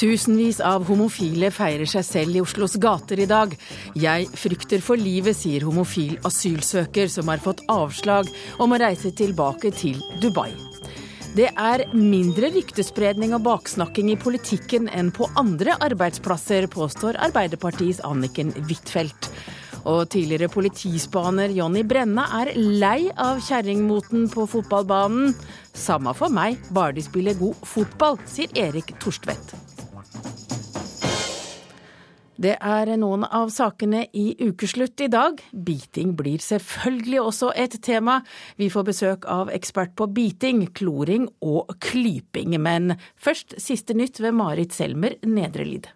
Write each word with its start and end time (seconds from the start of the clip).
Tusenvis 0.00 0.62
av 0.64 0.86
homofile 0.88 1.50
feirer 1.52 1.88
seg 1.90 2.04
selv 2.06 2.38
i 2.38 2.40
Oslos 2.40 2.78
gater 2.80 3.20
i 3.20 3.26
dag. 3.28 3.52
Jeg 3.92 4.30
frykter 4.32 4.80
for 4.80 4.96
livet, 4.96 5.36
sier 5.36 5.66
homofil 5.68 6.14
asylsøker 6.24 7.10
som 7.12 7.28
har 7.28 7.42
fått 7.44 7.60
avslag 7.68 8.30
om 8.64 8.72
å 8.72 8.78
reise 8.80 9.12
tilbake 9.12 9.74
til 9.76 9.98
Dubai. 10.22 10.54
Det 11.36 11.50
er 11.52 11.84
mindre 11.92 12.48
ryktespredning 12.54 13.34
og 13.36 13.44
baksnakking 13.44 14.08
i 14.14 14.18
politikken 14.18 14.88
enn 14.88 15.12
på 15.12 15.28
andre 15.38 15.76
arbeidsplasser, 15.84 16.64
påstår 16.72 17.20
Arbeiderpartiets 17.28 18.00
Anniken 18.08 18.54
Huitfeldt. 18.56 19.28
Og 19.84 20.08
tidligere 20.12 20.48
politispaner 20.52 21.52
Jonny 21.56 21.84
Brenna 21.88 22.24
er 22.40 22.54
lei 22.56 23.12
av 23.20 23.44
kjerringmoten 23.44 24.30
på 24.32 24.48
fotballbanen. 24.48 25.36
Samme 25.76 26.16
for 26.16 26.32
meg, 26.32 26.56
bare 26.72 26.96
de 26.96 27.04
spiller 27.04 27.36
god 27.36 27.68
fotball, 27.68 28.16
sier 28.28 28.48
Erik 28.64 28.96
Torstvedt. 29.00 29.54
Det 32.40 32.54
er 32.56 32.88
noen 32.96 33.26
av 33.28 33.50
sakene 33.52 34.06
i 34.16 34.30
ukeslutt 34.40 35.02
i 35.04 35.10
dag. 35.12 35.42
Biting 35.52 36.14
blir 36.16 36.40
selvfølgelig 36.40 37.18
også 37.20 37.50
et 37.52 37.76
tema. 37.84 38.22
Vi 38.56 38.70
får 38.72 38.86
besøk 38.86 39.26
av 39.28 39.50
ekspert 39.52 39.92
på 39.92 40.06
biting, 40.08 40.62
kloring 40.72 41.26
og 41.44 41.74
klyping. 41.84 42.56
Men 42.56 42.94
først 43.20 43.58
siste 43.60 43.92
nytt 43.92 44.22
ved 44.24 44.32
Marit 44.38 44.72
Selmer 44.72 45.18
Nedrelid. 45.20 45.90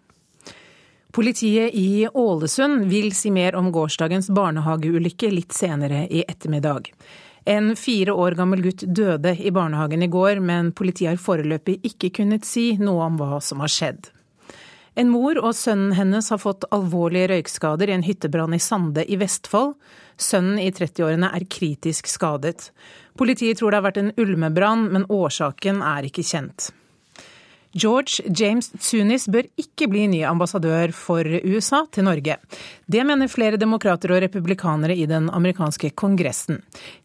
Politiet 1.15 1.73
i 1.73 2.05
Ålesund 2.13 2.91
vil 2.91 3.09
si 3.17 3.31
mer 3.33 3.57
om 3.57 3.71
gårsdagens 3.73 4.29
barnehageulykke 4.29 5.31
litt 5.33 5.55
senere 5.55 6.03
i 6.05 6.27
ettermiddag. 6.27 6.91
En 7.45 7.73
fire 7.79 8.13
år 8.13 8.37
gammel 8.37 8.61
gutt 8.67 8.85
døde 8.85 9.33
i 9.33 9.53
barnehagen 9.53 10.05
i 10.05 10.11
går, 10.13 10.43
men 10.45 10.75
politiet 10.77 11.15
har 11.15 11.21
foreløpig 11.21 11.79
ikke 11.89 12.11
kunnet 12.19 12.45
si 12.45 12.75
noe 12.77 13.07
om 13.09 13.17
hva 13.17 13.41
som 13.41 13.65
har 13.65 13.73
skjedd. 13.73 14.11
En 14.95 15.09
mor 15.11 15.35
og 15.41 15.51
sønnen 15.59 15.91
hennes 15.97 16.29
har 16.31 16.39
fått 16.39 16.63
alvorlige 16.75 17.27
røykskader 17.33 17.91
i 17.91 17.95
en 17.97 18.05
hyttebrann 18.07 18.55
i 18.55 18.61
Sande 18.63 19.03
i 19.11 19.17
Vestfold. 19.19 19.73
Sønnen 20.15 20.61
i 20.63 20.69
30-årene 20.71 21.33
er 21.35 21.47
kritisk 21.51 22.07
skadet. 22.07 22.69
Politiet 23.19 23.59
tror 23.59 23.73
det 23.73 23.81
har 23.81 23.87
vært 23.89 23.99
en 23.99 24.13
ulmebrann, 24.15 24.87
men 24.95 25.07
årsaken 25.11 25.83
er 25.83 26.07
ikke 26.07 26.23
kjent. 26.23 26.69
George 27.75 28.23
James 28.31 28.69
Tsunis 28.79 29.25
bør 29.27 29.49
ikke 29.59 29.89
bli 29.91 30.05
ny 30.07 30.21
ambassadør 30.23 30.93
for 30.95 31.27
USA 31.27 31.81
til 31.91 32.07
Norge. 32.07 32.37
Det 32.87 33.03
mener 33.03 33.27
flere 33.27 33.59
demokrater 33.59 34.13
og 34.15 34.21
republikanere 34.23 34.95
i 34.95 35.03
den 35.09 35.27
amerikanske 35.27 35.91
kongressen. 35.99 36.61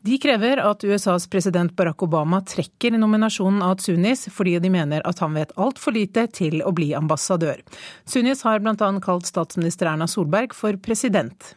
De 0.07 0.19
krever 0.23 0.63
at 0.63 0.87
USAs 0.87 1.27
president 1.33 1.75
Barack 1.75 2.05
Obama 2.07 2.39
trekker 2.47 2.95
nominasjonen 2.95 3.65
av 3.67 3.81
Tsunis, 3.83 4.29
fordi 4.31 4.61
de 4.63 4.71
mener 4.71 5.03
at 5.11 5.19
han 5.25 5.35
vet 5.35 5.57
altfor 5.59 5.99
lite 5.99 6.29
til 6.39 6.63
å 6.63 6.71
bli 6.71 6.93
ambassadør. 6.95 7.59
Tsunis 8.07 8.47
har 8.47 8.63
bl.a. 8.63 8.93
kalt 9.03 9.27
statsminister 9.27 9.91
Erna 9.91 10.07
Solberg 10.07 10.55
for 10.55 10.79
president. 10.79 11.57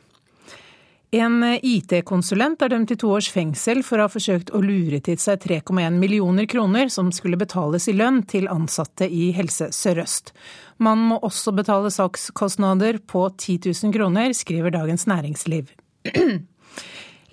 En 1.13 1.43
IT-konsulent 1.45 2.63
er 2.65 2.71
dømt 2.73 2.89
til 2.89 2.97
to 3.03 3.11
års 3.13 3.27
fengsel 3.29 3.83
for 3.85 4.01
å 4.01 4.07
ha 4.07 4.09
forsøkt 4.09 4.49
å 4.49 4.63
lure 4.63 4.97
til 5.05 5.19
seg 5.21 5.43
3,1 5.43 5.99
millioner 6.01 6.47
kroner 6.49 6.89
som 6.89 7.11
skulle 7.13 7.37
betales 7.37 7.85
i 7.91 7.93
lønn 7.93 8.23
til 8.25 8.47
ansatte 8.49 9.05
i 9.05 9.27
Helse 9.37 9.67
Sør-Øst. 9.77 10.33
Man 10.81 11.03
må 11.11 11.19
også 11.21 11.53
betale 11.53 11.93
sakskostnader 11.93 12.97
på 13.05 13.27
10 13.29 13.59
000 13.69 13.93
kroner, 13.93 14.33
skriver 14.33 14.73
Dagens 14.73 15.05
Næringsliv. 15.05 15.69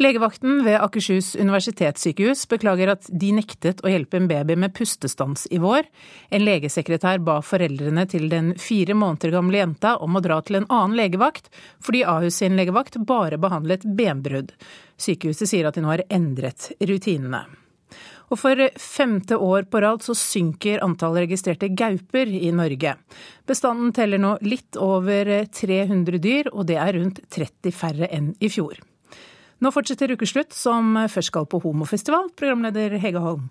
Legevakten 0.00 0.62
ved 0.64 0.78
Akershus 0.80 1.34
universitetssykehus 1.36 2.46
beklager 2.48 2.88
at 2.94 3.04
de 3.12 3.34
nektet 3.36 3.82
å 3.84 3.90
hjelpe 3.92 4.16
en 4.16 4.30
baby 4.30 4.54
med 4.56 4.72
pustestans 4.72 5.42
i 5.52 5.58
vår. 5.60 5.84
En 6.32 6.40
legesekretær 6.40 7.20
ba 7.20 7.34
foreldrene 7.44 8.06
til 8.08 8.30
den 8.32 8.54
fire 8.56 8.96
måneder 8.96 9.34
gamle 9.34 9.60
jenta 9.60 9.98
om 10.00 10.16
å 10.16 10.24
dra 10.24 10.40
til 10.40 10.62
en 10.62 10.68
annen 10.72 10.96
legevakt, 10.96 11.52
fordi 11.84 12.00
Ahus 12.08 12.40
sin 12.40 12.56
legevakt 12.56 12.96
bare 13.04 13.36
behandlet 13.36 13.84
benbrudd. 13.84 14.56
Sykehuset 14.96 15.52
sier 15.52 15.68
at 15.68 15.76
de 15.76 15.84
nå 15.84 15.92
har 15.92 16.06
endret 16.08 16.70
rutinene. 16.80 17.44
Og 18.32 18.40
for 18.40 18.56
femte 18.80 19.36
år 19.36 19.68
på 19.68 19.84
rad 19.84 20.00
så 20.06 20.16
synker 20.16 20.80
antallet 20.80 21.26
registrerte 21.26 21.74
gauper 21.76 22.30
i 22.40 22.48
Norge. 22.56 22.96
Bestanden 23.44 23.92
teller 23.92 24.22
nå 24.22 24.38
litt 24.48 24.80
over 24.80 25.34
300 25.44 26.24
dyr, 26.24 26.54
og 26.54 26.70
det 26.72 26.80
er 26.80 26.96
rundt 26.96 27.26
30 27.28 27.74
færre 27.74 28.08
enn 28.08 28.32
i 28.40 28.48
fjor. 28.48 28.80
Nå 29.60 29.72
fortsetter 29.74 30.14
ukeslutt, 30.16 30.54
som 30.56 30.96
først 31.12 31.28
skal 31.28 31.48
på 31.48 31.60
homofestival, 31.60 32.30
programleder 32.36 32.96
Hege 33.00 33.20
Holm. 33.20 33.50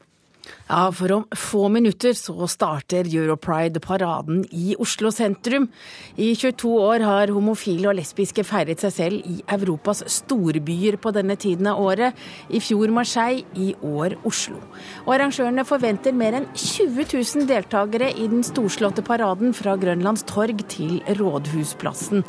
Ja, 0.69 0.91
for 0.93 1.11
om 1.15 1.23
få 1.33 1.63
minutter 1.73 2.13
så 2.13 2.45
starter 2.45 3.07
Europride-paraden 3.09 4.43
i 4.53 4.75
Oslo 4.77 5.09
sentrum. 5.09 5.65
I 6.13 6.35
22 6.37 6.73
år 6.77 7.05
har 7.07 7.33
homofile 7.33 7.89
og 7.89 7.97
lesbiske 7.97 8.45
feiret 8.45 8.83
seg 8.83 8.93
selv 8.93 9.25
i 9.25 9.39
Europas 9.49 10.03
storbyer 10.19 10.99
på 11.01 11.13
denne 11.15 11.39
tiden 11.41 11.71
av 11.71 11.81
året. 11.81 12.13
I 12.53 12.61
fjor 12.61 12.93
Marseille, 12.93 13.47
i 13.57 13.71
år 13.81 14.13
Oslo. 14.29 14.61
Og 15.07 15.15
arrangørene 15.15 15.65
forventer 15.65 16.13
mer 16.13 16.37
enn 16.37 16.47
20 16.53 17.01
000 17.17 17.49
deltakere 17.49 18.11
i 18.13 18.29
den 18.29 18.45
storslåtte 18.45 19.01
paraden 19.05 19.55
fra 19.57 19.73
Grønlands 19.79 20.27
torg 20.29 20.61
til 20.69 20.99
Rådhusplassen. 21.17 22.21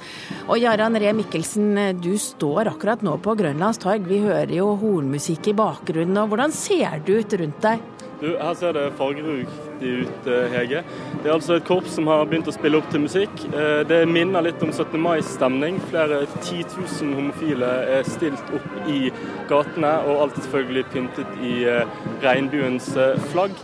Og 0.48 0.56
Jarand 0.62 0.96
Ree 0.96 1.12
Mikkelsen, 1.20 1.74
du 2.00 2.14
står 2.16 2.72
akkurat 2.72 3.04
nå 3.04 3.18
på 3.20 3.36
Grønlands 3.36 3.84
torg. 3.84 4.08
Vi 4.08 4.24
hører 4.24 4.56
jo 4.62 4.72
hornmusikk 4.80 5.52
i 5.52 5.58
bakgrunnen. 5.60 6.16
og 6.24 6.32
Hvordan 6.32 6.56
ser 6.56 7.02
det 7.04 7.20
ut 7.20 7.42
rundt 7.44 7.66
deg? 7.68 7.90
Du, 8.20 8.34
her 8.36 8.54
ser 8.54 8.74
det 8.76 8.82
fargeriktig 8.98 9.90
ut, 10.02 10.26
eh, 10.28 10.52
Hege. 10.52 10.82
Det 11.22 11.30
er 11.30 11.32
altså 11.32 11.54
et 11.56 11.64
korps 11.64 11.94
som 11.96 12.06
har 12.10 12.26
begynt 12.28 12.48
å 12.50 12.52
spille 12.52 12.76
opp 12.76 12.88
til 12.92 13.00
musikk. 13.06 13.44
Eh, 13.48 13.80
det 13.88 14.02
minner 14.12 14.44
litt 14.44 14.60
om 14.60 14.68
17. 14.68 15.00
mai-stemning. 15.00 15.78
Flere 15.88 16.26
10 16.42 16.66
000 16.76 17.14
homofile 17.16 17.70
er 17.96 18.02
stilt 18.04 18.52
opp 18.52 18.90
i 18.92 19.08
gatene, 19.48 19.92
og 20.04 20.26
alt 20.26 20.36
er 20.36 20.44
selvfølgelig 20.44 20.84
pyntet 20.92 21.38
i 21.40 21.54
eh, 21.64 21.94
regnbuens 22.20 22.90
flagg. 23.32 23.56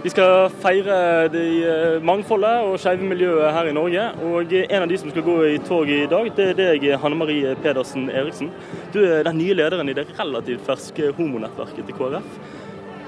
Vi 0.00 0.12
skal 0.14 0.48
feire 0.62 1.28
det 1.28 2.00
mangfoldet 2.06 2.62
og 2.64 2.78
skeive 2.80 3.04
miljøet 3.04 3.52
her 3.52 3.68
i 3.68 3.74
Norge. 3.76 4.06
Og 4.24 4.54
en 4.54 4.84
av 4.84 4.88
de 4.88 4.98
som 5.02 5.10
skal 5.10 5.26
gå 5.26 5.34
i 5.50 5.58
tog 5.68 5.90
i 5.90 6.06
dag, 6.08 6.30
det 6.36 6.46
er 6.52 6.56
deg, 6.62 6.86
Hanne 7.02 7.18
Marie 7.18 7.52
Pedersen 7.60 8.08
Eriksen. 8.08 8.54
Du 8.94 9.02
er 9.02 9.26
den 9.26 9.36
nye 9.42 9.58
lederen 9.58 9.90
i 9.90 9.96
det 9.98 10.06
relativt 10.16 10.64
ferske 10.64 11.10
homonettverket 11.18 11.84
til 11.90 11.98
KrF. 11.98 12.40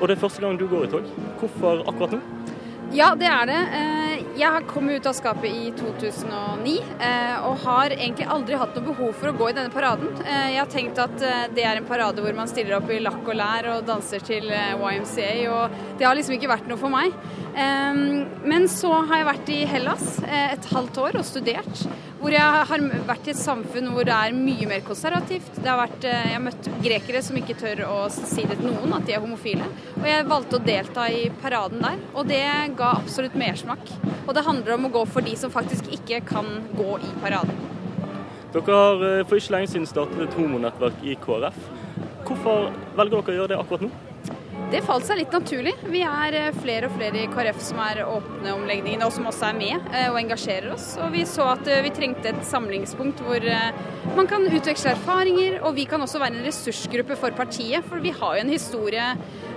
Og 0.01 0.09
det 0.09 0.17
er 0.17 0.21
første 0.21 0.41
gang 0.41 0.61
du 0.61 0.67
går 0.69 0.85
i 0.85 0.91
tog. 0.91 1.09
Hvorfor 1.39 1.85
akkurat 1.89 2.17
nå? 2.17 2.21
Ja, 2.91 3.13
det 3.15 3.29
er 3.31 3.47
det. 3.47 3.59
Jeg 4.41 4.51
har 4.51 4.65
kommet 4.67 4.99
ut 4.99 5.07
av 5.07 5.15
skapet 5.15 5.47
i 5.47 5.69
2009 5.79 6.73
eh, 7.07 7.45
og 7.47 7.61
har 7.63 7.93
egentlig 7.95 8.27
aldri 8.27 8.59
hatt 8.59 8.75
noe 8.75 8.87
behov 8.89 9.13
for 9.21 9.31
å 9.31 9.35
gå 9.37 9.51
i 9.51 9.55
denne 9.55 9.71
paraden. 9.71 10.11
Eh, 10.25 10.57
jeg 10.57 10.63
har 10.63 10.73
tenkt 10.73 10.99
at 10.99 11.15
det 11.55 11.67
er 11.67 11.79
en 11.79 11.87
parade 11.87 12.25
hvor 12.25 12.35
man 12.35 12.51
stiller 12.51 12.81
opp 12.81 12.91
i 12.91 12.99
lakk 13.05 13.23
og 13.23 13.39
lær 13.39 13.71
og 13.77 13.87
danser 13.87 14.25
til 14.27 14.51
YMCA, 14.51 15.31
og 15.55 15.79
det 16.01 16.09
har 16.09 16.19
liksom 16.19 16.35
ikke 16.35 16.51
vært 16.51 16.67
noe 16.71 16.81
for 16.81 16.91
meg. 16.91 17.15
Men 17.51 18.69
så 18.71 18.93
har 19.09 19.21
jeg 19.21 19.27
vært 19.27 19.49
i 19.53 19.59
Hellas 19.69 20.05
et 20.23 20.69
halvt 20.71 21.01
år 21.03 21.19
og 21.19 21.27
studert. 21.27 21.83
Hvor 22.21 22.35
jeg 22.35 22.65
har 22.71 22.83
vært 23.09 23.27
i 23.27 23.33
et 23.33 23.41
samfunn 23.41 23.89
hvor 23.95 24.05
det 24.07 24.13
er 24.15 24.37
mye 24.37 24.69
mer 24.69 24.83
konservativt. 24.87 25.59
Vært, 25.65 26.05
jeg 26.05 26.35
har 26.35 26.43
møtt 26.45 26.69
grekere 26.85 27.23
som 27.25 27.39
ikke 27.41 27.57
tør 27.59 27.83
å 27.89 27.97
si 28.13 28.45
det 28.45 28.59
til 28.61 28.69
noen 28.69 28.95
at 28.99 29.07
de 29.09 29.17
er 29.17 29.25
homofile. 29.25 29.67
Og 29.97 30.07
jeg 30.09 30.29
valgte 30.31 30.61
å 30.61 30.65
delta 30.65 31.09
i 31.11 31.27
paraden 31.43 31.83
der, 31.83 31.99
og 32.15 32.29
det 32.31 32.43
ga 32.81 32.95
absolutt 32.99 33.37
mersmak. 33.39 33.93
Og 34.27 34.35
det 34.37 34.47
handler 34.47 34.77
om 34.77 34.89
å 34.89 34.95
gå 34.95 35.05
for 35.13 35.27
de 35.27 35.37
som 35.39 35.53
faktisk 35.53 35.91
ikke 36.01 36.23
kan 36.29 36.49
gå 36.79 36.97
i 37.01 37.15
paraden. 37.23 37.67
Dere 38.51 38.77
har 38.77 39.03
eh, 39.07 39.25
for 39.29 39.39
ikke 39.39 39.55
lenge 39.55 39.71
siden 39.71 39.89
startet 39.89 40.25
et 40.25 40.39
homonettverk 40.39 41.05
i 41.07 41.17
KrF. 41.23 41.59
Hvorfor 42.27 42.71
velger 42.99 43.21
dere 43.21 43.35
å 43.35 43.37
gjøre 43.37 43.53
det 43.53 43.59
akkurat 43.61 43.85
nå? 43.87 43.91
Det 44.71 44.83
falt 44.87 45.07
seg 45.07 45.19
litt 45.19 45.33
naturlig. 45.35 45.73
Vi 45.91 46.03
er 46.07 46.37
eh, 46.39 46.57
flere 46.57 46.89
og 46.89 46.97
flere 46.97 47.23
i 47.23 47.29
KrF 47.31 47.61
som 47.63 47.79
er 47.85 48.03
åpne 48.03 48.55
om 48.57 48.65
legningen, 48.67 49.05
og 49.07 49.15
som 49.15 49.29
også 49.31 49.53
er 49.53 49.61
med 49.61 49.93
eh, 49.93 50.09
og 50.11 50.19
engasjerer 50.19 50.75
oss. 50.75 50.89
Og 50.99 51.15
vi 51.15 51.23
så 51.31 51.47
at 51.53 51.71
vi 51.87 51.95
trengte 51.95 52.33
et 52.33 52.43
samlingspunkt 52.47 53.23
hvor 53.27 53.47
man 54.17 54.31
kan 54.31 54.49
utveksle 54.51 54.97
erfaringer, 54.97 55.61
og 55.63 55.79
vi 55.79 55.87
kan 55.91 56.03
også 56.03 56.23
være 56.23 56.41
en 56.41 56.49
ressursgruppe 56.49 57.19
for 57.23 57.37
partiet. 57.39 57.87
For 57.87 58.03
vi 58.03 58.15
har 58.19 58.35
jo 58.35 58.45
en 58.49 58.55
historie 58.57 59.13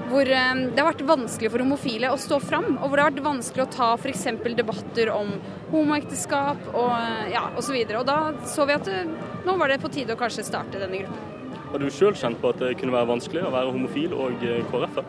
hvor 0.10 0.30
eh, 0.30 0.54
det 0.74 0.80
har 0.80 0.90
vært 0.92 1.04
vanskelig 1.08 1.52
for 1.54 1.64
homofile 1.64 2.12
å 2.14 2.20
stå 2.20 2.40
fram, 2.44 2.74
og 2.78 2.88
hvor 2.88 3.00
det 3.00 3.06
har 3.06 3.14
vært 3.14 3.28
vanskelig 3.28 3.66
å 3.66 3.72
ta 3.74 3.90
f.eks. 3.98 4.26
debatter 4.58 5.12
om 5.14 5.36
homoekteskap 5.74 6.72
og 6.74 6.92
eh, 6.98 7.34
ja, 7.36 7.48
osv. 7.58 7.78
Og, 7.78 7.94
og 8.02 8.10
da 8.10 8.18
så 8.50 8.68
vi 8.70 8.78
at 8.78 8.90
det, 8.90 9.04
eh, 9.06 9.30
nå 9.48 9.58
var 9.60 9.72
det 9.72 9.82
på 9.84 9.92
tide 9.94 10.16
å 10.16 10.20
kanskje 10.20 10.46
starte 10.48 10.82
denne 10.82 11.04
gruppen. 11.04 11.30
Har 11.74 11.82
du 11.82 11.88
sjøl 11.90 12.14
kjent 12.14 12.38
på 12.42 12.52
at 12.54 12.60
det 12.62 12.76
kunne 12.78 12.94
være 12.94 13.10
vanskelig 13.10 13.48
å 13.48 13.54
være 13.54 13.74
homofil 13.74 14.14
og 14.14 14.44
KrF? 14.70 15.00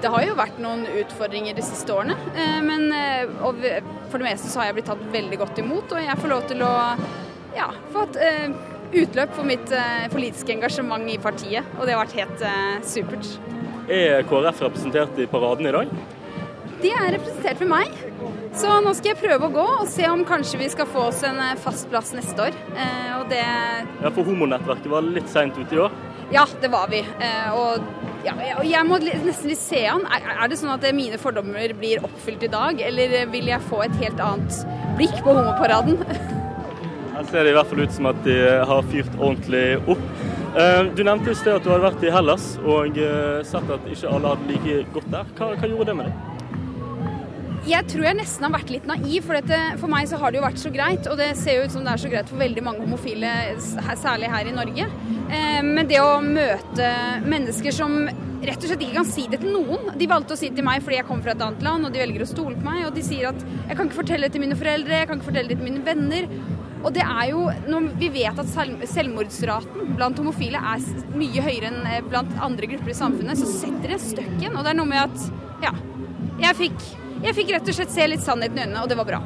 Det 0.00 0.12
har 0.14 0.22
jo 0.22 0.36
vært 0.38 0.60
noen 0.62 0.84
utfordringer 0.86 1.56
de 1.56 1.64
siste 1.66 1.90
årene, 1.90 2.14
men 2.62 2.86
for 4.06 4.22
det 4.22 4.28
meste 4.28 4.48
så 4.52 4.62
har 4.62 4.70
jeg 4.70 4.78
blitt 4.78 4.88
tatt 4.92 5.02
veldig 5.12 5.40
godt 5.42 5.58
imot. 5.60 5.90
Og 5.90 6.06
jeg 6.06 6.22
får 6.22 6.30
lov 6.30 6.46
til 6.46 6.62
å 6.62 6.70
ja, 7.58 7.66
få 7.90 8.06
et 8.06 9.02
utløp 9.02 9.34
for 9.34 9.50
mitt 9.50 9.74
politiske 10.14 10.54
engasjement 10.54 11.10
i 11.10 11.18
partiet, 11.20 11.74
og 11.74 11.82
det 11.82 11.98
har 11.98 12.04
vært 12.06 12.20
helt 12.22 12.86
supert. 12.86 13.34
Er 13.90 14.22
KrF 14.22 14.60
representert 14.62 15.18
i 15.18 15.26
paraden 15.26 15.66
i 15.66 15.72
dag? 15.74 15.88
De 16.80 16.90
er 16.94 17.16
representert 17.16 17.58
ved 17.60 17.68
meg. 17.72 17.96
Så 18.56 18.76
nå 18.84 18.92
skal 18.94 19.12
jeg 19.12 19.18
prøve 19.20 19.48
å 19.48 19.54
gå 19.54 19.64
og 19.80 19.88
se 19.90 20.06
om 20.08 20.22
kanskje 20.26 20.60
vi 20.60 20.68
skal 20.70 20.86
få 20.90 21.08
oss 21.10 21.24
en 21.26 21.40
fast 21.60 21.90
plass 21.90 22.12
neste 22.14 22.46
år. 22.46 22.56
Og 23.18 23.26
det 23.32 23.42
Ja, 23.42 24.12
For 24.14 24.22
homonettverket 24.26 24.88
var 24.92 25.02
litt 25.06 25.28
seint 25.32 25.58
ute 25.58 25.74
i 25.74 25.82
år? 25.82 25.98
Ja, 26.30 26.46
det 26.62 26.70
var 26.70 26.86
vi. 26.92 27.02
Og, 27.58 27.82
ja, 28.22 28.36
jeg 28.62 28.86
må 28.86 29.00
nesten 29.02 29.50
litt 29.50 29.60
se 29.60 29.82
an. 29.90 30.06
Er, 30.06 30.28
er 30.36 30.50
det 30.52 30.60
sånn 30.60 30.70
at 30.70 30.86
mine 30.94 31.18
fordommer 31.18 31.74
blir 31.78 32.06
oppfylt 32.06 32.46
i 32.46 32.52
dag, 32.52 32.80
eller 32.86 33.16
vil 33.32 33.50
jeg 33.50 33.66
få 33.66 33.82
et 33.88 33.96
helt 34.04 34.22
annet 34.22 34.62
blikk 35.00 35.18
på 35.26 35.34
homoparaden? 35.34 35.98
Her 37.16 37.26
ser 37.28 37.44
det 37.44 37.50
i 37.50 37.58
hvert 37.58 37.68
fall 37.68 37.82
ut 37.82 37.92
som 37.92 38.06
at 38.08 38.22
de 38.24 38.36
har 38.70 38.86
fyrt 38.94 39.18
ordentlig 39.18 39.64
opp. 39.90 40.06
Du 40.50 41.04
nevnte 41.06 41.30
i 41.30 41.36
sted 41.38 41.54
at 41.54 41.62
du 41.62 41.70
hadde 41.70 41.84
vært 41.84 42.02
i 42.02 42.10
Hellas 42.10 42.56
og 42.58 42.96
sett 43.46 43.70
at 43.70 43.84
ikke 43.86 44.10
alle 44.10 44.32
hadde 44.32 44.50
like 44.50 44.80
godt 44.96 45.12
der. 45.12 45.28
Hva, 45.38 45.52
hva 45.54 45.70
gjorde 45.70 45.92
det 45.92 45.96
med 46.00 46.10
deg? 46.10 46.26
Jeg 47.70 47.86
tror 47.92 48.06
jeg 48.08 48.16
nesten 48.16 48.46
har 48.46 48.52
vært 48.54 48.70
litt 48.72 48.86
naiv, 48.88 49.20
for 49.26 49.36
dette, 49.36 49.58
for 49.78 49.92
meg 49.92 50.08
så 50.08 50.18
har 50.18 50.32
det 50.32 50.40
jo 50.40 50.46
vært 50.46 50.62
så 50.62 50.72
greit. 50.74 51.06
Og 51.12 51.20
det 51.20 51.28
ser 51.38 51.58
jo 51.58 51.68
ut 51.68 51.74
som 51.74 51.84
det 51.86 51.92
er 51.92 52.02
så 52.02 52.10
greit 52.10 52.32
for 52.32 52.40
veldig 52.40 52.64
mange 52.66 52.82
homofile, 52.82 53.30
særlig 54.00 54.30
her 54.32 54.48
i 54.48 54.54
Norge. 54.56 54.88
Men 55.68 55.90
det 55.90 56.00
å 56.02 56.18
møte 56.24 56.88
mennesker 57.28 57.76
som 57.76 58.00
rett 58.40 58.56
og 58.56 58.70
slett 58.70 58.82
ikke 58.86 58.96
kan 58.96 59.06
si 59.06 59.26
det 59.28 59.42
til 59.42 59.52
noen 59.52 59.90
De 60.00 60.06
valgte 60.08 60.32
å 60.32 60.38
si 60.40 60.48
det 60.48 60.56
til 60.56 60.64
meg 60.64 60.80
fordi 60.80 60.96
jeg 60.96 61.04
kommer 61.04 61.26
fra 61.26 61.34
et 61.36 61.42
annet 61.44 61.66
land, 61.66 61.84
og 61.84 61.92
de 61.92 62.00
velger 62.00 62.24
å 62.24 62.30
stole 62.30 62.56
på 62.56 62.66
meg. 62.66 62.86
Og 62.88 62.96
de 62.96 63.04
sier 63.06 63.28
at 63.30 63.44
jeg 63.44 63.76
kan 63.76 63.84
ikke 63.86 64.00
fortelle 64.00 64.26
det 64.26 64.34
til 64.34 64.44
mine 64.48 64.58
foreldre, 64.58 65.02
jeg 65.04 65.12
kan 65.12 65.20
ikke 65.20 65.30
fortelle 65.30 65.52
det 65.52 65.60
til 65.60 65.68
mine 65.68 65.84
venner. 65.86 66.30
Og 66.80 66.94
det 66.96 67.02
er 67.04 67.26
jo, 67.28 67.42
når 67.68 67.90
vi 68.00 68.08
vet 68.14 68.38
at 68.40 68.48
selvmordsraten 68.88 69.92
blant 69.98 70.20
homofile 70.20 70.60
er 70.72 70.84
mye 71.12 71.44
høyere 71.44 71.68
enn 71.68 72.08
blant 72.08 72.32
andre 72.40 72.70
grupper 72.72 72.94
i 72.94 72.96
samfunnet, 72.96 73.40
så 73.40 73.48
setter 73.50 73.94
det 73.94 74.00
støkken. 74.02 74.54
Og 74.54 74.64
det 74.64 74.72
er 74.72 74.78
noe 74.78 74.88
med 74.88 75.02
at 75.02 75.66
ja, 75.66 75.74
jeg 76.40 76.56
fikk, 76.62 76.86
jeg 77.26 77.36
fikk 77.36 77.52
rett 77.56 77.68
og 77.68 77.76
slett 77.76 77.92
se 77.92 78.08
litt 78.08 78.24
sannheten 78.24 78.56
i 78.56 78.64
øynene, 78.64 78.84
og 78.84 78.88
det 78.88 78.96
var 79.00 79.10
bra. 79.10 79.20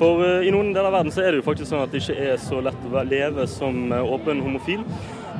For 0.00 0.22
uh, 0.24 0.40
i 0.40 0.52
noen 0.54 0.72
deler 0.72 0.88
av 0.88 0.96
verden 0.96 1.12
så 1.12 1.26
er 1.26 1.34
det 1.34 1.42
jo 1.42 1.48
faktisk 1.50 1.68
sånn 1.68 1.84
at 1.84 1.92
det 1.92 2.00
ikke 2.00 2.30
er 2.32 2.40
så 2.40 2.62
lett 2.64 2.86
å 2.88 3.04
leve 3.04 3.44
som 3.50 3.92
uh, 3.92 4.00
åpen 4.14 4.40
homofil. 4.44 4.86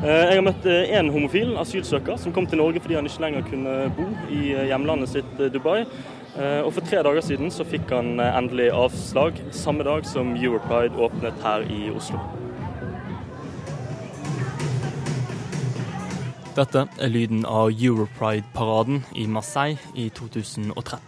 Jeg 0.02 0.34
har 0.34 0.42
møtt 0.42 0.64
én 0.66 1.12
homofil 1.14 1.52
asylsøker 1.60 2.16
som 2.18 2.32
kom 2.34 2.48
til 2.50 2.58
Norge 2.58 2.80
fordi 2.82 2.96
han 2.98 3.06
ikke 3.06 3.22
lenger 3.22 3.44
kunne 3.46 3.74
bo 3.94 4.08
i 4.34 4.48
hjemlandet 4.50 5.12
sitt 5.12 5.42
Dubai. 5.54 5.84
Og 6.32 6.70
For 6.72 6.80
tre 6.80 7.02
dager 7.04 7.20
siden 7.20 7.50
så 7.52 7.64
fikk 7.68 7.90
han 7.92 8.16
endelig 8.20 8.70
avslag, 8.72 9.36
samme 9.52 9.84
dag 9.84 10.06
som 10.08 10.32
Europride 10.32 10.96
åpnet 10.96 11.42
her 11.44 11.66
i 11.68 11.90
Oslo. 11.92 12.20
Dette 16.56 16.86
er 17.00 17.08
lyden 17.08 17.46
av 17.48 17.70
Europride-paraden 17.72 19.04
i 19.16 19.24
Marseille 19.24 19.80
i 19.96 20.10
2013. 20.12 21.00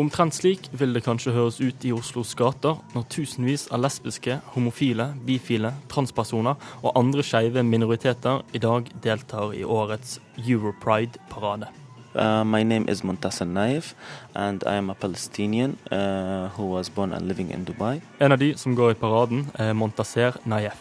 Omtrent 0.00 0.36
slik 0.36 0.68
vil 0.76 0.92
det 0.94 1.02
kanskje 1.06 1.32
høres 1.32 1.58
ut 1.60 1.84
i 1.88 1.94
Oslos 1.96 2.34
gater 2.38 2.76
når 2.92 3.08
tusenvis 3.10 3.66
av 3.72 3.80
lesbiske, 3.86 4.36
homofile, 4.52 5.10
bifile, 5.26 5.72
transpersoner 5.90 6.60
og 6.82 6.92
andre 6.92 7.24
skeive 7.26 7.64
minoriteter 7.66 8.44
i 8.52 8.62
dag 8.62 8.92
deltar 9.02 9.56
i 9.56 9.64
årets 9.64 10.18
Europride-parade. 10.44 11.72
Uh, 12.12 12.42
my 12.44 12.64
name 12.64 12.86
is 12.88 13.02
Muntasser 13.02 13.46
Naif, 13.46 13.94
and 14.34 14.64
I 14.66 14.74
am 14.74 14.90
a 14.90 14.94
Palestinian 14.94 15.78
uh, 15.92 16.48
who 16.48 16.66
was 16.66 16.88
born 16.88 17.12
and 17.12 17.28
living 17.28 17.52
in 17.52 17.64
Dubai. 17.64 18.00
En 18.18 18.32
av 18.32 18.38
de 18.38 18.56
som 18.58 18.74
går 18.74 18.90
i 18.90 18.94
paraden, 18.94 19.46
er 19.54 19.72
Montaser 19.72 20.34
Naif. 20.44 20.74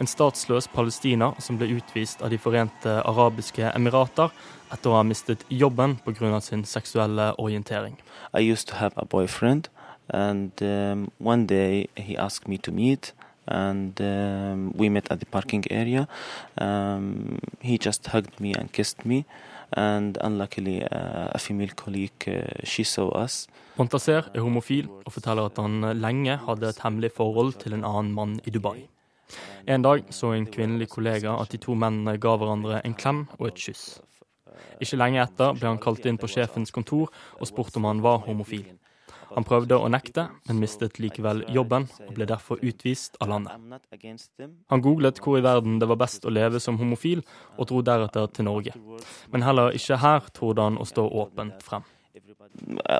En 0.00 0.08
statsløs 0.08 0.70
palestiner 0.72 1.36
som 1.44 1.58
ble 1.60 1.68
utvist 1.76 2.22
av 2.22 2.30
De 2.32 2.38
forente 2.40 2.88
arabiske 3.04 3.68
emirater 3.76 4.32
etter 4.72 4.88
å 4.88 4.96
ha 4.96 5.02
mistet 5.04 5.44
jobben 5.50 5.98
pga. 6.06 6.40
sin 6.40 6.64
seksuelle 6.64 7.34
orientering. 7.36 7.98
I 8.32 8.40
used 8.40 8.66
to 8.68 8.76
have 8.76 8.94
a 8.96 9.04
boyfriend, 9.04 9.68
and 10.08 10.52
um, 10.62 11.10
one 11.18 11.44
day 11.44 11.88
he 11.96 12.16
asked 12.16 12.48
me 12.48 12.56
to 12.56 12.72
meet. 12.72 13.12
And 13.46 14.00
um, 14.00 14.72
we 14.76 14.88
met 14.88 15.10
at 15.10 15.18
the 15.18 15.26
parking 15.26 15.64
area. 15.70 16.06
Um, 16.56 17.40
he 17.60 17.76
just 17.76 18.06
hugged 18.06 18.40
me 18.40 18.54
and 18.54 18.72
kissed 18.72 19.04
me. 19.04 19.26
And 19.76 20.18
unluckily, 20.20 20.82
uh, 20.82 21.32
a 21.32 21.38
female 21.38 21.72
colleague, 21.76 22.28
uh, 22.28 22.64
she 22.64 22.84
saw 22.84 23.08
us. 23.24 23.46
Montasser 23.78 24.28
er 24.34 24.40
homofil 24.44 24.90
og 25.06 25.12
forteller 25.14 25.48
at 25.48 25.56
han 25.56 25.80
lenge 25.96 26.36
hadde 26.44 26.68
et 26.68 26.82
hemmelig 26.84 27.12
forhold 27.16 27.54
til 27.62 27.72
en 27.72 27.84
annen 27.88 28.12
mann 28.12 28.34
i 28.44 28.52
Dubai. 28.52 28.88
En 29.66 29.82
dag 29.82 30.04
så 30.10 30.34
en 30.36 30.46
kvinnelig 30.46 30.90
kollega 30.92 31.38
at 31.40 31.52
de 31.52 31.60
to 31.62 31.72
mennene 31.78 32.18
ga 32.20 32.36
hverandre 32.36 32.82
en 32.84 32.94
klem 32.94 33.24
og 33.38 33.48
et 33.48 33.62
kyss. 33.64 34.00
Ikke 34.82 34.98
lenge 34.98 35.22
etter 35.22 35.56
ble 35.56 35.70
han 35.70 35.80
kalt 35.80 36.04
inn 36.06 36.18
på 36.20 36.28
sjefens 36.28 36.74
kontor 36.74 37.08
og 37.38 37.48
spurt 37.48 37.76
om 37.80 37.88
han 37.88 38.02
var 38.04 38.24
homofil. 38.26 38.66
Han 39.36 39.46
prøvde 39.48 39.78
å 39.78 39.88
nekte, 39.92 40.26
men 40.48 40.60
mistet 40.60 40.98
likevel 41.02 41.44
jobben 41.52 41.88
og 42.06 42.12
ble 42.16 42.26
derfor 42.28 42.60
utvist 42.62 43.16
av 43.22 43.32
landet. 43.32 43.80
Han 44.72 44.84
googlet 44.84 45.20
hvor 45.22 45.38
i 45.38 45.44
verden 45.44 45.78
det 45.80 45.88
var 45.90 46.00
best 46.02 46.26
å 46.26 46.34
leve 46.34 46.60
som 46.60 46.78
homofil, 46.80 47.24
og 47.56 47.70
dro 47.70 47.82
deretter 47.86 48.28
til 48.32 48.48
Norge. 48.48 48.76
Men 49.32 49.46
heller 49.46 49.76
ikke 49.76 50.00
her 50.02 50.28
trodde 50.36 50.68
han 50.68 50.80
å 50.80 50.88
stå 50.88 51.06
åpent 51.24 51.64
frem. 51.64 51.86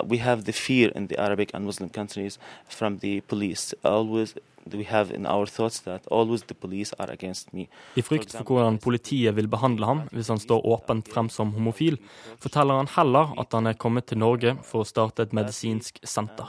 We 0.08 0.18
have 0.18 0.44
the 0.44 0.52
fear 0.52 0.90
in 0.94 1.08
the 1.08 1.18
Arabic 1.18 1.50
and 1.54 1.66
Muslim 1.66 1.90
countries 1.90 2.38
from 2.68 2.98
the 2.98 3.20
police. 3.20 3.74
Always 3.84 4.34
we 4.70 4.84
have 4.84 5.10
in 5.10 5.26
our 5.26 5.46
thoughts 5.46 5.80
that 5.80 6.06
always 6.06 6.42
the 6.44 6.54
police 6.54 6.94
are 6.98 7.10
against 7.10 7.52
me. 7.52 7.68
I 7.96 8.00
frykt 8.00 8.32
for 8.32 8.44
hvordan 8.44 8.78
politiet 8.78 9.36
vil 9.36 9.48
behandle 9.48 9.86
ham 9.86 10.02
hvis 10.12 10.28
han 10.28 10.40
står 10.40 10.66
åpent 10.66 11.08
frem 11.12 11.28
som 11.28 11.52
homofil, 11.52 11.98
forteller 12.40 12.80
han 12.80 12.90
heller 12.96 13.34
at 13.40 13.52
han 13.52 13.66
er 13.66 13.76
kommet 13.76 14.06
til 14.06 14.22
Norge 14.22 14.56
for 14.64 14.82
å 14.82 14.88
starte 14.88 15.26
et 15.26 15.34
medisinsk 15.36 16.00
senter. 16.04 16.48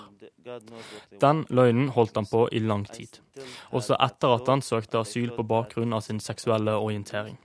Den 1.19 1.45
løgnen 1.49 1.89
holdt 1.95 2.15
han 2.19 2.27
på 2.29 2.45
i 2.51 2.59
lang 2.59 2.85
tid, 2.85 3.19
også 3.71 3.97
etter 3.99 4.35
at 4.37 4.51
han 4.51 4.61
søkte 4.61 5.01
asyl 5.01 5.31
på 5.35 5.47
bakgrunn 5.47 5.95
av 5.95 6.03
sin 6.07 6.19
seksuelle 6.23 6.75
orientering. 6.75 7.39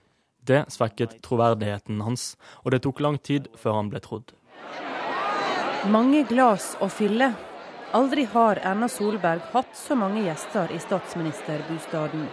Det 0.46 0.64
svekket 0.72 1.18
troverdigheten 1.22 2.02
hans, 2.06 2.34
og 2.64 2.74
det 2.74 2.82
tok 2.86 3.00
lang 3.00 3.18
tid 3.18 3.48
før 3.58 3.82
han 3.82 3.90
ble 3.92 4.02
trodd. 4.02 4.34
Mange 5.86 6.24
glass 6.26 6.72
å 6.82 6.88
fylle. 6.90 7.28
Aldri 7.94 8.24
har 8.32 8.58
Erna 8.66 8.88
Solberg 8.90 9.44
hatt 9.52 9.76
så 9.78 9.94
mange 9.94 10.24
gjester 10.24 10.72
i 10.74 10.78
statsministerbostaden. 10.82 12.24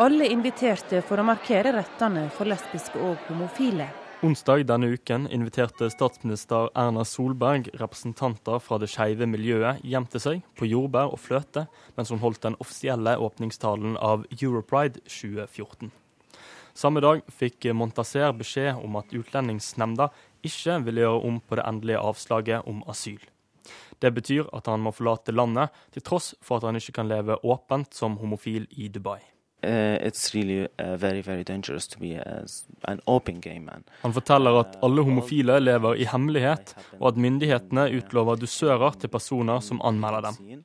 Alle 0.00 0.30
inviterte 0.32 1.02
for 1.04 1.20
å 1.20 1.26
markere 1.28 1.74
rettene 1.76 2.24
for 2.32 2.48
lesbiske 2.48 2.96
og 2.96 3.20
homofile. 3.28 3.90
Onsdag 4.24 4.64
denne 4.70 4.88
uken 4.96 5.28
inviterte 5.28 5.90
statsminister 5.92 6.72
Erna 6.72 7.04
Solberg 7.04 7.68
representanter 7.76 8.58
fra 8.64 8.80
det 8.80 8.88
skeive 8.88 9.28
miljøet 9.28 9.84
hjem 9.84 10.08
til 10.08 10.24
seg 10.24 10.44
på 10.56 10.70
jordbær 10.72 11.12
og 11.12 11.20
fløte, 11.20 11.66
mens 11.98 12.08
hun 12.08 12.24
holdt 12.24 12.46
den 12.48 12.56
offisielle 12.56 13.18
åpningstalen 13.20 14.00
av 14.00 14.24
Europride 14.40 15.04
2014. 15.04 15.92
Samme 16.72 17.02
dag 17.04 17.20
fikk 17.28 17.68
Montaser 17.76 18.32
beskjed 18.32 18.80
om 18.80 18.96
at 18.96 19.12
Utlendingsnemnda 19.12 20.08
ikke 20.46 20.78
vil 20.86 21.02
gjøre 21.02 21.22
om 21.28 21.40
på 21.40 21.58
det 21.58 21.66
endelige 21.68 22.02
avslaget 22.02 22.68
om 22.68 22.82
asyl. 22.90 23.20
Det 24.02 24.10
betyr 24.14 24.48
at 24.52 24.66
han 24.66 24.82
må 24.82 24.90
forlate 24.90 25.34
landet, 25.34 25.70
til 25.94 26.02
tross 26.02 26.32
for 26.42 26.58
at 26.58 26.66
han 26.66 26.78
ikke 26.80 26.96
kan 26.98 27.10
leve 27.10 27.38
åpent 27.46 27.94
som 27.94 28.18
homofil 28.18 28.66
i 28.70 28.88
Dubai. 28.88 29.20
Really, 29.62 30.66
uh, 30.82 30.96
very, 30.96 31.22
very 31.22 31.44
Han 34.02 34.12
forteller 34.12 34.60
at 34.60 34.78
alle 34.82 35.02
homofile 35.02 35.60
lever 35.60 35.94
i 35.94 36.04
hemmelighet, 36.04 36.74
og 36.98 37.08
at 37.08 37.16
myndighetene 37.16 37.86
utlover 37.94 38.36
dusører 38.36 38.98
til 38.98 39.08
personer 39.08 39.60
som 39.60 39.80
anmelder 39.84 40.32
dem. 40.32 40.64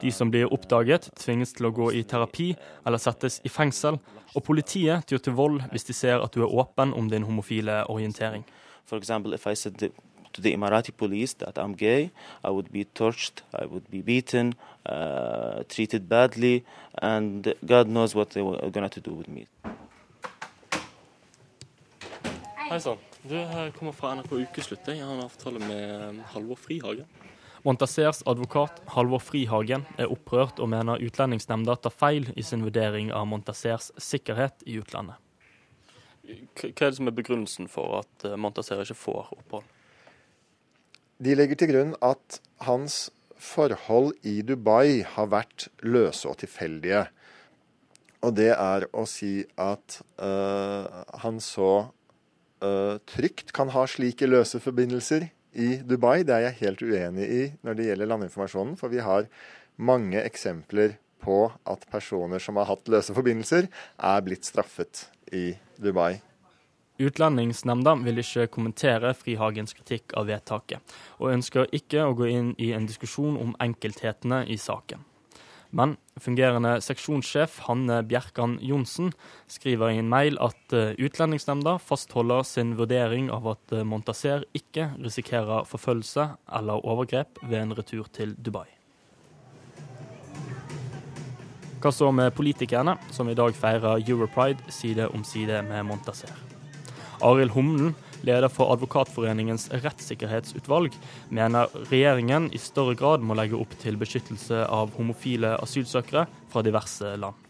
De 0.00 0.12
som 0.12 0.30
blir 0.30 0.52
oppdaget, 0.52 1.10
tvinges 1.18 1.56
til 1.56 1.66
å 1.66 1.72
gå 1.74 1.90
i 1.96 2.04
terapi 2.04 2.52
eller 2.86 3.02
settes 3.02 3.40
i 3.44 3.50
fengsel, 3.50 3.98
og 4.36 4.44
politiet 4.44 5.08
tyr 5.08 5.18
til 5.18 5.34
vold 5.34 5.62
hvis 5.72 5.88
de 5.88 5.96
ser 5.96 6.22
at 6.22 6.34
du 6.34 6.44
er 6.44 6.52
åpen 6.52 6.92
om 6.94 7.08
din 7.10 7.24
homofile 7.26 7.82
orientering. 7.90 8.44
For 8.86 8.96
example, 8.96 9.34
if 9.34 9.46
I 9.46 9.54
said 9.54 9.78
to 9.78 10.40
the 10.40 10.54
Emirati 10.54 10.96
police 10.96 11.34
that 11.34 11.58
I'm 11.58 11.74
gay, 11.74 12.10
I 12.44 12.50
would 12.50 12.70
be 12.70 12.84
tortured, 12.84 13.42
I 13.52 13.66
would 13.66 13.90
be 13.90 14.00
beaten, 14.00 14.54
uh, 14.86 15.64
treated 15.68 16.08
badly, 16.08 16.64
and 17.02 17.54
God 17.64 17.88
knows 17.88 18.14
what 18.14 18.30
they 18.30 18.42
were 18.42 18.70
going 18.70 18.88
to 18.88 19.00
do 19.00 19.12
with 19.12 19.28
me. 19.28 19.46
Hei 22.68 22.78
sann. 22.80 22.98
Du 23.22 23.36
kommer 23.78 23.92
fra 23.92 24.14
NRK 24.14 24.32
Ukeslutt. 24.32 24.86
Jeg 24.88 25.02
har 25.02 25.14
en 25.14 25.22
avtale 25.22 25.58
med 25.58 26.08
um, 26.08 26.20
Halvor 26.32 26.58
Frihagen. 26.58 27.06
Montassers 27.66 28.22
advokat 28.26 28.82
Halvor 28.94 29.18
Frihagen 29.18 29.82
er 29.98 30.10
opprørt 30.10 30.60
og 30.62 30.70
mener 30.70 31.02
Utlendingsnemnda 31.02 31.74
tar 31.82 31.94
feil 31.94 32.28
i 32.38 32.42
sin 32.46 32.62
vurdering 32.62 33.10
av 33.10 33.26
Montasers 33.26 33.90
sikkerhet 33.98 34.62
i 34.66 34.78
utlandet. 34.78 35.18
Hva 36.26 36.68
er 36.70 36.90
det 36.90 36.96
som 36.98 37.10
er 37.10 37.16
begrunnelsen 37.16 37.68
for 37.70 38.00
at 38.00 38.26
uh, 38.26 38.36
Montasser 38.40 38.82
ikke 38.82 38.98
får 38.98 39.34
opphold? 39.36 39.66
De 41.22 41.34
legger 41.36 41.56
til 41.56 41.70
grunn 41.70 41.94
at 42.04 42.40
hans 42.66 43.06
forhold 43.40 44.14
i 44.26 44.40
Dubai 44.44 45.02
har 45.06 45.30
vært 45.32 45.68
løse 45.84 46.28
og 46.28 46.38
tilfeldige. 46.42 47.06
Og 48.24 48.34
det 48.36 48.50
er 48.52 48.86
å 48.96 49.04
si 49.08 49.44
at 49.60 50.00
øh, 50.24 50.86
han 51.22 51.40
så 51.44 51.88
øh, 52.64 52.96
trygt 53.06 53.52
kan 53.56 53.70
ha 53.74 53.84
slike 53.88 54.28
løse 54.28 54.60
forbindelser 54.60 55.28
i 55.52 55.68
Dubai. 55.84 56.24
Det 56.24 56.34
er 56.34 56.46
jeg 56.48 56.60
helt 56.62 56.82
uenig 56.82 57.28
i 57.28 57.42
når 57.62 57.78
det 57.78 57.88
gjelder 57.90 58.12
landinformasjonen, 58.12 58.76
for 58.80 58.92
vi 58.92 59.04
har 59.04 59.28
mange 59.76 60.22
eksempler 60.24 60.96
på 61.22 61.46
at 61.66 61.86
personer 61.90 62.42
som 62.42 62.58
har 62.60 62.68
hatt 62.70 62.88
løse 62.92 63.14
forbindelser, 63.16 63.68
er 63.96 64.24
blitt 64.26 64.48
straffet 64.48 65.06
i 65.32 65.50
Dubai. 65.82 66.20
Utlendingsnemnda 66.96 67.92
vil 68.06 68.22
ikke 68.22 68.46
kommentere 68.48 69.12
Frihagens 69.16 69.76
kritikk 69.76 70.14
av 70.16 70.30
vedtaket, 70.30 70.80
og 71.20 71.34
ønsker 71.34 71.68
ikke 71.76 72.06
å 72.06 72.14
gå 72.16 72.30
inn 72.32 72.54
i 72.56 72.70
en 72.76 72.88
diskusjon 72.88 73.36
om 73.40 73.52
enkelthetene 73.60 74.46
i 74.48 74.56
saken. 74.60 75.04
Men 75.76 75.96
fungerende 76.22 76.76
seksjonssjef 76.80 77.58
Hanne 77.66 77.98
Bjerkan 78.06 78.56
Johnsen 78.64 79.10
skriver 79.50 79.92
i 79.92 79.98
en 80.00 80.08
mail 80.08 80.38
at 80.40 80.72
eh, 80.72 80.94
Utlendingsnemnda 80.96 81.76
fastholder 81.82 82.46
sin 82.48 82.76
vurdering 82.78 83.28
av 83.34 83.50
at 83.56 83.74
eh, 83.74 83.84
Montaser 83.84 84.46
ikke 84.56 84.92
risikerer 85.02 85.68
forfølgelse 85.68 86.30
eller 86.60 86.86
overgrep 86.86 87.42
ved 87.42 87.60
en 87.64 87.76
retur 87.76 88.08
til 88.14 88.36
Dubai. 88.38 88.75
Hva 91.86 91.92
så 91.94 92.08
med 92.10 92.32
politikerne, 92.34 92.96
som 93.14 93.28
i 93.30 93.34
dag 93.38 93.54
feirer 93.54 94.00
Europride 94.00 94.72
side 94.74 95.04
om 95.14 95.22
side 95.22 95.60
med 95.68 95.84
Montaser? 95.86 96.32
Arild 97.22 97.54
Humlen, 97.54 97.92
leder 98.26 98.50
for 98.50 98.74
Advokatforeningens 98.74 99.68
rettssikkerhetsutvalg, 99.84 100.98
mener 101.30 101.70
regjeringen 101.86 102.50
i 102.50 102.58
større 102.58 102.98
grad 102.98 103.22
må 103.22 103.38
legge 103.38 103.54
opp 103.54 103.78
til 103.78 104.02
beskyttelse 104.02 104.64
av 104.66 104.98
homofile 104.98 105.54
asylsøkere 105.62 106.26
fra 106.50 106.66
diverse 106.66 107.14
land. 107.22 107.45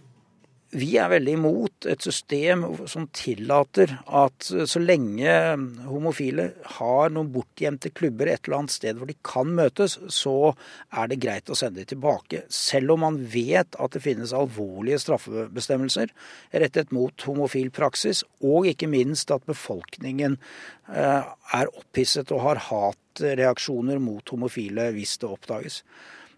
Vi 0.74 0.96
er 0.98 1.10
veldig 1.12 1.34
imot 1.36 1.86
et 1.86 2.02
system 2.02 2.64
som 2.90 3.04
tillater 3.14 3.92
at 4.10 4.48
så 4.50 4.80
lenge 4.82 5.30
homofile 5.86 6.48
har 6.78 7.12
noen 7.14 7.30
bortgjemte 7.30 7.92
klubber 7.94 8.26
et 8.32 8.48
eller 8.48 8.58
annet 8.58 8.74
sted 8.74 8.98
hvor 8.98 9.06
de 9.06 9.14
kan 9.26 9.52
møtes, 9.54 9.94
så 10.10 10.56
er 10.90 11.12
det 11.12 11.20
greit 11.22 11.52
å 11.52 11.58
sende 11.58 11.84
dem 11.84 11.92
tilbake. 11.92 12.42
Selv 12.50 12.96
om 12.96 13.04
man 13.06 13.20
vet 13.30 13.78
at 13.78 13.94
det 13.94 14.02
finnes 14.08 14.34
alvorlige 14.34 14.98
straffebestemmelser 15.04 16.10
rettet 16.50 16.90
mot 16.96 17.28
homofil 17.28 17.70
praksis, 17.70 18.24
og 18.42 18.66
ikke 18.66 18.90
minst 18.90 19.30
at 19.30 19.46
befolkningen 19.46 20.34
eh, 20.90 21.22
er 21.60 21.72
opphisset 21.78 22.34
og 22.34 22.42
har 22.48 22.64
hatreaksjoner 22.72 24.02
mot 24.02 24.34
homofile 24.34 24.90
hvis 24.98 25.14
det 25.22 25.30
oppdages. 25.30 25.82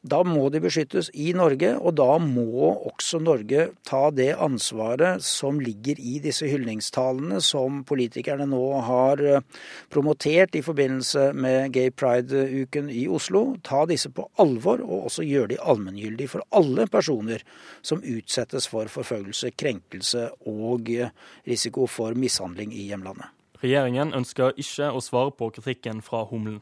Da 0.07 0.21
må 0.23 0.47
de 0.55 0.61
beskyttes 0.63 1.09
i 1.19 1.33
Norge, 1.35 1.73
og 1.75 1.97
da 1.99 2.19
må 2.23 2.71
også 2.87 3.19
Norge 3.19 3.65
ta 3.87 4.09
det 4.15 4.31
ansvaret 4.39 5.25
som 5.27 5.59
ligger 5.59 5.99
i 5.99 6.19
disse 6.23 6.47
hyldningstalene 6.47 7.41
som 7.43 7.81
politikerne 7.89 8.47
nå 8.47 8.63
har 8.87 9.23
eh, 9.27 9.65
promotert 9.91 10.55
i 10.55 10.63
forbindelse 10.63 11.33
med 11.35 11.73
Gay 11.75 11.91
Pride-uken 11.91 12.93
i 12.95 13.09
Oslo. 13.11 13.57
Ta 13.67 13.83
disse 13.91 14.13
på 14.15 14.29
alvor, 14.39 14.85
og 14.87 15.09
også 15.11 15.27
gjøre 15.27 15.55
de 15.55 15.59
allmenngyldige 15.67 16.31
for 16.37 16.47
alle 16.55 16.87
personer 16.87 17.43
som 17.83 18.05
utsettes 18.05 18.69
for 18.71 18.87
forfølgelse, 18.93 19.51
krenkelse 19.59 20.29
og 20.47 20.93
eh, 20.95 21.11
risiko 21.49 21.89
for 21.91 22.15
mishandling 22.15 22.71
i 22.77 22.87
hjemlandet. 22.93 23.35
Regjeringen 23.59 24.15
ønsker 24.15 24.55
ikke 24.55 24.93
å 24.95 25.03
svare 25.03 25.35
på 25.35 25.51
kritikken 25.57 26.05
fra 26.07 26.23
Humlen. 26.31 26.61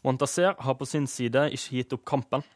Montaser 0.00 0.56
har 0.56 0.78
på 0.80 0.88
sin 0.88 1.04
side 1.10 1.50
ikke 1.52 1.76
gitt 1.76 1.92
opp 1.92 2.06
kampen. 2.08 2.46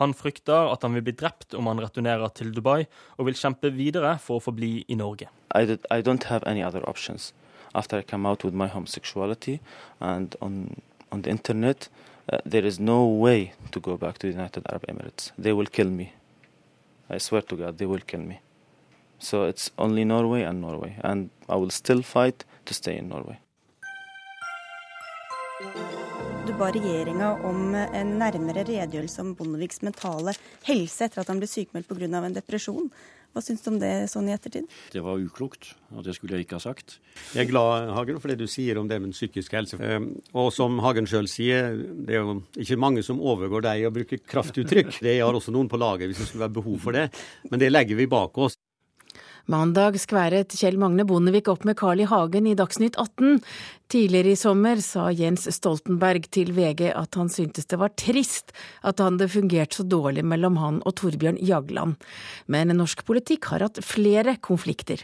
Han 0.00 0.14
frykter 0.14 0.72
at 0.72 0.82
han 0.82 0.94
vil 0.96 1.04
bli 1.06 1.14
drept 1.18 1.54
om 1.58 1.68
han 1.70 1.80
returnerer 1.82 2.32
til 2.36 2.52
Dubai, 2.54 2.86
og 3.18 3.28
vil 3.28 3.38
kjempe 3.38 3.72
videre 3.74 4.16
for 4.22 4.38
å 4.38 4.44
forbli 4.44 4.84
i 4.88 4.98
Norge. 4.98 5.28
I, 5.54 5.64
did, 5.68 5.86
I. 5.90 6.02
After 7.74 7.98
I 7.98 8.02
come 8.02 8.26
out 8.26 8.44
with 8.44 8.54
my 8.54 8.66
homosexuality 8.68 9.60
and 9.98 10.36
on, 10.42 10.82
on 11.10 11.22
the 11.22 11.30
internet, 11.30 11.88
uh, 12.30 12.38
there 12.44 12.66
is 12.66 12.78
no 12.78 13.06
way 13.06 13.54
to 13.70 13.80
go 13.80 13.96
back 13.96 14.18
to 14.18 14.26
the 14.26 14.32
United 14.32 14.66
Arab 14.68 14.84
Emirates. 14.88 15.32
They 15.38 15.52
will 15.52 15.66
kill 15.66 15.88
me. 15.88 16.12
I 17.08 17.18
swear 17.18 17.42
to 17.42 17.56
God, 17.56 17.78
they 17.78 17.86
will 17.86 18.00
kill 18.06 18.20
me. 18.20 18.40
So 19.18 19.44
it's 19.44 19.70
only 19.78 20.04
Norway 20.04 20.42
and 20.42 20.60
Norway, 20.60 20.96
and 21.02 21.30
I 21.48 21.56
will 21.56 21.70
still 21.70 22.02
fight 22.02 22.44
to 22.66 22.74
stay 22.74 22.98
in 22.98 23.08
Norway. 23.08 23.38
Ba 26.62 26.68
regjeringa 26.70 27.28
om 27.42 27.72
en 27.74 28.10
nærmere 28.20 28.62
redegjørelse 28.62 29.18
om 29.18 29.32
Bondeviks 29.34 29.80
mentale 29.82 30.30
helse 30.68 31.08
etter 31.08 31.24
at 31.24 31.32
han 31.32 31.40
ble 31.42 31.48
sykemeldt 31.50 31.88
pga. 31.90 32.06
en 32.06 32.36
depresjon. 32.36 32.86
Hva 33.32 33.42
syns 33.42 33.64
du 33.64 33.70
om 33.72 33.80
det 33.80 33.90
sånn 34.12 34.28
i 34.28 34.34
ettertid? 34.36 34.68
Det 34.94 35.02
var 35.02 35.18
uklokt, 35.18 35.72
og 35.90 36.04
det 36.06 36.14
skulle 36.14 36.36
jeg 36.36 36.46
ikke 36.46 36.60
ha 36.60 36.62
sagt. 36.62 37.00
Jeg 37.34 37.48
er 37.48 37.50
glad 37.50 37.90
Hagen, 37.96 38.20
for 38.22 38.30
det 38.30 38.38
du 38.38 38.46
sier 38.46 38.78
om 38.78 38.86
det 38.86 39.00
med 39.02 39.10
psykisk 39.10 39.58
helse. 39.58 39.80
Ehm, 39.82 40.12
og 40.38 40.52
som 40.54 40.78
Hagen 40.86 41.10
sjøl 41.10 41.26
sier, 41.26 41.74
det 41.74 42.14
er 42.14 42.22
jo 42.22 42.38
ikke 42.54 42.78
mange 42.78 43.02
som 43.02 43.18
overgår 43.18 43.66
deg 43.66 43.82
i 43.82 43.88
å 43.90 43.94
bruke 43.98 44.22
kraftuttrykk. 44.22 45.00
Det 45.02 45.18
har 45.18 45.34
også 45.34 45.50
noen 45.50 45.66
på 45.72 45.82
laget 45.82 46.12
hvis 46.12 46.22
det 46.22 46.30
skulle 46.30 46.46
være 46.46 46.60
behov 46.62 46.78
for 46.78 46.94
det, 46.94 47.08
men 47.50 47.58
det 47.58 47.74
legger 47.74 47.98
vi 47.98 48.06
bak 48.06 48.38
oss. 48.38 48.61
Mandag 49.50 49.96
skværet 49.98 50.54
Kjell 50.54 50.76
Magne 50.78 51.02
Bondevik 51.02 51.48
opp 51.50 51.64
med 51.66 51.74
Carl 51.80 51.98
I. 51.98 52.06
Hagen 52.06 52.46
i 52.46 52.54
Dagsnytt 52.54 52.94
18. 52.94 53.40
Tidligere 53.90 54.36
i 54.36 54.38
sommer 54.38 54.78
sa 54.84 55.08
Jens 55.10 55.48
Stoltenberg 55.50 56.28
til 56.30 56.52
VG 56.54 56.92
at 56.94 57.18
han 57.18 57.32
syntes 57.32 57.66
det 57.66 57.80
var 57.80 57.90
trist 57.98 58.54
at 58.86 59.00
det 59.00 59.08
hadde 59.08 59.30
fungert 59.32 59.74
så 59.74 59.82
dårlig 59.82 60.22
mellom 60.22 60.60
han 60.62 60.78
og 60.86 60.94
Torbjørn 61.00 61.40
Jagland. 61.42 61.98
Men 62.46 62.70
norsk 62.78 63.02
politikk 63.08 63.50
har 63.50 63.66
hatt 63.66 63.82
flere 63.82 64.36
konflikter. 64.38 65.02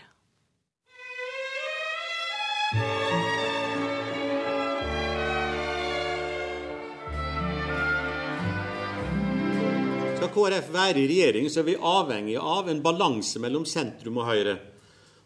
KrF 10.38 10.68
være 10.70 11.02
i 11.02 11.08
regjering, 11.10 11.48
så 11.50 11.62
er 11.62 11.66
vi 11.72 11.78
avhengig 11.90 12.36
av 12.38 12.68
en 12.70 12.82
balanse 12.82 13.40
mellom 13.42 13.64
sentrum 13.66 14.20
og 14.22 14.28
høyre. 14.30 14.54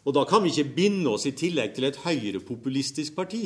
Og 0.09 0.14
da 0.16 0.25
kan 0.26 0.42
vi 0.42 0.50
ikke 0.50 0.73
binde 0.76 1.12
oss 1.12 1.26
i 1.28 1.35
tillegg 1.37 1.75
til 1.76 1.87
et 1.87 2.00
høyrepopulistisk 2.02 3.14
parti. 3.19 3.45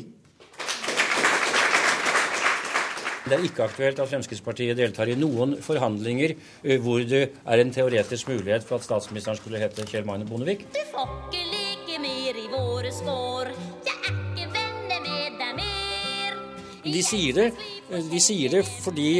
Det 3.26 3.34
er 3.34 3.42
ikke 3.42 3.64
aktuelt 3.64 3.98
at 3.98 4.06
Fremskrittspartiet 4.06 4.78
deltar 4.78 5.10
i 5.10 5.16
noen 5.18 5.56
forhandlinger 5.58 6.36
hvor 6.84 7.02
det 7.02 7.22
er 7.42 7.62
en 7.62 7.72
teoretisk 7.74 8.30
mulighet 8.30 8.62
for 8.68 8.78
at 8.78 8.86
statsministeren 8.86 9.40
skulle 9.40 9.58
hete 9.58 9.82
Kjell 9.90 10.06
Magne 10.06 10.28
Bondevik. 10.28 10.62
Du 10.70 10.78
får 10.92 11.10
ikke 11.24 11.42
like 11.50 11.98
mer 12.04 12.38
i 12.38 12.46
våre 12.52 12.92
skår. 12.94 13.50
Jeg 13.88 13.96
er 13.96 14.20
ikke 14.20 14.46
venner 14.54 15.02
med 15.08 15.40
deg 15.42 15.58
mer. 15.58 16.38
De 16.86 17.02
sier 17.02 17.40
det, 17.40 17.48
de 18.12 18.22
sier 18.22 18.54
det 18.54 18.62
fordi 18.84 19.10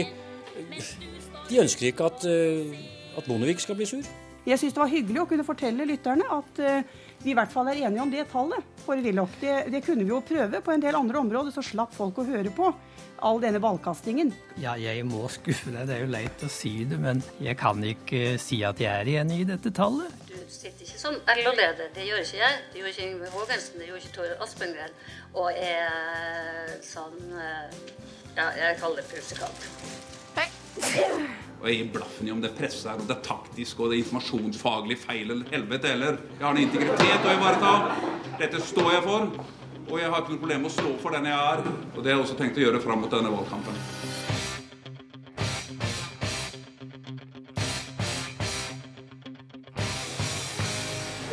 de 1.50 1.60
ønsker 1.62 1.90
ikke 1.90 2.06
at, 2.10 2.24
eh, 2.28 2.76
at 3.16 3.26
Bondevik 3.28 3.60
skal 3.62 3.78
bli 3.78 3.86
sur. 3.88 4.06
Jeg 4.46 4.60
syns 4.60 4.76
det 4.76 4.78
var 4.78 4.90
hyggelig 4.92 5.22
å 5.24 5.26
kunne 5.26 5.44
fortelle 5.46 5.86
lytterne 5.88 6.26
at 6.30 6.58
uh, 6.62 6.98
vi 7.24 7.32
i 7.32 7.34
hvert 7.34 7.50
fall 7.50 7.66
er 7.66 7.80
enige 7.88 8.02
om 8.04 8.12
det 8.12 8.28
tallet 8.30 8.62
for 8.84 9.00
Willoch. 9.02 9.32
Det, 9.40 9.54
det, 9.74 9.80
kunne 9.82 10.04
vi 10.06 10.12
jo 10.12 10.20
prøve 10.22 10.60
på 10.62 10.70
en 10.70 10.84
del 10.84 10.94
andre 10.94 11.18
områder, 11.18 11.50
så 11.50 11.64
slapp 11.66 11.90
folk 11.96 12.20
å 12.22 12.26
høre 12.28 12.52
på 12.54 12.68
all 13.26 13.40
denne 13.42 13.58
ballkastingen. 13.58 14.30
Ja, 14.62 14.76
jeg 14.78 15.02
må 15.08 15.24
skuffe 15.34 15.74
deg. 15.74 15.88
Det 15.88 15.96
er 15.96 16.04
jo 16.04 16.12
leit 16.14 16.46
å 16.46 16.52
si 16.52 16.76
det, 16.86 17.00
men 17.02 17.24
jeg 17.42 17.58
kan 17.58 17.82
ikke 17.82 18.36
si 18.38 18.60
at 18.68 18.78
jeg 18.78 18.92
er 18.92 19.10
enig 19.24 19.40
i 19.42 19.48
dette 19.50 19.74
tallet. 19.74 20.14
Du 20.30 20.38
sitter 20.46 20.86
ikke 20.86 21.02
som 21.02 21.18
LO-leder. 21.40 21.90
Det 21.96 22.06
gjør 22.06 22.22
ikke 22.22 22.42
jeg. 22.44 22.64
Det 22.70 22.84
gjør 22.84 22.92
ikke 22.94 23.08
Yngve 23.08 23.32
Hågensen, 23.34 23.80
det 23.80 23.90
gjør 23.90 24.04
ikke 24.04 24.14
Tor 24.20 24.44
Aspengren. 24.46 25.00
Og 25.34 25.50
er 25.50 26.76
sånn 26.86 27.18
Ja, 28.36 28.52
jeg 28.52 28.78
kaller 28.78 29.02
det 29.02 29.10
pusekatt. 29.10 30.14
Og 30.76 31.68
jeg 31.71 31.78
gir 31.80 31.92
blaffen 31.97 32.28
i 32.28 32.30
om 32.30 32.40
det 32.42 32.50
er 32.52 32.59
presse 32.61 32.87
her, 32.87 33.00
og 33.00 33.09
det 33.09 33.16
er 33.16 33.23
taktisk 33.26 33.80
og 33.80 33.90
det 33.90 33.97
er 33.97 34.02
informasjonsfaglig 34.04 34.99
feil 35.02 35.33
eller 35.33 35.49
helvete 35.50 35.90
heller. 35.90 36.18
Jeg 36.37 36.45
har 36.45 36.52
en 36.52 36.62
integritet 36.62 37.25
å 37.26 37.33
ivareta. 37.33 37.73
Dette 38.38 38.61
står 38.62 38.90
jeg 38.92 39.06
for. 39.06 39.30
Og 39.87 40.00
jeg 40.00 40.11
har 40.11 40.21
ikke 40.21 40.35
noe 40.35 40.42
problem 40.42 40.62
med 40.66 40.71
å 40.71 40.75
stå 40.75 40.92
for 41.02 41.16
den 41.16 41.26
jeg 41.30 41.38
er. 41.38 41.64
Og 41.95 41.99
det 42.02 42.11
har 42.11 42.16
jeg 42.16 42.25
også 42.26 42.37
tenkt 42.38 42.61
å 42.61 42.64
gjøre 42.66 42.83
fram 42.85 43.02
mot 43.02 43.11
denne 43.11 43.33
valgkampen. 43.33 43.80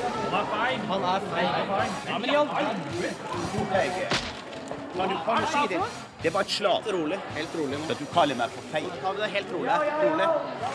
Han 0.03 0.39
er 0.39 0.45
feig. 0.53 0.87
Han 0.93 1.05
er 1.11 1.27
feig. 1.33 1.91
Ja, 2.07 2.17
men 2.17 2.29
i 2.29 2.39
all 2.39 2.49
verden. 2.53 2.81
Kan 4.93 5.09
du, 5.09 5.15
kan 5.25 5.37
du 5.41 5.47
si 5.51 5.67
det? 5.75 6.12
Det 6.23 6.31
var 6.33 6.45
et 6.45 6.51
slag. 6.55 6.85
Rolig. 6.93 7.17
Helt 7.35 7.55
rolig 7.59 7.79
nå. 7.81 7.95
Du 7.99 8.05
kaller 8.13 8.37
meg 8.39 8.53
for 8.53 8.69
feil. 8.71 8.85
Helt 9.33 9.49
rolig. 9.51 9.73
rolig. 10.03 10.27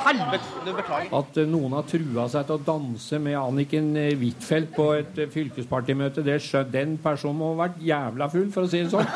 Helvete, 0.05 0.51
du 0.67 0.73
beklager. 0.77 1.15
At 1.23 1.41
eh, 1.41 1.49
noen 1.49 1.77
har 1.79 1.87
trua 1.89 2.29
seg 2.29 2.45
til 2.51 2.59
å 2.59 2.65
danse 2.67 3.23
med 3.25 3.39
Anniken 3.41 3.95
eh, 3.97 4.13
Huitfeldt 4.21 4.75
på 4.77 4.91
et 4.99 5.23
eh, 5.25 5.33
fylkespartimøte, 5.33 6.27
det 6.27 6.37
skjønner 6.45 6.75
den 6.75 6.97
personen 7.01 7.41
må 7.41 7.55
ha 7.55 7.63
vært 7.65 7.81
jævla 7.81 8.29
full, 8.33 8.51
for 8.53 8.69
å 8.69 8.73
si 8.73 8.85
det 8.85 8.93
sånn. 8.93 9.09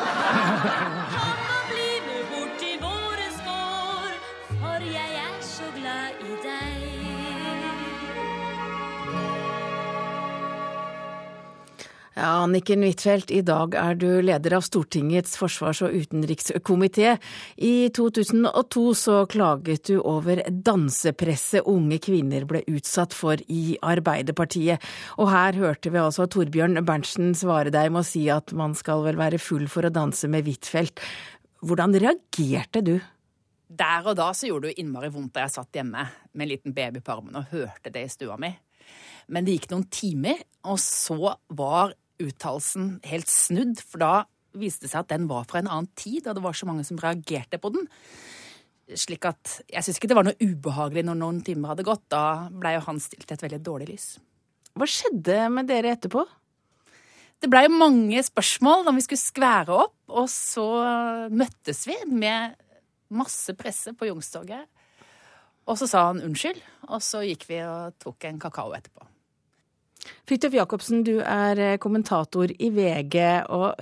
Ja, 12.23 12.37
Anniken 12.45 12.85
Huitfeldt, 12.85 13.33
i 13.35 13.41
dag 13.43 13.73
er 13.75 13.97
du 13.99 14.21
leder 14.23 14.53
av 14.55 14.63
Stortingets 14.63 15.33
forsvars- 15.35 15.81
og 15.83 15.91
utenrikskomité. 15.91 17.17
I 17.59 17.89
2002 17.91 18.83
så 18.95 19.15
klaget 19.27 19.89
du 19.89 19.97
over 19.99 20.39
dansepresset 20.47 21.67
unge 21.67 21.97
kvinner 21.99 22.45
ble 22.47 22.61
utsatt 22.71 23.11
for 23.11 23.43
i 23.51 23.75
Arbeiderpartiet. 23.83 24.79
Og 25.19 25.33
her 25.33 25.59
hørte 25.59 25.91
vi 25.91 25.99
altså 25.99 26.29
Torbjørn 26.31 26.79
Berntsen 26.87 27.35
svare 27.35 27.73
deg 27.75 27.91
med 27.91 28.05
å 28.05 28.07
si 28.07 28.29
at 28.31 28.55
man 28.55 28.71
skal 28.71 29.03
vel 29.03 29.19
være 29.19 29.41
full 29.43 29.67
for 29.67 29.83
å 29.83 29.91
danse 29.91 30.29
med 30.31 30.47
Huitfeldt. 30.47 31.03
Hvordan 31.59 31.97
reagerte 31.99 32.85
du? 32.87 32.93
Der 33.67 34.07
og 34.07 34.15
da 34.15 34.29
så 34.31 34.47
gjorde 34.47 34.69
det 34.69 34.77
jo 34.77 34.85
innmari 34.85 35.11
vondt 35.11 35.35
da 35.35 35.43
jeg 35.43 35.57
satt 35.57 35.75
hjemme 35.75 36.07
med 36.31 36.47
en 36.47 36.53
liten 36.55 36.77
baby 36.77 37.03
på 37.03 37.17
armen 37.17 37.41
og 37.41 37.51
hørte 37.51 37.91
det 37.91 38.05
i 38.07 38.15
stua 38.15 38.39
mi. 38.39 38.53
Men 39.27 39.43
det 39.43 39.57
gikk 39.57 39.69
noen 39.71 39.85
timer, 39.91 40.39
og 40.67 40.79
så 40.79 41.35
var 41.51 41.91
uttalelsen 42.27 42.97
helt 43.07 43.31
snudd, 43.31 43.81
for 43.81 44.03
da 44.03 44.13
viste 44.57 44.85
det 44.85 44.93
seg 44.93 45.03
at 45.03 45.11
den 45.13 45.27
var 45.29 45.47
fra 45.49 45.61
en 45.61 45.69
annen 45.69 45.89
tid, 45.97 46.27
og 46.27 46.37
det 46.37 46.43
var 46.45 46.57
så 46.57 46.67
mange 46.69 46.85
som 46.87 46.99
reagerte 47.01 47.59
på 47.61 47.73
den. 47.73 47.87
Slik 48.99 49.25
at 49.25 49.57
jeg 49.71 49.85
syns 49.85 49.97
ikke 49.99 50.11
det 50.11 50.17
var 50.17 50.27
noe 50.27 50.37
ubehagelig 50.43 51.05
når 51.07 51.17
noen 51.19 51.41
timer 51.45 51.73
hadde 51.73 51.87
gått. 51.87 52.03
Da 52.11 52.49
blei 52.51 52.75
jo 52.75 52.83
han 52.85 53.01
stilt 53.01 53.29
i 53.29 53.35
et 53.35 53.45
veldig 53.45 53.61
dårlig 53.63 53.89
lys. 53.93 54.07
Hva 54.77 54.87
skjedde 54.89 55.37
med 55.53 55.69
dere 55.69 55.93
etterpå? 55.95 56.25
Det 57.43 57.49
blei 57.51 57.65
mange 57.71 58.21
spørsmål 58.23 58.85
da 58.87 58.93
vi 58.95 59.03
skulle 59.03 59.19
skvære 59.19 59.79
opp, 59.85 59.97
og 60.13 60.29
så 60.31 60.67
møttes 61.33 61.83
vi 61.89 61.97
med 62.11 62.55
masse 63.13 63.55
presse 63.59 63.93
på 63.97 64.07
Youngstorget. 64.07 64.69
Og 65.67 65.79
så 65.79 65.87
sa 65.87 66.07
han 66.09 66.21
unnskyld, 66.23 66.59
og 66.89 67.03
så 67.03 67.23
gikk 67.23 67.47
vi 67.49 67.61
og 67.63 67.95
tok 68.03 68.27
en 68.27 68.39
kakao 68.41 68.73
etterpå. 68.75 69.12
Fridtjof 70.27 70.55
Jacobsen, 70.55 71.03
du 71.05 71.17
er 71.19 71.59
eh, 71.59 71.77
kommentator 71.81 72.51
i 72.51 72.69
VG. 72.73 73.17
og 73.51 73.79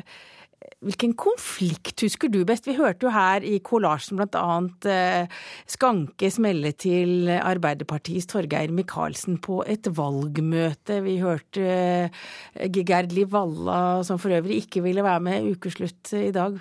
Hvilken 0.82 1.13
konflikt 1.18 2.01
husker 2.01 2.32
du 2.34 2.40
best? 2.48 2.66
Vi 2.66 2.74
hørte 2.78 3.06
jo 3.06 3.13
her 3.13 3.46
i 3.46 3.60
kollasjen 3.66 4.18
bl.a. 4.18 4.58
Eh, 4.90 5.36
Skanke 5.70 6.32
smelle 6.34 6.74
til 6.74 7.30
Arbeiderpartiets 7.36 8.30
Torgeir 8.32 8.74
Micaelsen 8.74 9.38
på 9.46 9.60
et 9.70 9.90
valgmøte. 9.98 11.01
Vi 11.06 11.20
hørte 11.22 11.68
eh, 11.68 12.70
Gerd 12.74 13.13
Liv 13.13 13.30
Valla, 13.34 14.01
som 14.08 14.22
for 14.22 14.34
øvrig 14.34 14.63
ikke 14.63 14.86
ville 14.86 15.06
være 15.06 15.25
med 15.30 15.51
ukeslutt 15.54 16.16
i 16.18 16.34
dag. 16.34 16.58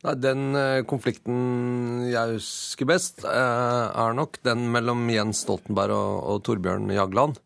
Nei, 0.00 0.14
Den 0.16 0.56
konflikten 0.88 2.06
jeg 2.08 2.38
husker 2.38 2.88
best, 2.88 3.26
er 3.26 4.14
nok 4.16 4.38
den 4.46 4.64
mellom 4.72 5.02
Jens 5.12 5.42
Stoltenberg 5.44 5.92
og, 5.92 6.14
og 6.24 6.44
Torbjørn 6.46 6.88
Jagland. 6.94 7.36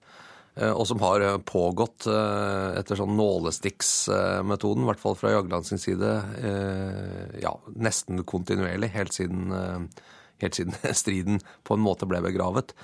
Eh, 0.54 0.70
og 0.70 0.86
som 0.86 1.00
har 1.02 1.22
eh, 1.24 1.38
pågått 1.42 2.06
eh, 2.06 2.74
etter 2.78 2.98
sånn 2.98 3.16
nålestikksmetoden, 3.18 4.84
i 4.84 4.90
hvert 4.90 5.02
fall 5.02 5.16
fra 5.18 5.32
Jagland 5.34 5.66
sin 5.66 5.82
side, 5.82 6.10
ja, 7.42 7.54
nesten 7.74 8.22
kontinuerlig, 8.28 8.92
helt 8.94 9.16
siden, 9.16 9.50
helt 10.42 10.60
siden 10.60 10.76
striden 11.02 11.42
på 11.66 11.74
en 11.74 11.84
måte 11.84 12.08
ble 12.10 12.22
begravet. 12.24 12.76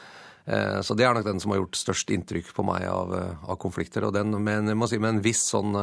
Så 0.82 0.96
det 0.96 1.04
er 1.04 1.12
nok 1.14 1.26
den 1.26 1.38
som 1.38 1.52
har 1.52 1.60
gjort 1.60 1.78
størst 1.78 2.10
inntrykk 2.10 2.48
på 2.56 2.64
meg 2.66 2.86
av, 2.88 3.12
av 3.12 3.58
konflikter. 3.60 4.06
Og 4.08 4.14
den 4.16 4.32
med, 4.42 4.72
si, 4.88 4.98
med, 4.98 5.12
en 5.12 5.20
viss 5.22 5.42
sånn 5.52 5.76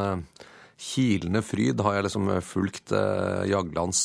kilende 0.81 1.43
fryd 1.45 1.79
har 1.85 1.95
jeg 1.95 2.07
liksom 2.07 2.31
fulgt 2.43 2.91
Jaglands 3.47 4.01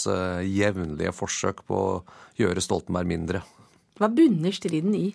jevnlige 0.46 1.14
forsøk 1.16 1.64
på 1.66 1.80
å 1.80 1.98
gjøre 2.38 2.62
Stoltenberg 2.62 3.10
mindre. 3.10 3.42
Hva 3.98 4.12
bunner 4.12 4.54
striden 4.54 4.94
i? 5.00 5.06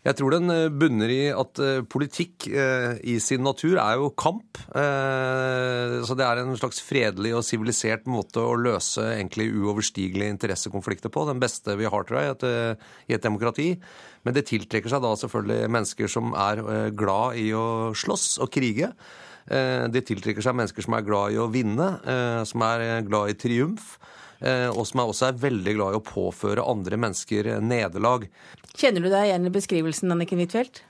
Jeg 0.00 0.16
tror 0.16 0.32
den 0.32 0.48
eh, 0.48 0.70
bunner 0.72 1.10
i 1.12 1.22
at 1.28 1.60
eh, 1.60 1.82
politikk 1.84 2.46
eh, 2.48 2.96
i 3.12 3.18
sin 3.20 3.42
natur 3.44 3.76
er 3.82 3.98
jo 4.00 4.08
kamp. 4.16 4.60
Så 4.70 6.14
det 6.16 6.24
er 6.24 6.40
en 6.40 6.56
slags 6.56 6.80
fredelig 6.84 7.32
og 7.36 7.44
sivilisert 7.44 8.06
måte 8.08 8.40
å 8.40 8.56
løse 8.56 9.02
egentlig 9.16 9.50
uoverstigelige 9.52 10.32
interessekonflikter 10.36 11.12
på. 11.12 11.26
Den 11.28 11.42
beste 11.42 11.74
vi 11.80 11.88
har, 11.90 12.06
tror 12.06 12.22
jeg, 12.22 12.76
i 13.10 13.16
et 13.16 13.24
demokrati. 13.24 13.72
Men 14.24 14.36
det 14.36 14.46
tiltrekker 14.48 14.92
seg 14.92 15.02
da 15.04 15.10
selvfølgelig 15.18 15.72
mennesker 15.74 16.12
som 16.12 16.32
er 16.38 16.62
glad 16.96 17.40
i 17.40 17.50
å 17.56 17.90
slåss 17.96 18.38
og 18.44 18.52
krige. 18.54 18.92
Det 19.50 20.04
tiltrekker 20.06 20.44
seg 20.44 20.56
mennesker 20.60 20.86
som 20.86 20.96
er 20.96 21.06
glad 21.08 21.34
i 21.34 21.40
å 21.42 21.50
vinne, 21.50 21.90
som 22.46 22.64
er 22.68 23.02
glad 23.08 23.32
i 23.32 23.38
triumf. 23.40 23.96
Eh, 24.40 24.68
og 24.72 24.86
som 24.88 25.02
også 25.04 25.28
er 25.28 25.40
veldig 25.40 25.74
glad 25.76 25.94
i 25.94 26.00
å 26.00 26.04
påføre 26.04 26.64
andre 26.64 26.96
mennesker 27.00 27.52
nederlag. 27.64 28.26
Kjenner 28.72 29.04
du 29.04 29.10
deg 29.12 29.28
igjen 29.28 29.48
i 29.48 29.52
beskrivelsen, 29.52 30.14
Anniken 30.14 30.40
Huitfeldt? 30.40 30.82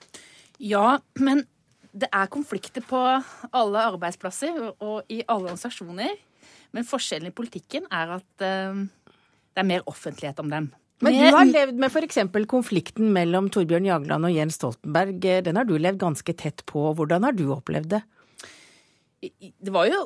Ja, 0.63 1.01
men 1.19 1.45
det 1.91 2.11
er 2.15 2.31
konflikter 2.31 2.85
på 2.87 2.99
alle 3.51 3.87
arbeidsplasser 3.91 4.61
og 4.71 5.11
i 5.11 5.23
alle 5.27 5.51
organisasjoner. 5.51 6.13
Men 6.77 6.87
forskjellen 6.87 7.33
i 7.33 7.35
politikken 7.35 7.89
er 7.91 8.13
at 8.21 8.45
uh, 8.45 8.85
det 9.51 9.63
er 9.63 9.67
mer 9.67 9.83
offentlighet 9.91 10.39
om 10.43 10.53
dem. 10.53 10.69
Men 11.01 11.17
du 11.17 11.25
har 11.33 11.49
levd 11.49 11.81
med 11.81 11.89
f.eks. 11.89 12.21
konflikten 12.47 13.09
mellom 13.15 13.49
Torbjørn 13.51 13.89
Jagland 13.89 14.29
og 14.29 14.35
Jens 14.37 14.59
Stoltenberg. 14.61 15.25
Den 15.47 15.57
har 15.57 15.67
du 15.67 15.75
levd 15.81 15.99
ganske 16.03 16.35
tett 16.37 16.63
på. 16.69 16.91
Hvordan 16.95 17.25
har 17.25 17.35
du 17.35 17.47
opplevd 17.57 17.95
det? 17.97 18.03
Det 19.25 19.73
var 19.73 19.89
jo 19.89 20.05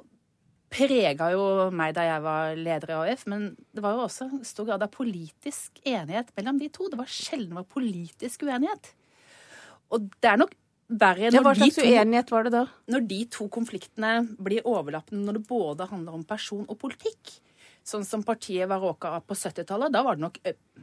prega 0.74 1.30
jo 1.34 1.44
meg 1.74 1.94
da 1.96 2.04
jeg 2.08 2.24
var 2.24 2.58
leder 2.58 2.92
i 2.92 2.98
AUF, 2.98 3.24
men 3.30 3.46
det 3.74 3.84
var 3.84 3.96
jo 3.96 4.04
også 4.08 4.28
stor 4.46 4.68
grad 4.68 4.84
av 4.84 4.92
politisk 4.94 5.80
enighet 5.86 6.32
mellom 6.38 6.58
de 6.60 6.70
to. 6.74 6.88
Det 6.90 6.98
var 6.98 7.10
sjelden 7.10 7.54
var 7.56 7.66
politisk 7.70 8.44
uenighet. 8.46 8.90
Og 9.94 10.10
det 10.18 10.30
er 10.32 10.40
nok 10.40 10.54
verre 10.88 11.30
når, 11.32 11.46
Hva 11.46 11.54
slags 11.56 11.80
uenighet 11.80 12.30
var 12.32 12.46
det 12.46 12.52
da? 12.54 12.66
når 12.92 13.06
de 13.08 13.20
to 13.32 13.48
konfliktene 13.52 14.12
blir 14.36 14.66
overlappende 14.68 15.24
når 15.24 15.38
det 15.38 15.48
både 15.48 15.88
handler 15.90 16.18
om 16.18 16.26
person 16.28 16.66
og 16.68 16.78
politikk. 16.80 17.38
Sånn 17.84 18.04
som 18.08 18.24
partiet 18.24 18.68
var 18.68 18.80
råka 18.80 19.10
av 19.18 19.26
på 19.28 19.36
70-tallet. 19.36 19.92
Da 19.92 20.00
var 20.04 20.16
det 20.16 20.24
nok 20.24 20.38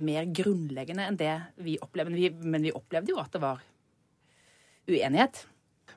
mer 0.06 0.28
grunnleggende 0.30 1.08
enn 1.10 1.18
det 1.18 1.34
vi 1.66 1.80
opplevde. 1.82 2.14
Men 2.14 2.20
vi, 2.20 2.30
men 2.54 2.68
vi 2.68 2.74
opplevde 2.78 3.14
jo 3.16 3.22
at 3.22 3.34
det 3.34 3.42
var 3.42 3.64
uenighet. 4.86 5.46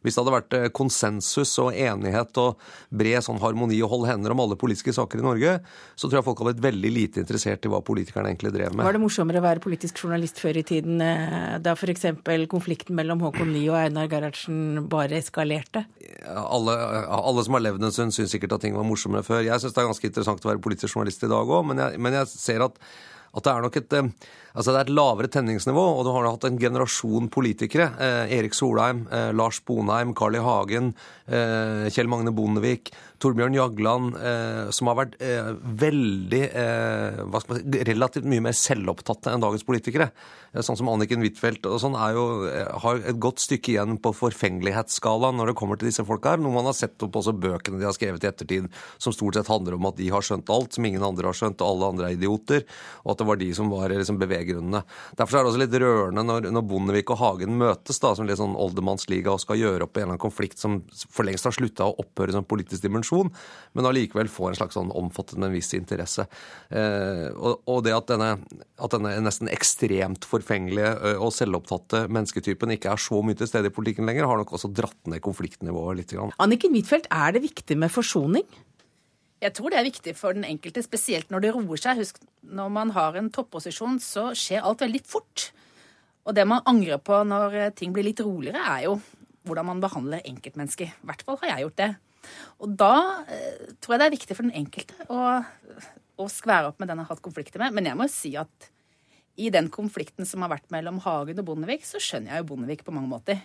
Hvis 0.05 0.17
det 0.17 0.21
hadde 0.21 0.35
vært 0.35 0.57
eh, 0.59 0.67
konsensus 0.75 1.55
og 1.63 1.73
enighet 1.73 2.37
og 2.43 2.61
bred 2.93 3.25
sånn 3.25 3.41
harmoni 3.41 3.79
og 3.85 3.93
hold 3.95 4.09
hender 4.11 4.35
om 4.35 4.43
alle 4.45 4.59
politiske 4.61 4.93
saker 4.93 5.23
i 5.23 5.25
Norge, 5.25 5.55
så 5.97 6.11
tror 6.11 6.21
jeg 6.21 6.27
folk 6.27 6.43
hadde 6.43 6.53
vært 6.53 6.67
veldig 6.67 6.91
lite 6.93 7.23
interessert 7.25 7.65
i 7.65 7.73
hva 7.73 7.81
politikerne 7.85 8.29
egentlig 8.29 8.53
drev 8.55 8.75
med. 8.75 8.85
Var 8.85 8.99
det 8.99 9.03
morsommere 9.03 9.41
å 9.41 9.47
være 9.47 9.65
politisk 9.65 10.03
journalist 10.05 10.43
før 10.43 10.61
i 10.61 10.67
tiden, 10.69 11.01
eh, 11.01 11.57
da 11.65 11.73
f.eks. 11.73 12.05
konflikten 12.53 12.99
mellom 12.99 13.25
Håkon 13.25 13.55
Lie 13.55 13.73
og 13.73 13.81
Einar 13.81 14.11
Gerhardsen 14.13 14.85
bare 14.93 15.23
eskalerte? 15.23 15.87
Alle, 16.29 16.77
alle, 17.09 17.47
som 17.47 17.57
har 17.57 17.65
levd 17.65 17.89
en 17.89 17.97
stund, 17.97 18.17
syns 18.17 18.37
sikkert 18.37 18.59
at 18.59 18.67
ting 18.67 18.77
var 18.77 18.87
morsommere 18.87 19.25
før. 19.25 19.41
Jeg 19.47 19.63
syns 19.63 19.73
det 19.73 19.83
er 19.83 19.91
ganske 19.91 20.13
interessant 20.13 20.45
å 20.45 20.53
være 20.53 20.63
politisk 20.65 20.93
journalist 20.93 21.25
i 21.25 21.33
dag 21.33 21.57
òg, 21.57 21.65
men, 21.73 21.83
men 21.97 22.21
jeg 22.21 22.33
ser 22.35 22.69
at 22.69 22.77
at 23.35 23.45
det 23.45 23.53
er 23.53 23.65
nok 23.67 23.79
et 23.81 23.99
eh, 23.99 24.09
Altså 24.55 24.71
det 24.71 24.79
er 24.79 24.87
et 24.87 24.95
lavere 24.95 25.27
tenningsnivå, 25.35 25.83
og 25.99 26.05
du 26.07 26.13
har 26.15 26.29
hatt 26.29 26.45
en 26.47 26.59
generasjon 26.63 27.25
politikere. 27.35 27.89
Eh, 27.99 28.35
Erik 28.37 28.55
Solheim, 28.55 29.01
eh, 29.11 29.33
Lars 29.35 29.59
Bonheim, 29.67 30.13
Carl 30.15 30.39
I. 30.39 30.43
Hagen, 30.45 30.93
Kjell 31.27 32.07
Magne 32.13 32.31
Bondevik, 32.37 32.93
Torbjørn 33.25 33.57
Jagland, 33.57 34.17
eh, 34.21 34.71
som 34.75 34.91
har 34.91 34.99
vært 35.01 35.15
eh, 35.25 35.51
veldig 35.85 36.43
hva 36.55 37.41
skal 37.41 37.55
man 37.55 37.61
si, 37.61 37.85
relativt 37.89 38.27
mye 38.29 38.43
mer 38.45 38.57
selvopptatte 38.57 39.33
enn 39.33 39.43
dagens 39.43 39.65
politikere. 39.67 40.11
sånn 40.61 40.79
som 40.79 40.89
Anniken 40.93 41.23
Huitfeldt 41.25 41.67
og 41.67 41.81
sånn 41.83 41.97
er 41.99 42.15
jo, 42.15 42.25
har 42.85 43.01
et 43.01 43.19
godt 43.23 43.43
stykke 43.43 43.73
igjen 43.73 43.97
på 44.03 44.13
forfengelighetsskalaen 44.15 45.39
når 45.41 45.51
det 45.51 45.57
kommer 45.59 45.81
til 45.81 45.89
disse 45.89 46.05
folka 46.07 46.35
her. 46.35 46.43
Noe 46.43 46.55
man 46.55 46.69
har 46.69 46.77
sett 46.77 47.03
opp 47.03 47.17
også 47.19 47.35
bøkene 47.35 47.81
de 47.81 47.89
har 47.89 47.97
skrevet 47.97 48.23
i 48.25 48.31
ettertid, 48.31 48.69
som 49.03 49.15
stort 49.15 49.39
sett 49.39 49.51
handler 49.51 49.79
om 49.79 49.89
at 49.91 49.99
de 49.99 50.11
har 50.13 50.25
skjønt 50.25 50.53
alt 50.55 50.77
som 50.77 50.87
ingen 50.87 51.05
andre 51.07 51.31
har 51.31 51.39
skjønt, 51.39 51.63
og 51.65 51.73
alle 51.73 51.91
andre 51.95 52.11
er 52.11 52.19
idioter, 52.19 52.65
og 53.03 53.15
at 53.15 53.23
det 53.23 53.29
var 53.31 53.41
de 53.41 53.51
som 53.57 53.73
var 53.73 53.95
liksom 53.95 54.21
beveggrunnene. 54.21 54.85
Derfor 55.19 55.41
er 55.41 55.45
det 55.45 55.53
også 55.53 55.63
litt 55.65 55.79
rørende 55.83 56.27
når, 56.29 56.51
når 56.55 56.69
Bondevik 56.71 57.15
og 57.15 57.21
Hagen 57.23 57.59
møtes 57.61 58.01
da, 58.03 58.15
som 58.15 58.29
litt 58.29 58.41
sånn 58.41 58.57
oldemannsliga 58.59 59.35
og 59.35 59.43
skal 59.43 59.61
gjøre 59.61 59.89
opp 59.89 59.97
en 59.97 60.05
eller 60.05 60.15
annen 60.15 60.23
konflikt 60.23 60.61
som 60.61 60.81
for 60.93 61.27
lengst 61.27 61.49
har 61.49 61.55
slutta 61.57 61.89
å 61.89 61.97
opphøre 62.03 62.35
som 62.35 62.47
politisk 62.47 62.85
dimensjon, 62.85 63.14
men 63.75 63.89
allikevel 63.89 64.31
får 64.31 64.51
en 64.51 64.59
slags 64.61 64.79
sånn 64.79 64.93
omfattende 64.95 65.49
en 65.49 65.55
viss 65.55 65.73
interesse. 65.77 66.27
Eh, 66.71 67.29
og, 67.35 67.65
og, 67.71 67.81
det 67.87 67.95
at 67.97 68.11
denne, 68.11 68.31
at 68.79 68.95
denne 68.95 69.15
nesten 69.25 69.51
ekstremt 69.53 70.27
forfengelige 70.29 71.17
og 71.19 71.33
selvopptatte 71.35 72.05
mennesketypen 72.09 72.77
ikke 72.77 72.93
er 72.95 73.03
så 73.03 73.23
mye 73.25 73.39
til 73.39 73.51
stede 73.51 73.71
i 73.71 73.75
politikken 73.75 74.09
lenger, 74.09 74.29
har 74.31 74.41
nok 74.41 74.55
også 74.57 74.73
dratt 74.75 75.11
ned 75.11 75.23
konfliktnivået 75.25 76.01
litt. 76.01 76.15
Anniken 76.43 76.77
Huitfeldt, 76.77 77.11
er 77.11 77.35
det 77.35 77.45
viktig 77.47 77.79
med 77.81 77.93
forsoning? 77.93 78.47
Jeg 79.45 79.53
tror 79.59 79.73
det 79.73 79.81
er 79.81 79.89
viktig 79.89 80.15
for 80.17 80.37
den 80.37 80.47
enkelte, 80.49 80.81
spesielt 80.85 81.33
når 81.33 81.45
det 81.45 81.51
roer 81.57 81.81
seg. 81.81 81.99
Husk, 82.01 82.23
når 82.49 82.71
man 82.73 82.95
har 82.97 83.19
en 83.19 83.29
topposisjon, 83.35 83.99
så 84.01 84.31
skjer 84.39 84.65
alt 84.65 84.85
veldig 84.85 85.03
fort. 85.05 85.51
Og 86.25 86.33
det 86.37 86.47
man 86.49 86.65
angrer 86.71 87.03
på 87.05 87.19
når 87.29 87.75
ting 87.77 87.93
blir 87.93 88.07
litt 88.07 88.23
roligere, 88.25 88.63
er 88.65 88.87
jo 88.87 88.97
hvordan 89.45 89.69
man 89.69 89.83
behandler 89.83 90.25
enkeltmennesker. 90.25 90.95
I 90.95 91.09
hvert 91.11 91.25
fall 91.27 91.37
har 91.43 91.53
jeg 91.53 91.67
gjort 91.67 91.81
det. 91.83 91.91
Og 92.63 92.77
da 92.81 93.25
eh, 93.25 93.75
tror 93.81 93.97
jeg 93.97 94.03
det 94.03 94.09
er 94.09 94.17
viktig 94.17 94.37
for 94.37 94.47
den 94.47 94.57
enkelte 94.63 95.09
å, 95.13 95.41
å 96.21 96.29
skvære 96.31 96.71
opp 96.71 96.81
med 96.81 96.91
den 96.91 96.99
han 96.99 97.07
har 97.07 97.17
hatt 97.17 97.25
konflikter 97.25 97.63
med. 97.63 97.75
Men 97.77 97.91
jeg 97.91 97.99
må 97.99 98.09
jo 98.09 98.15
si 98.15 98.35
at 98.41 98.71
i 99.41 99.51
den 99.51 99.69
konflikten 99.75 100.29
som 100.29 100.45
har 100.45 100.53
vært 100.53 100.71
mellom 100.71 101.01
Hagen 101.03 101.41
og 101.43 101.49
Bondevik, 101.49 101.83
så 101.87 101.99
skjønner 102.03 102.35
jeg 102.37 102.45
jo 102.45 102.51
Bondevik 102.53 102.85
på 102.87 102.95
mange 102.95 103.11
måter. 103.11 103.43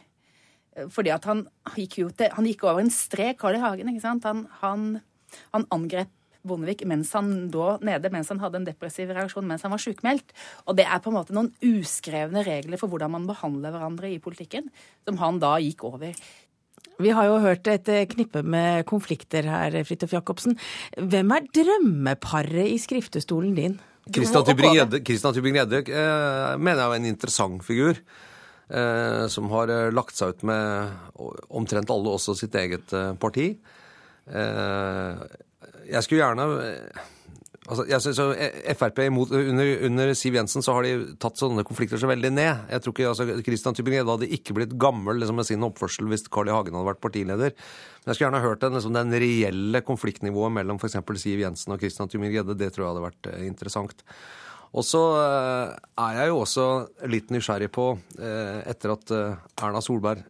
Fordi 0.93 1.11
at 1.11 1.25
han 1.27 1.43
gikk, 1.75 1.97
til, 2.15 2.29
han 2.35 2.47
gikk 2.47 2.63
over 2.67 2.83
en 2.83 2.93
strek, 2.93 3.39
Carl 3.41 3.57
I. 3.57 3.63
Hagen. 3.63 3.89
ikke 3.89 4.05
sant? 4.05 4.27
Han, 4.29 4.45
han, 4.61 4.89
han 5.55 5.65
angrep 5.73 6.13
Bondevik 6.47 6.85
mens 6.87 7.11
han 7.17 7.49
lå 7.51 7.73
nede, 7.83 8.11
mens 8.13 8.29
han 8.31 8.39
hadde 8.39 8.61
en 8.61 8.67
depressiv 8.67 9.09
reaksjon 9.11 9.47
mens 9.47 9.65
han 9.65 9.73
var 9.73 9.81
sjukmeldt. 9.83 10.31
Og 10.69 10.77
det 10.79 10.85
er 10.87 11.01
på 11.03 11.11
en 11.11 11.17
måte 11.17 11.35
noen 11.35 11.51
uskrevne 11.65 12.45
regler 12.47 12.79
for 12.79 12.91
hvordan 12.91 13.11
man 13.17 13.27
behandler 13.27 13.75
hverandre 13.75 14.13
i 14.13 14.21
politikken, 14.23 14.69
som 15.07 15.19
han 15.19 15.41
da 15.43 15.57
gikk 15.59 15.83
over. 15.89 16.13
Vi 16.99 17.11
har 17.15 17.29
jo 17.29 17.37
hørt 17.43 17.67
et 17.71 17.89
knippe 18.11 18.43
med 18.43 18.85
konflikter 18.89 19.47
her, 19.47 19.77
Fridtjof 19.87 20.17
Jacobsen. 20.17 20.57
Hvem 20.97 21.35
er 21.35 21.45
drømmeparet 21.55 22.73
i 22.73 22.79
skriftestolen 22.81 23.53
din? 23.55 23.77
Christian 24.09 24.45
Tybring-Gjedde 24.45 25.83
eh, 25.85 26.57
mener 26.57 26.81
jeg 26.81 26.89
er 26.89 26.97
en 26.97 27.11
interessant 27.11 27.63
figur. 27.65 27.99
Eh, 28.69 29.25
som 29.33 29.49
har 29.49 29.71
eh, 29.73 29.87
lagt 29.93 30.17
seg 30.17 30.35
ut 30.35 30.43
med 30.45 30.91
omtrent 31.49 31.89
alle, 31.89 32.11
også 32.13 32.35
sitt 32.37 32.53
eget 32.59 32.93
eh, 32.93 33.13
parti. 33.17 33.47
Eh, 34.29 35.23
jeg 35.89 36.05
skulle 36.05 36.21
gjerne 36.21 36.45
Altså, 37.69 37.84
jeg 37.86 38.01
synes 38.01 38.17
jo 38.17 38.25
Frp 38.79 38.99
imot, 39.03 39.29
under, 39.36 39.67
under, 39.86 40.12
Siv 40.17 40.34
Jensen 40.39 40.63
så 40.65 40.73
har 40.73 40.88
de 40.88 41.13
tatt 41.21 41.38
sånne 41.38 41.62
konflikter 41.67 42.01
så 42.01 42.10
veldig 42.10 42.32
ned. 42.34 42.63
Jeg 42.73 42.82
tror 42.82 42.95
ikke, 42.95 43.12
altså, 43.12 43.27
Christian 43.45 43.77
Tybring-Gjedde 43.77 44.15
hadde 44.15 44.29
ikke 44.39 44.55
blitt 44.58 44.73
gammel 44.82 45.21
liksom, 45.21 45.38
med 45.38 45.45
sin 45.45 45.65
oppførsel 45.67 46.10
hvis 46.10 46.25
Carl 46.34 46.49
I. 46.49 46.55
Hagen 46.55 46.79
hadde 46.79 46.89
vært 46.89 47.03
partileder. 47.03 47.53
Men 47.53 48.10
jeg 48.10 48.17
skulle 48.17 48.29
gjerne 48.32 48.43
hørt 48.47 48.63
den, 48.63 48.73
liksom, 48.79 48.95
den 48.97 49.13
reelle 49.21 49.84
konfliktnivået 49.86 50.55
mellom 50.58 50.82
f.eks. 50.82 50.97
Siv 51.21 51.43
Jensen 51.43 51.75
og 51.75 51.84
Christian 51.84 52.10
Tybring-Gjedde. 52.10 52.58
Det 52.58 52.71
tror 52.73 52.88
jeg 52.88 52.93
hadde 52.95 53.05
vært 53.05 53.29
eh, 53.34 53.45
interessant. 53.45 54.01
Og 54.69 54.86
så 54.86 55.03
eh, 55.19 55.75
er 56.05 56.17
jeg 56.23 56.32
jo 56.32 56.39
også 56.43 56.65
litt 57.13 57.29
nysgjerrig 57.34 57.69
på, 57.73 57.91
eh, 58.17 58.63
etter 58.69 58.95
at 58.95 59.13
eh, 59.13 59.43
Erna 59.62 59.82
Solberg 59.86 60.25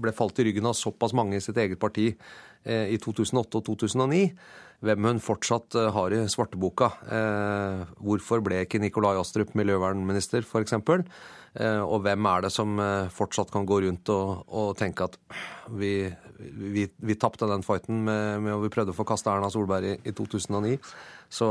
ble 0.00 0.12
falt 0.16 0.40
i 0.40 0.50
ryggen 0.50 0.68
av 0.68 0.76
såpass 0.76 1.14
mange 1.16 1.38
i 1.38 1.44
sitt 1.44 1.58
eget 1.60 1.80
parti 1.80 2.10
eh, 2.10 2.92
i 2.92 3.00
2008 3.00 3.60
og 3.60 3.66
2009 3.72 4.22
hvem 4.84 5.08
hun 5.08 5.22
fortsatt 5.22 5.76
eh, 5.78 5.90
har 5.94 6.14
i 6.14 6.24
svarteboka. 6.30 6.90
Eh, 7.08 7.84
hvorfor 8.04 8.42
ble 8.44 8.62
ikke 8.64 8.80
Nikolai 8.82 9.16
Astrup 9.20 9.54
miljøvernminister, 9.58 10.44
f.eks.? 10.44 10.76
Eh, 11.54 11.80
og 11.80 12.02
hvem 12.04 12.28
er 12.30 12.44
det 12.44 12.50
som 12.54 12.80
fortsatt 13.14 13.52
kan 13.54 13.66
gå 13.68 13.80
rundt 13.86 14.10
og, 14.12 14.44
og 14.50 14.74
tenke 14.78 15.06
at 15.06 15.18
vi, 15.70 15.94
vi, 16.38 16.88
vi 16.98 17.18
tapte 17.20 17.48
den 17.50 17.64
fighten 17.66 18.02
med, 18.08 18.42
med, 18.44 18.58
vi 18.64 18.72
prøvde 18.74 18.94
å 18.94 18.98
få 18.98 19.06
kasta 19.08 19.36
Erna 19.36 19.52
Solberg 19.52 19.94
i, 19.94 19.96
i 20.02 20.16
2009. 20.16 20.76
Så, 21.32 21.48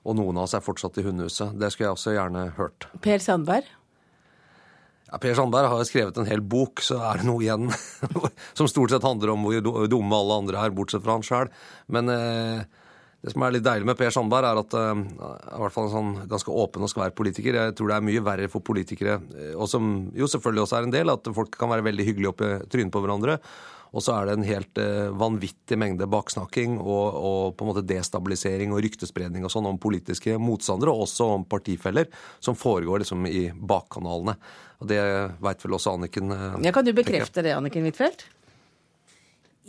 og 0.00 0.16
noen 0.16 0.38
av 0.38 0.46
oss 0.46 0.56
er 0.56 0.64
fortsatt 0.64 1.00
i 1.02 1.04
hundehuset. 1.04 1.58
Det 1.60 1.72
skulle 1.72 1.90
jeg 1.90 1.98
også 1.98 2.16
gjerne 2.16 2.48
hørt. 2.56 2.88
Per 3.04 3.20
Sandberg? 3.22 3.68
Ja, 5.10 5.18
per 5.18 5.34
Sandberg 5.34 5.70
har 5.72 5.86
skrevet 5.88 6.18
en 6.20 6.28
hel 6.28 6.42
bok, 6.42 6.82
så 6.86 7.00
er 7.02 7.18
det 7.18 7.26
noe 7.26 7.42
igjen 7.42 7.70
som 8.58 8.68
stort 8.70 8.92
sett 8.94 9.06
handler 9.06 9.34
om 9.34 9.46
hvor 9.46 9.88
dumme 9.90 10.20
alle 10.20 10.42
andre 10.44 10.60
er, 10.62 10.74
bortsett 10.74 11.02
fra 11.02 11.16
han 11.16 11.26
sjøl. 11.26 11.50
Men 11.90 12.12
eh, 12.14 12.60
det 13.20 13.34
som 13.34 13.42
er 13.44 13.56
litt 13.56 13.66
deilig 13.66 13.88
med 13.88 13.98
Per 13.98 14.12
Sandberg, 14.14 14.46
er 14.46 14.60
at 14.62 14.76
eh, 14.78 15.02
er 15.50 15.64
hvert 15.64 15.74
fall 15.74 15.88
en 15.88 15.96
sånn 15.96 16.12
ganske 16.30 16.54
åpen 16.62 16.86
og 16.86 16.92
skvær 16.92 17.12
politiker. 17.16 17.58
Jeg 17.58 17.74
tror 17.76 17.90
det 17.90 17.98
er 17.98 18.06
mye 18.06 18.22
verre 18.24 18.46
for 18.52 18.64
politikere, 18.64 19.18
eh, 19.34 19.52
og 19.56 19.66
som 19.72 19.90
jo 20.16 20.30
selvfølgelig 20.30 20.64
også 20.64 20.78
er 20.78 20.88
en 20.88 20.94
del, 20.94 21.12
at 21.12 21.34
folk 21.36 21.58
kan 21.58 21.74
være 21.74 21.88
veldig 21.90 22.06
hyggelige 22.06 22.32
oppi 22.32 22.54
trynet 22.70 22.94
på 22.94 23.02
hverandre. 23.04 23.40
Og 23.90 24.04
så 24.04 24.14
er 24.14 24.28
det 24.28 24.36
en 24.36 24.46
helt 24.46 24.78
eh, 24.78 25.08
vanvittig 25.18 25.78
mengde 25.80 26.06
baksnakking 26.10 26.78
og, 26.78 27.06
og, 27.16 27.40
på 27.58 27.64
en 27.64 27.70
måte 27.72 27.84
destabilisering 27.86 28.74
og 28.74 28.82
ryktespredning 28.84 29.46
og 29.46 29.52
sånn 29.52 29.66
om 29.70 29.80
politiske 29.82 30.36
motstandere, 30.38 30.94
og 30.94 31.08
også 31.08 31.30
om 31.36 31.46
partifeller, 31.50 32.10
som 32.38 32.58
foregår 32.58 33.02
liksom 33.02 33.26
i 33.26 33.48
bakkanalene. 33.54 34.36
Og 34.80 34.88
det 34.90 35.00
veit 35.42 35.66
vel 35.66 35.76
også 35.76 35.96
Anniken. 35.98 36.30
Eh, 36.36 36.60
ja, 36.68 36.74
kan 36.76 36.86
du 36.86 36.94
bekrefte 36.96 37.42
det, 37.46 37.56
Anniken 37.56 37.88
Huitfeldt? 37.88 38.28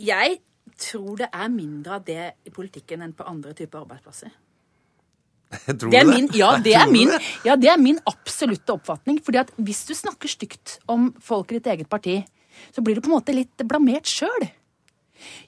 Jeg 0.02 0.38
tror 0.80 1.18
det 1.18 1.28
er 1.28 1.50
mindre 1.52 1.98
av 1.98 2.06
det 2.06 2.22
i 2.46 2.54
politikken 2.54 3.02
enn 3.04 3.16
på 3.16 3.26
andre 3.28 3.54
typer 3.58 3.82
arbeidsplasser. 3.82 4.32
Tror 5.78 5.90
det 5.92 5.98
er 6.00 6.08
min, 6.08 6.30
ja, 6.32 6.54
det 6.64 6.72
er 6.78 6.86
min, 6.88 7.10
ja, 7.44 7.58
det 7.60 7.68
er 7.68 7.80
min 7.80 7.98
absolutte 8.08 8.72
oppfatning. 8.72 9.18
fordi 9.24 9.42
at 9.42 9.50
hvis 9.58 9.82
du 9.88 9.92
snakker 9.98 10.30
stygt 10.30 10.78
om 10.88 11.10
folk 11.20 11.52
i 11.52 11.58
ditt 11.58 11.68
eget 11.74 11.90
parti, 11.92 12.22
så 12.74 12.84
blir 12.84 12.98
du 12.98 13.04
på 13.04 13.12
en 13.12 13.18
måte 13.18 13.36
litt 13.36 13.66
blamert 13.68 14.10
sjøl. 14.10 14.50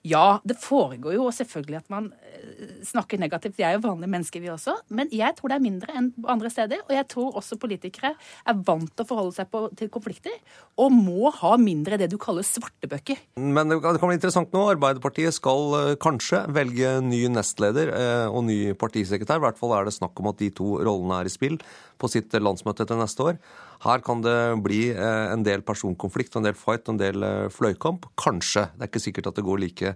Ja, 0.05 0.41
det 0.45 0.57
foregår 0.61 1.17
jo 1.17 1.29
selvfølgelig 1.33 1.79
at 1.81 1.91
man 1.93 2.11
eh, 2.13 2.81
snakker 2.87 3.21
negativt. 3.21 3.57
Vi 3.59 3.65
er 3.67 3.77
jo 3.77 3.85
vanlige 3.87 4.13
mennesker, 4.13 4.43
vi 4.43 4.51
også. 4.53 4.77
Men 4.95 5.11
jeg 5.15 5.37
tror 5.39 5.51
det 5.51 5.59
er 5.59 5.65
mindre 5.65 5.97
enn 5.97 6.11
andre 6.31 6.51
steder. 6.53 6.85
Og 6.87 6.93
jeg 6.95 7.09
tror 7.11 7.39
også 7.41 7.59
politikere 7.61 8.13
er 8.15 8.61
vant 8.69 8.91
til 8.93 9.05
å 9.05 9.09
forholde 9.09 9.37
seg 9.37 9.51
på, 9.53 9.67
til 9.79 9.91
konflikter, 9.93 10.37
og 10.81 10.93
må 10.95 11.33
ha 11.35 11.55
mindre 11.61 11.99
det 12.01 12.11
du 12.13 12.19
kaller 12.21 12.47
svartebøker. 12.47 13.21
Men 13.41 13.73
det 13.73 13.81
kan 13.83 13.99
bli 14.01 14.19
interessant 14.19 14.55
nå. 14.55 14.67
Arbeiderpartiet 14.75 15.37
skal 15.39 15.79
eh, 15.81 15.95
kanskje 16.03 16.45
velge 16.55 16.97
ny 17.05 17.25
nestleder 17.33 17.95
eh, 17.95 18.27
og 18.29 18.47
ny 18.49 18.59
partisekretær. 18.79 19.41
I 19.41 19.47
hvert 19.49 19.61
fall 19.61 19.77
er 19.79 19.89
det 19.89 19.97
snakk 19.97 20.21
om 20.21 20.31
at 20.33 20.41
de 20.43 20.53
to 20.55 20.77
rollene 20.85 21.23
er 21.23 21.31
i 21.31 21.35
spill 21.35 21.59
på 22.01 22.11
sitt 22.11 22.35
landsmøte 22.37 22.87
til 22.89 23.01
neste 23.01 23.31
år. 23.31 23.39
Her 23.85 24.01
kan 24.05 24.23
det 24.25 24.37
bli 24.65 24.83
en 24.97 25.45
del 25.45 25.61
personkonflikt, 25.67 26.37
en 26.39 26.47
del 26.47 26.57
fight, 26.57 26.89
en 26.89 27.01
del 27.01 27.25
fløykamp. 27.53 28.09
Kanskje. 28.17 28.71
Det 28.73 28.87
er 28.87 28.93
ikke 28.93 29.03
sikkert 29.07 29.29
at 29.29 29.37
det 29.37 29.45
går 29.45 29.61
like 29.61 29.95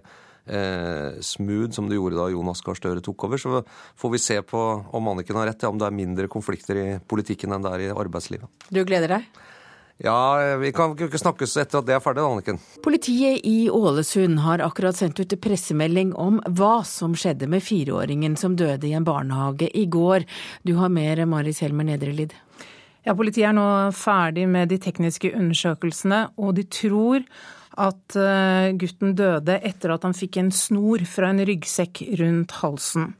eh, 0.49 1.19
smooth 1.21 1.73
som 1.75 1.89
det 1.89 1.97
gjorde 1.99 2.19
da 2.19 2.29
Jonas 2.33 2.61
Gahr 2.65 2.77
Støre 2.77 3.03
tok 3.05 3.27
over. 3.27 3.41
Så 3.41 3.61
får 3.99 4.15
vi 4.15 4.23
se 4.23 4.41
på 4.45 4.63
om 4.93 5.11
Anniken 5.11 5.37
har 5.39 5.49
rett, 5.51 5.63
ja, 5.63 5.71
om 5.71 5.79
det 5.79 5.87
er 5.87 5.95
mindre 5.95 6.31
konflikter 6.31 6.79
i 6.79 6.89
politikken 6.99 7.53
enn 7.55 7.65
det 7.65 7.75
er 7.75 7.85
i 7.87 7.93
arbeidslivet. 7.93 8.49
Du 8.69 8.83
gleder 8.83 9.17
deg? 9.17 9.45
Ja, 9.99 10.55
vi 10.61 10.69
kan 10.71 10.93
ikke 10.95 11.19
snakkes 11.19 11.57
etter 11.59 11.81
at 11.81 11.87
det 11.89 11.97
er 11.97 12.03
ferdig, 12.03 12.23
Anniken. 12.23 12.59
Politiet 12.85 13.43
i 13.43 13.67
Ålesund 13.67 14.39
har 14.45 14.63
akkurat 14.63 14.95
sendt 14.95 15.19
ut 15.19 15.35
pressemelding 15.43 16.13
om 16.15 16.39
hva 16.55 16.85
som 16.87 17.17
skjedde 17.19 17.49
med 17.51 17.65
fireåringen 17.65 18.37
som 18.39 18.55
døde 18.55 18.87
i 18.87 18.95
en 18.95 19.07
barnehage 19.07 19.67
i 19.75 19.89
går. 19.91 20.23
Du 20.63 20.77
har 20.79 20.93
mer, 20.93 21.25
Maris 21.27 21.59
Helmer 21.65 21.89
Nedrelid. 21.91 22.31
Ja, 23.09 23.15
Politiet 23.17 23.47
er 23.49 23.55
nå 23.57 23.65
ferdig 23.97 24.43
med 24.45 24.69
de 24.69 24.77
tekniske 24.77 25.31
undersøkelsene, 25.33 26.27
og 26.37 26.51
de 26.59 26.67
tror 26.69 27.23
at 27.81 28.17
eh, 28.21 28.69
gutten 28.77 29.15
døde 29.17 29.55
etter 29.65 29.95
at 29.95 30.03
han 30.05 30.13
fikk 30.13 30.37
en 30.37 30.51
snor 30.53 31.01
fra 31.09 31.31
en 31.33 31.41
ryggsekk 31.41 32.03
rundt 32.19 32.53
halsen. 32.59 33.15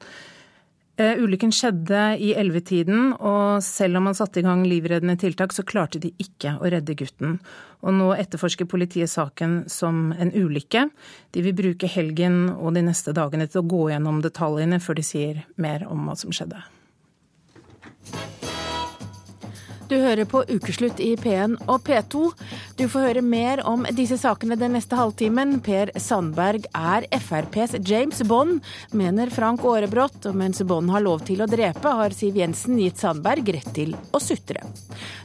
Eh, 1.01 1.17
ulykken 1.17 1.49
skjedde 1.55 2.03
i 2.21 2.35
ellevetiden, 2.37 3.15
og 3.17 3.65
selv 3.65 3.97
om 3.97 4.05
man 4.11 4.19
satte 4.19 4.43
i 4.43 4.45
gang 4.45 4.61
livreddende 4.69 5.17
tiltak, 5.17 5.57
så 5.57 5.65
klarte 5.65 5.97
de 6.03 6.13
ikke 6.21 6.59
å 6.61 6.69
redde 6.69 6.93
gutten. 6.99 7.39
Og 7.81 7.97
nå 7.97 8.11
etterforsker 8.13 8.69
politiet 8.69 9.09
saken 9.09 9.63
som 9.73 10.11
en 10.13 10.35
ulykke. 10.37 10.85
De 11.33 11.47
vil 11.47 11.57
bruke 11.57 11.89
helgen 11.89 12.43
og 12.59 12.77
de 12.77 12.85
neste 12.85 13.15
dagene 13.17 13.49
til 13.49 13.63
å 13.63 13.69
gå 13.73 13.87
gjennom 13.95 14.21
detaljene 14.21 14.77
før 14.85 15.01
de 15.01 15.07
sier 15.15 15.47
mer 15.57 15.89
om 15.89 16.05
hva 16.05 16.19
som 16.19 16.29
skjedde. 16.29 16.61
Du 19.89 19.95
hører 19.97 20.27
på 20.29 20.43
Ukeslutt 20.45 20.99
i 21.01 21.15
P1 21.17 21.55
og 21.65 21.79
P2. 21.87 22.19
Du 22.77 22.83
får 22.91 23.07
høre 23.07 23.21
mer 23.25 23.63
om 23.65 23.87
disse 23.97 24.19
sakene 24.21 24.53
den 24.59 24.75
neste 24.77 24.93
halvtimen. 24.99 25.55
Per 25.65 25.89
Sandberg 25.97 26.67
er 26.77 27.07
FrPs 27.17 27.73
James 27.89 28.21
Bond, 28.29 28.59
mener 28.93 29.33
Frank 29.33 29.65
Aarebrot. 29.65 30.19
Og 30.29 30.37
mens 30.37 30.61
Bond 30.69 30.93
har 30.93 31.01
lov 31.01 31.23
til 31.25 31.41
å 31.41 31.47
drepe, 31.49 31.95
har 32.01 32.13
Siv 32.13 32.37
Jensen 32.37 32.77
gitt 32.77 33.01
Sandberg 33.01 33.49
rett 33.55 33.71
til 33.73 33.95
å 34.13 34.21
sutre. 34.21 34.61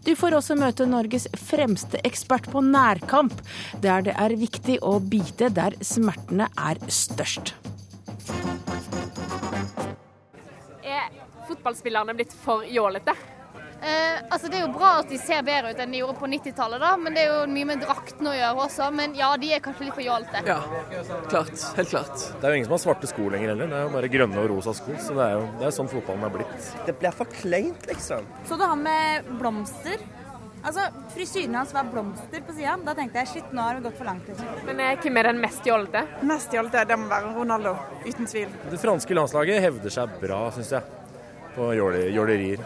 Du 0.09 0.15
får 0.17 0.39
også 0.41 0.57
møte 0.57 0.89
Norges 0.89 1.29
fremste 1.37 2.01
ekspert 2.01 2.49
på 2.49 2.65
nærkamp, 2.65 3.37
der 3.85 4.09
det 4.09 4.17
er 4.17 4.39
viktig 4.41 4.79
å 4.81 4.97
bite 4.97 5.53
der 5.53 5.77
smertene 5.85 6.49
er 6.57 6.81
størst. 6.89 7.53
Er 10.81 11.13
fotballspillerne 11.53 12.17
blitt 12.17 12.33
for 12.47 12.65
jålete? 12.65 13.13
Eh, 13.85 14.23
altså 14.33 14.49
Det 14.49 14.57
er 14.57 14.63
jo 14.65 14.71
bra 14.73 14.91
at 15.03 15.11
de 15.13 15.19
ser 15.21 15.43
bedre 15.45 15.75
ut 15.75 15.81
enn 15.83 15.93
de 15.93 15.99
gjorde 16.01 16.17
på 16.17 16.29
90-tallet, 16.33 16.81
da, 16.81 16.95
men 16.97 17.17
det 17.17 17.25
er 17.27 17.35
jo 17.35 17.41
mye 17.53 17.69
med 17.69 17.83
drakten 17.85 18.31
å 18.31 18.33
gjøre 18.33 18.65
også. 18.65 18.89
Men 18.97 19.17
ja, 19.19 19.29
de 19.41 19.51
er 19.53 19.61
kanskje 19.65 19.89
litt 19.91 19.97
for 19.99 20.07
jålete. 20.07 20.41
Ja, 20.49 20.61
klart. 21.29 21.53
Helt 21.77 21.93
klart. 21.93 22.15
Det 22.41 22.49
er 22.49 22.55
jo 22.55 22.61
ingen 22.63 22.71
som 22.71 22.77
har 22.79 22.85
svarte 22.87 23.11
sko 23.11 23.29
lenger 23.35 23.53
heller. 23.53 23.69
Det 23.69 23.79
er 23.83 23.87
jo 23.89 23.93
bare 23.99 24.13
grønne 24.17 24.41
og 24.41 24.51
rosa 24.55 24.73
sko. 24.79 24.97
Så 25.05 25.17
det 25.19 25.27
er 25.29 25.37
jo 25.37 25.47
det 25.61 25.69
er 25.69 25.77
sånn 25.77 25.91
fotballen 25.93 26.25
er 26.31 26.35
blitt. 26.39 26.71
Det 26.89 26.97
blir 27.03 27.17
for 27.19 27.37
kleint, 27.43 27.85
liksom. 27.91 28.25
Så 28.49 28.57
du 28.61 28.65
han 28.65 28.81
med 28.87 29.29
blomster? 29.43 30.01
Altså, 30.65 30.87
Frisyren 31.13 31.59
hans 31.59 31.75
var 31.77 31.85
blomster 31.93 32.41
på 32.41 32.55
sida. 32.57 32.79
Da 32.87 32.95
tenkte 32.97 33.21
jeg 33.21 33.33
shit, 33.35 33.53
nå 33.53 33.67
har 33.67 33.77
vi 33.77 33.85
gått 33.85 33.99
for 34.01 34.09
langt. 34.09 34.31
liksom. 34.33 34.49
Men 34.65 34.81
eh, 34.81 34.95
hvem 35.05 35.21
er 35.21 35.29
den 35.29 35.43
mest 35.45 35.69
jålete? 35.69 36.07
Mest 36.25 36.57
jålete, 36.57 36.87
det 36.89 36.97
må 37.03 37.11
være 37.13 37.35
Ronaldo. 37.37 37.75
Uten 38.07 38.33
tvil. 38.33 38.49
Det 38.73 38.81
franske 38.81 39.21
landslaget 39.21 39.61
hevder 39.67 39.93
seg 40.01 40.17
bra, 40.25 40.41
syns 40.57 40.73
jeg, 40.73 40.89
på 41.53 41.69
jålerier. 41.77 42.65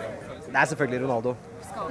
Det 0.49 0.57
er 0.57 0.71
selvfølgelig 0.73 1.03
Ronaldo. 1.05 1.35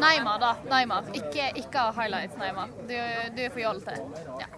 Neymar, 0.01 0.39
da. 0.41 0.53
Neymar. 0.71 1.11
Ikke, 1.13 1.51
ikke 1.55 1.91
highlights, 1.97 2.37
Neymar. 2.41 2.73
Du, 2.89 2.95
du 3.37 3.43
er 3.45 3.53
for 3.53 3.59
jålete. 3.59 3.99
Ja. 4.41 4.49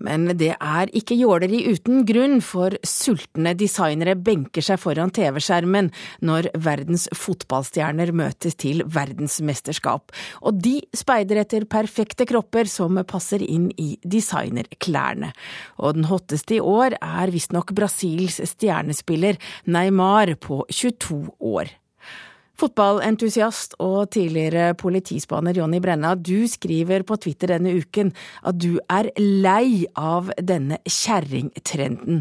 Men 0.00 0.30
det 0.40 0.54
er 0.56 0.90
ikke 0.96 1.16
jåleri 1.18 1.60
uten 1.68 2.04
grunn, 2.08 2.38
for 2.44 2.74
sultne 2.86 3.52
designere 3.58 4.16
benker 4.16 4.64
seg 4.64 4.80
foran 4.80 5.12
TV-skjermen 5.12 5.90
når 6.24 6.48
verdens 6.64 7.06
fotballstjerner 7.16 8.12
møtes 8.16 8.56
til 8.60 8.80
verdensmesterskap. 8.88 10.14
Og 10.40 10.62
de 10.64 10.78
speider 10.96 11.42
etter 11.42 11.68
perfekte 11.70 12.24
kropper 12.28 12.70
som 12.70 12.96
passer 13.08 13.44
inn 13.44 13.68
i 13.76 13.92
designerklærne. 14.00 15.34
Og 15.84 16.00
den 16.00 16.08
hotteste 16.08 16.56
i 16.56 16.64
år 16.64 16.96
er 16.96 17.34
visstnok 17.34 17.74
Brasils 17.76 18.40
stjernespiller 18.54 19.36
Neymar 19.68 20.32
på 20.40 20.64
22 20.72 21.26
år. 21.52 21.76
Fotballentusiast 22.60 23.78
og 23.80 24.10
tidligere 24.12 24.74
politispaner 24.76 25.56
Jonny 25.56 25.78
Brenna, 25.80 26.12
du 26.12 26.44
skriver 26.50 27.06
på 27.08 27.16
Twitter 27.22 27.54
denne 27.54 27.72
uken 27.72 28.12
at 28.44 28.58
du 28.60 28.74
er 28.92 29.08
lei 29.16 29.86
av 29.96 30.28
denne 30.36 30.76
kjerringtrenden. 30.84 32.20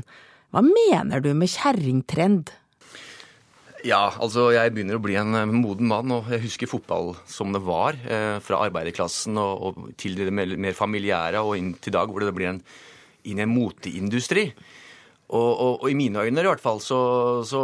Hva 0.55 0.63
mener 0.63 1.25
du 1.25 1.33
med 1.35 1.51
kjerringtrend? 1.51 2.53
Ja, 3.87 4.09
altså 4.19 4.49
jeg 4.51 4.73
begynner 4.75 4.97
å 4.97 5.03
bli 5.03 5.15
en 5.19 5.35
eh, 5.39 5.51
moden 5.51 5.87
mann, 5.87 6.11
og 6.11 6.31
jeg 6.31 6.43
husker 6.43 6.71
fotball 6.71 7.13
som 7.29 7.53
det 7.55 7.61
var. 7.63 7.99
Eh, 8.07 8.39
fra 8.43 8.63
arbeiderklassen 8.65 9.39
og, 9.39 9.61
og, 9.69 9.93
til 9.99 10.17
det 10.19 10.31
mer, 10.35 10.55
mer, 10.59 10.75
familiære 10.75 11.43
og 11.43 11.55
inn 11.59 11.71
til 11.79 11.95
dag 11.95 12.11
hvor 12.11 12.23
det 12.23 12.35
blir 12.35 12.51
en, 12.53 12.59
inn 13.27 13.39
i 13.39 13.45
en 13.45 13.53
moteindustri. 13.53 14.49
Og, 15.29 15.47
og, 15.51 15.73
og, 15.83 15.87
i 15.91 15.99
mine 15.99 16.25
øyne 16.25 16.43
i 16.43 16.49
hvert 16.49 16.63
fall 16.63 16.83
så, 16.83 16.99
så 17.47 17.63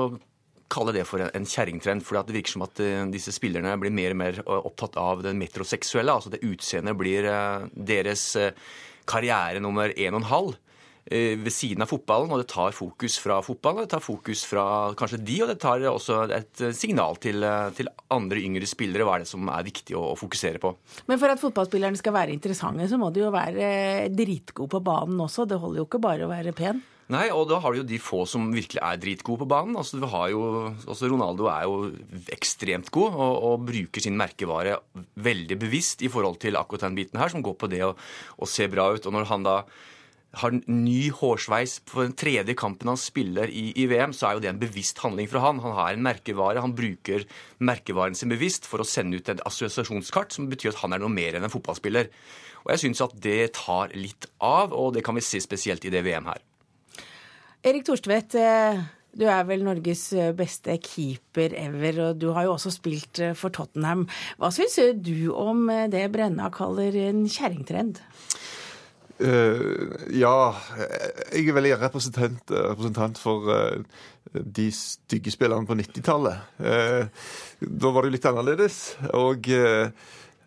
kaller 0.72 0.98
det 0.98 1.06
for 1.08 1.24
en, 1.24 1.32
en 1.36 1.48
kjerringtrend. 1.48 2.06
For 2.06 2.20
det 2.20 2.36
virker 2.36 2.56
som 2.56 2.66
at 2.66 2.82
uh, 2.84 3.06
disse 3.14 3.34
spillerne 3.36 3.76
blir 3.82 3.94
mer 3.94 4.16
og 4.16 4.22
mer 4.22 4.42
uh, 4.44 4.60
opptatt 4.64 5.00
av 5.02 5.24
det 5.26 5.36
metroseksuelle. 5.38 6.14
Altså 6.14 6.34
det 6.34 6.44
utseendet 6.46 6.98
blir 7.00 7.30
uh, 7.30 7.66
deres 7.76 8.34
karriere 9.06 9.62
nummer 9.62 9.92
én 9.94 10.16
og 10.16 10.24
en 10.24 10.32
halv 10.32 10.62
ved 11.06 11.54
siden 11.54 11.86
av 11.86 11.92
fotballen, 11.92 12.32
og 12.34 12.40
det 12.42 12.48
tar 12.50 12.74
fokus 12.74 13.20
fra 13.22 13.36
fotballen, 13.46 13.84
og 13.84 13.86
det 13.86 13.92
tar 13.92 14.02
fokus 14.02 14.40
fra 14.50 14.64
kanskje 14.98 15.20
de, 15.22 15.36
og 15.44 15.52
det 15.52 15.56
tar 15.62 15.84
også 15.86 16.16
et 16.34 16.64
signal 16.74 17.20
til, 17.22 17.46
til 17.78 17.92
andre 18.16 18.42
yngre 18.42 18.66
spillere 18.66 19.06
hva 19.06 19.20
er 19.20 19.22
det 19.22 19.30
som 19.30 19.46
er 19.54 19.68
viktig 19.68 19.94
å, 19.94 20.02
å, 20.16 20.18
fokusere 20.18 20.64
på. 20.64 20.72
Men 21.06 21.22
for 21.22 21.30
at 21.30 21.44
fotballspillerne 21.44 22.02
skal 22.02 22.18
være 22.18 22.34
interessante, 22.34 22.90
så 22.90 22.98
må 22.98 23.12
de 23.14 23.22
jo 23.22 23.30
være 23.30 23.70
dritgode 24.18 24.74
på 24.74 24.82
banen 24.90 25.22
også. 25.28 25.46
Det 25.46 25.62
holder 25.62 25.84
jo 25.84 25.86
ikke 25.86 26.02
bare 26.08 26.26
å 26.26 26.34
være 26.34 26.58
pen. 26.58 26.82
Nei, 27.14 27.28
og 27.30 27.44
da 27.52 27.60
har 27.62 27.74
du 27.74 27.84
jo 27.84 27.86
de 27.86 28.00
få 28.02 28.24
som 28.26 28.48
virkelig 28.50 28.82
er 28.82 28.98
dritgode 28.98 29.44
på 29.44 29.48
banen. 29.52 29.76
Altså, 29.78 30.00
jo, 30.32 30.46
altså 30.74 31.10
Ronaldo 31.12 31.46
er 31.52 31.68
jo 31.68 31.76
ekstremt 32.34 32.90
god 32.94 33.14
og, 33.14 33.36
og, 33.46 33.66
bruker 33.68 34.02
sin 34.02 34.18
merkevare 34.18 34.80
veldig 35.14 35.58
bevisst 35.62 36.02
i 36.02 36.10
forhold 36.10 36.40
til 36.42 36.58
akkurat 36.58 36.88
den 36.88 36.98
biten 36.98 37.22
her, 37.22 37.30
som 37.30 37.46
går 37.46 37.60
på 37.62 37.70
det 37.70 37.84
å, 37.86 37.92
å 38.42 38.50
se 38.50 38.66
bra 38.74 38.88
ut. 38.96 39.06
Og 39.06 39.14
når 39.14 39.30
han 39.30 39.46
da 39.46 39.60
har 40.42 40.56
ny 40.66 41.12
hårsveis 41.16 41.78
på 41.88 42.02
den 42.02 42.16
tredje 42.18 42.56
kampen 42.58 42.90
han 42.92 43.00
spiller 43.00 43.54
i, 43.54 43.68
i, 43.78 43.86
VM, 43.92 44.12
så 44.16 44.28
er 44.28 44.36
jo 44.36 44.44
det 44.44 44.52
en 44.56 44.64
bevisst 44.66 45.00
handling 45.06 45.30
fra 45.32 45.46
han. 45.46 45.62
Han 45.64 45.78
har 45.78 45.94
en 45.94 46.04
merkevare, 46.10 46.64
han 46.66 46.74
bruker 46.76 47.28
merkevaren 47.62 48.18
sin 48.18 48.34
bevisst 48.34 48.66
for 48.66 48.82
å 48.82 48.88
sende 48.90 49.22
ut 49.22 49.30
et 49.32 49.46
assosiasjonskart 49.46 50.34
som 50.36 50.50
betyr 50.50 50.74
at 50.74 50.82
han 50.82 50.98
er 50.98 51.06
noe 51.06 51.14
mer 51.14 51.38
enn 51.38 51.46
en 51.46 51.54
fotballspiller. 51.54 52.10
Og 52.66 52.74
jeg 52.74 52.88
syns 52.88 53.06
at 53.06 53.16
det 53.22 53.54
tar 53.62 53.94
litt 53.94 54.26
av, 54.42 54.74
og 54.74 54.96
det 54.98 55.06
kan 55.06 55.16
vi 55.16 55.24
se 55.24 55.38
spesielt 55.44 55.86
i 55.86 55.94
det 55.94 56.02
VM 56.10 56.34
her. 56.34 56.42
Erik 57.66 57.82
Thorstvedt, 57.88 58.36
eh, 58.38 58.78
du 59.18 59.24
er 59.26 59.46
vel 59.50 59.64
Norges 59.66 60.04
eh, 60.14 60.30
beste 60.38 60.76
keeper 60.86 61.56
ever, 61.58 62.02
og 62.04 62.20
du 62.22 62.28
har 62.36 62.46
jo 62.46 62.52
også 62.54 62.70
spilt 62.76 63.22
eh, 63.26 63.34
for 63.34 63.50
Tottenham. 63.50 64.04
Hva 64.38 64.52
syns 64.54 64.78
du 65.02 65.32
om 65.34 65.64
det 65.90 66.04
Brenna 66.14 66.52
kaller 66.54 66.94
en 67.08 67.24
kjerringtrend? 67.26 68.04
Uh, 69.16 69.96
ja, 70.12 70.52
jeg 71.32 71.48
er 71.48 71.56
veldig 71.56 71.78
representant, 71.80 72.52
representant 72.52 73.18
for 73.18 73.48
uh, 73.48 74.02
de 74.36 74.66
stygge 74.76 75.32
spillerne 75.32 75.66
på 75.66 75.78
90-tallet. 75.80 76.42
Uh, 76.60 77.08
da 77.64 77.94
var 77.96 78.04
det 78.04 78.12
jo 78.12 78.16
litt 78.18 78.28
annerledes. 78.30 78.82
Og 79.16 79.48
Ehm, 79.48 79.92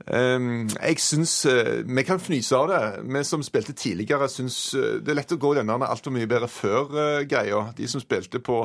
jeg 0.09 1.03
syns 1.05 1.35
eh, 1.51 1.83
Vi 1.85 2.05
kan 2.07 2.21
fnyse 2.23 2.57
av 2.57 2.71
det. 2.71 2.83
Vi 3.05 3.25
som 3.29 3.44
spilte 3.44 3.77
tidligere, 3.77 4.29
syns 4.33 4.75
eh, 4.79 4.99
det 5.05 5.12
er 5.12 5.21
lett 5.21 5.37
å 5.37 5.40
gå 5.40 5.55
denne 5.59 5.77
altfor 5.85 6.14
mye 6.14 6.29
bedre 6.31 6.49
før-greia. 6.49 7.68
De 7.77 7.88
som 7.90 8.03
spilte 8.03 8.40
på 8.40 8.64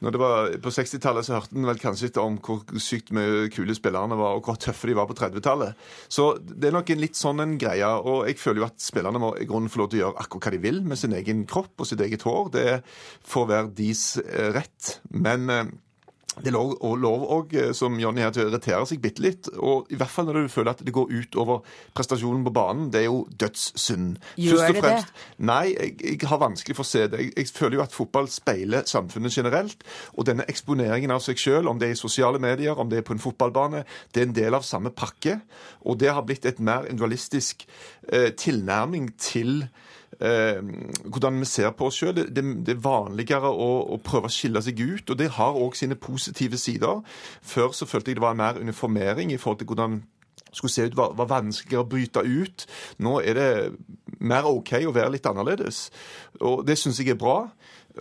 når 0.00 0.14
det 0.14 0.20
var 0.20 0.54
På 0.64 0.70
60-tallet 0.72 1.26
så 1.26 1.34
hørte 1.36 1.58
en 1.60 1.66
vel 1.68 1.80
kanskje 1.80 2.08
ikke 2.08 2.22
om 2.24 2.38
hvor 2.40 2.62
sykt 2.80 3.10
mye 3.12 3.50
kule 3.52 3.74
spillerne 3.76 4.16
var, 4.16 4.38
og 4.38 4.46
hvor 4.48 4.56
tøffe 4.56 4.88
de 4.88 4.94
var 4.96 5.08
på 5.10 5.16
30-tallet. 5.18 5.76
Så 6.08 6.30
det 6.40 6.70
er 6.70 6.76
nok 6.76 6.92
en 6.92 7.02
litt 7.02 7.20
sånn 7.20 7.44
en 7.44 7.58
greie. 7.60 7.84
Og 7.84 8.24
jeg 8.28 8.40
føler 8.40 8.62
jo 8.62 8.70
at 8.70 8.80
spillerne 8.80 9.20
må 9.20 9.34
i 9.36 9.48
grunnen 9.48 9.68
få 9.72 9.82
lov 9.82 9.90
til 9.92 10.00
å 10.00 10.04
gjøre 10.06 10.24
akkurat 10.24 10.48
hva 10.48 10.54
de 10.56 10.62
vil 10.64 10.80
med 10.88 11.00
sin 11.00 11.16
egen 11.16 11.44
kropp 11.48 11.84
og 11.84 11.90
sitt 11.90 12.00
eget 12.00 12.24
hår. 12.24 12.48
Det 12.56 12.66
får 13.28 13.52
være 13.52 13.72
deres 13.76 14.06
eh, 14.24 14.48
rett. 14.56 14.96
Men 15.12 15.52
det 16.38 16.46
er 16.46 16.54
lov, 16.54 16.76
og 16.80 17.30
og, 17.30 17.54
eh, 17.54 17.72
som 17.72 17.98
Jonny 17.98 18.22
her, 18.22 18.30
til 18.30 18.44
å 18.44 18.50
irritere 18.50 18.86
seg 18.86 19.00
bitte 19.02 19.22
litt. 19.22 19.48
Og 19.58 19.90
i 19.90 19.96
hvert 19.98 20.10
fall 20.10 20.28
når 20.28 20.46
du 20.46 20.52
føler 20.52 20.70
at 20.70 20.84
det 20.84 20.94
går 20.94 21.10
ut 21.10 21.36
over 21.36 21.62
prestasjonen 21.94 22.44
på 22.46 22.52
banen. 22.54 22.90
Det 22.90 23.00
er 23.00 23.08
jo 23.08 23.26
dødssynd. 23.40 24.16
Gjør 24.38 24.72
det 24.72 24.82
det? 24.84 25.04
Nei, 25.38 25.74
jeg, 25.74 25.96
jeg, 26.04 26.20
har 26.30 26.38
vanskelig 26.38 26.76
for 26.78 26.86
å 26.86 26.90
se 26.90 27.06
det. 27.10 27.18
Jeg, 27.18 27.32
jeg, 27.36 27.50
føler 27.56 27.80
jo 27.80 27.82
at 27.82 27.96
fotball 27.96 28.30
speiler 28.30 28.86
samfunnet 28.86 29.34
generelt. 29.34 29.84
Og 30.14 30.28
denne 30.30 30.46
eksponeringen 30.48 31.10
av 31.10 31.22
seg 31.24 31.40
sjøl, 31.40 31.68
om 31.68 31.80
det 31.80 31.90
er 31.90 31.98
i 31.98 32.00
sosiale 32.00 32.38
medier, 32.42 32.78
om 32.78 32.88
det 32.88 33.02
er 33.02 33.06
på 33.06 33.16
en 33.16 33.22
fotballbane, 33.22 33.84
det 34.14 34.22
er 34.22 34.30
en 34.30 34.38
del 34.38 34.58
av 34.58 34.66
samme 34.66 34.94
pakke. 34.94 35.40
Og 35.82 35.98
det 35.98 36.14
har 36.14 36.24
blitt 36.26 36.46
et 36.46 36.62
mer 36.62 36.86
individualistisk 36.86 37.66
eh, 38.12 38.30
tilnærming 38.38 39.10
til 39.18 39.64
eh, 39.64 39.89
hvordan 40.18 41.38
vi 41.40 41.46
ser 41.48 41.70
på 41.70 41.86
oss 41.86 42.00
sjøl. 42.00 42.18
Det, 42.18 42.44
er 42.68 42.80
vanligere 42.82 43.48
å, 43.48 43.68
å, 43.94 44.00
prøve 44.04 44.28
å 44.28 44.32
skille 44.34 44.62
seg 44.62 44.80
ut, 44.80 45.10
og 45.10 45.18
det 45.18 45.30
har 45.36 45.56
òg 45.56 45.76
sine 45.78 45.96
positive 45.96 46.58
sider. 46.60 47.00
Før 47.42 47.72
så 47.76 47.88
følte 47.88 48.12
jeg 48.12 48.20
det 48.20 48.26
var 48.26 48.38
mer 48.38 48.60
uniformering 48.60 49.32
i 49.32 49.38
forhold 49.40 49.62
til 49.62 49.70
hvordan 49.70 50.00
skulle 50.52 50.72
se 50.72 50.88
ut, 50.88 50.96
var, 50.96 51.14
var 51.14 51.30
vanskeligere 51.30 51.84
å 51.84 51.88
bryte 51.88 52.24
ut. 52.26 52.66
Nå 52.98 53.20
er 53.22 53.38
det 53.38 53.50
mer 54.18 54.48
OK 54.50 54.74
å 54.82 54.94
være 54.94 55.14
litt 55.14 55.28
annerledes. 55.30 55.88
Og 56.40 56.64
det 56.66 56.78
syns 56.80 57.00
jeg 57.00 57.14
er 57.14 57.20
bra. 57.20 57.44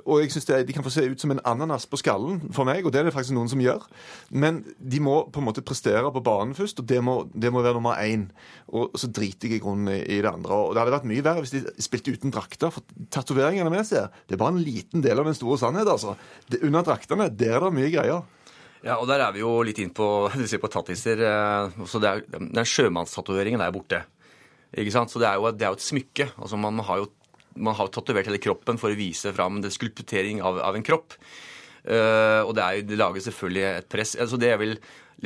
Og 0.06 0.22
jeg 0.22 0.32
synes 0.32 0.46
De 0.68 0.74
kan 0.74 0.86
få 0.86 0.92
se 0.94 1.04
ut 1.10 1.22
som 1.22 1.32
en 1.34 1.42
ananas 1.48 1.88
på 1.90 1.98
skallen 1.98 2.42
for 2.54 2.68
meg, 2.68 2.86
og 2.86 2.94
det 2.94 3.02
er 3.02 3.08
det 3.10 3.14
faktisk 3.16 3.36
noen 3.38 3.50
som 3.52 3.62
gjør. 3.64 3.86
Men 4.30 4.62
de 4.78 5.00
må 5.02 5.24
på 5.34 5.42
en 5.42 5.48
måte 5.48 5.64
prestere 5.66 6.12
på 6.14 6.24
banen 6.26 6.56
først, 6.58 6.82
og 6.82 6.90
det 6.90 7.02
må, 7.04 7.24
det 7.34 7.52
må 7.54 7.64
være 7.66 7.80
nummer 7.80 7.98
én. 7.98 8.28
Og 8.70 8.94
så 9.00 9.10
driter 9.10 9.50
jeg 9.50 9.60
i 9.60 9.64
grunnen 9.64 9.92
i 9.98 10.20
det 10.22 10.30
andre. 10.30 10.54
Og 10.54 10.74
Det 10.76 10.84
hadde 10.84 10.96
vært 10.98 11.10
mye 11.10 11.26
verre 11.26 11.46
hvis 11.46 11.56
de 11.56 11.64
spilte 11.82 12.14
uten 12.14 12.34
drakter. 12.34 12.74
For 12.74 12.86
tatoveringene 13.14 13.74
vi 13.74 13.86
ser, 13.88 14.12
det 14.28 14.38
er 14.38 14.44
bare 14.44 14.56
en 14.58 14.64
liten 14.64 15.06
del 15.06 15.20
av 15.20 15.30
den 15.30 15.38
store 15.38 15.58
sannhet. 15.62 15.90
altså. 15.90 16.16
Det, 16.50 16.62
under 16.64 16.86
draktene, 16.86 17.30
der 17.34 17.58
er 17.58 17.66
det 17.66 17.74
mye 17.80 17.94
greier. 17.94 18.28
Ja, 18.86 18.96
og 18.96 19.10
der 19.10 19.20
er 19.20 19.34
vi 19.36 19.42
jo 19.42 19.58
litt 19.68 19.80
inn 19.84 19.92
på 19.92 20.30
du 20.40 20.46
ser 20.48 20.62
på 20.62 20.72
tattiser. 20.72 21.20
Eh, 21.26 21.84
så 21.90 22.02
det 22.02 22.14
er, 22.14 22.26
Den 22.40 22.66
sjømannstatoveringen 22.68 23.64
er 23.66 23.74
borte. 23.76 24.04
Ikke 24.70 24.94
sant? 24.94 25.12
Så 25.12 25.22
det 25.22 25.28
er, 25.28 25.40
jo, 25.42 25.50
det 25.52 25.66
er 25.66 25.74
jo 25.74 25.80
et 25.80 25.88
smykke. 25.90 26.30
Altså 26.38 26.60
Man 26.62 26.80
har 26.86 27.02
jo 27.02 27.10
man 27.56 27.78
har 27.78 27.92
tatovert 27.94 28.30
hele 28.30 28.42
kroppen 28.42 28.80
for 28.82 28.94
å 28.94 29.00
vise 29.00 29.34
fram 29.36 29.62
det 29.64 29.74
skulptering 29.76 30.44
av, 30.46 30.62
av 30.64 30.78
en 30.78 30.86
kropp. 30.86 31.18
Uh, 31.80 32.44
og 32.44 32.56
det, 32.58 32.64
er, 32.64 32.82
det, 32.88 32.98
lager 33.00 33.24
selvfølgelig 33.24 33.68
et 33.70 33.92
press. 33.92 34.18
Altså 34.20 34.40
det 34.40 34.52
jeg 34.52 34.62
vil 34.62 34.76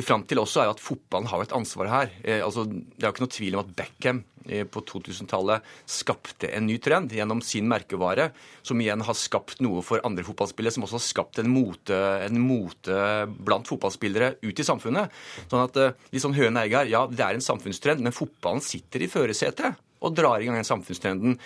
fram 0.06 0.24
til 0.26 0.42
også, 0.42 0.64
er 0.64 0.72
at 0.72 0.82
fotballen 0.82 1.30
har 1.30 1.44
et 1.44 1.56
ansvar 1.56 1.90
her. 1.92 2.14
Uh, 2.22 2.42
altså, 2.46 2.68
det 2.70 3.02
er 3.02 3.10
jo 3.10 3.16
ikke 3.16 3.26
noe 3.26 3.36
tvil 3.36 3.58
om 3.58 3.64
at 3.64 3.74
Beckham 3.80 4.22
uh, 4.24 4.64
på 4.72 4.84
2000-tallet 4.94 5.70
skapte 5.90 6.52
en 6.54 6.68
ny 6.70 6.78
trend 6.84 7.14
gjennom 7.18 7.42
sin 7.46 7.68
merkevare, 7.70 8.30
som 8.66 8.82
igjen 8.82 9.04
har 9.06 9.18
skapt 9.18 9.64
noe 9.66 9.84
for 9.86 10.04
andre 10.08 10.26
fotballspillere, 10.28 10.78
som 10.78 10.88
også 10.88 11.00
har 11.00 11.06
skapt 11.08 11.42
en 11.42 11.52
mote, 11.52 12.00
en 12.28 12.42
mote 12.42 13.00
blant 13.44 13.70
fotballspillere 13.70 14.36
ut 14.46 14.64
i 14.64 14.68
samfunnet. 14.68 15.24
Sånn 15.48 15.66
at 15.66 15.82
litt 16.14 16.24
sånn 16.24 16.38
høne 16.38 16.68
egg 16.68 16.78
her. 16.80 16.94
Ja, 16.94 17.08
det 17.10 17.26
er 17.26 17.40
en 17.40 17.46
samfunnstrend, 17.46 18.06
men 18.06 18.16
fotballen 18.16 18.64
sitter 18.64 19.04
i 19.04 19.12
førersetet 19.12 19.82
og 20.04 20.16
drar 20.18 20.42
i 20.42 20.48
gang 20.48 20.60
den 20.60 20.68
samfunnstrenden. 20.68 21.38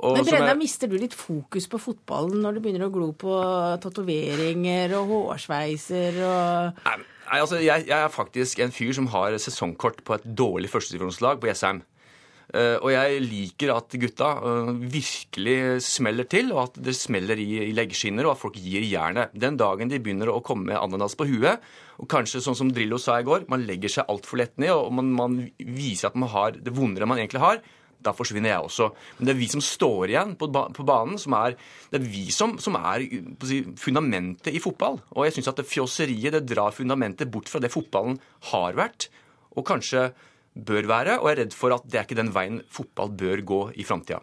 Og 0.00 0.16
Men 0.16 0.24
Brenna, 0.24 0.54
er... 0.54 0.58
mister 0.58 0.88
du 0.88 0.96
litt 0.96 1.14
fokus 1.16 1.66
på 1.68 1.80
fotballen 1.80 2.40
når 2.40 2.56
du 2.56 2.64
begynner 2.64 2.86
å 2.86 2.92
glo 2.94 3.10
på 3.12 3.36
tatoveringer 3.84 4.96
og 4.96 5.12
hårsveiser 5.12 6.20
og 6.24 6.84
Nei, 7.30 7.38
altså, 7.38 7.60
jeg, 7.62 7.84
jeg, 7.86 7.94
er 7.94 8.10
faktisk 8.10 8.58
en 8.64 8.72
fyr 8.74 8.90
som 8.96 9.06
har 9.12 9.36
sesongkort 9.38 10.00
på 10.02 10.16
et 10.16 10.24
dårlig 10.26 10.70
førstedivisjonslag 10.72 11.38
på 11.38 11.46
Jessheim. 11.46 11.84
Uh, 12.50 12.74
og 12.82 12.88
jeg 12.90 13.20
liker 13.22 13.70
at 13.76 13.94
gutta 14.02 14.32
uh, 14.42 14.70
virkelig 14.90 15.84
smeller 15.86 16.26
til, 16.26 16.50
og 16.50 16.64
at 16.64 16.80
det 16.82 16.96
smeller 16.98 17.38
i, 17.38 17.46
i 17.68 17.74
leggskinner, 17.76 18.26
og 18.26 18.32
at 18.34 18.40
folk 18.40 18.58
gir 18.58 18.82
jernet. 18.82 19.30
Den 19.30 19.60
dagen 19.60 19.92
de 19.92 20.00
begynner 20.02 20.32
å 20.32 20.40
komme 20.42 20.72
med 20.72 20.80
ananas 20.80 21.14
på 21.14 21.28
huet, 21.30 21.62
og 22.02 22.10
kanskje 22.10 22.42
sånn 22.42 22.58
som 22.58 22.72
Drillo 22.74 22.98
sa 22.98 23.20
i 23.20 23.28
går, 23.28 23.46
man 23.52 23.62
legger 23.68 23.94
seg 23.94 24.10
altfor 24.10 24.42
lett 24.42 24.58
ned, 24.58 24.74
og 24.74 24.90
man, 24.98 25.14
man 25.14 25.38
viser 25.62 26.10
at 26.10 26.18
man 26.18 26.32
har 26.34 26.58
det 26.58 26.74
vondere 26.74 27.06
enn 27.06 27.12
man 27.14 27.22
egentlig 27.22 27.44
har, 27.44 27.62
da 28.04 28.14
forsvinner 28.16 28.52
jeg 28.52 28.66
også. 28.66 28.88
Men 29.18 29.28
det 29.28 29.34
er 29.34 29.40
vi 29.40 29.48
som 29.52 29.62
står 29.64 30.12
igjen 30.12 30.34
på, 30.40 30.48
på 30.50 30.86
banen, 30.88 31.18
som 31.20 31.36
er, 31.38 31.56
det 31.92 32.00
er 32.00 32.08
vi 32.08 32.24
som, 32.34 32.56
som 32.62 32.78
er 32.80 33.04
si, 33.46 33.62
fundamentet 33.80 34.54
i 34.54 34.62
fotball. 34.62 35.00
Og 35.16 35.26
jeg 35.26 35.38
syns 35.38 35.52
at 35.52 35.60
det 35.60 35.68
fjosseriet 35.68 36.38
det 36.38 36.46
drar 36.50 36.74
fundamentet 36.76 37.30
bort 37.32 37.50
fra 37.52 37.62
det 37.62 37.72
fotballen 37.72 38.18
har 38.52 38.78
vært, 38.78 39.10
og 39.56 39.66
kanskje 39.68 40.10
bør 40.54 40.88
være. 40.90 41.20
Og 41.20 41.30
jeg 41.30 41.36
er 41.36 41.42
redd 41.44 41.56
for 41.56 41.76
at 41.76 41.86
det 41.86 42.00
er 42.00 42.08
ikke 42.08 42.20
den 42.22 42.34
veien 42.34 42.60
fotball 42.72 43.12
bør 43.12 43.44
gå 43.46 43.62
i 43.76 43.86
framtida. 43.86 44.22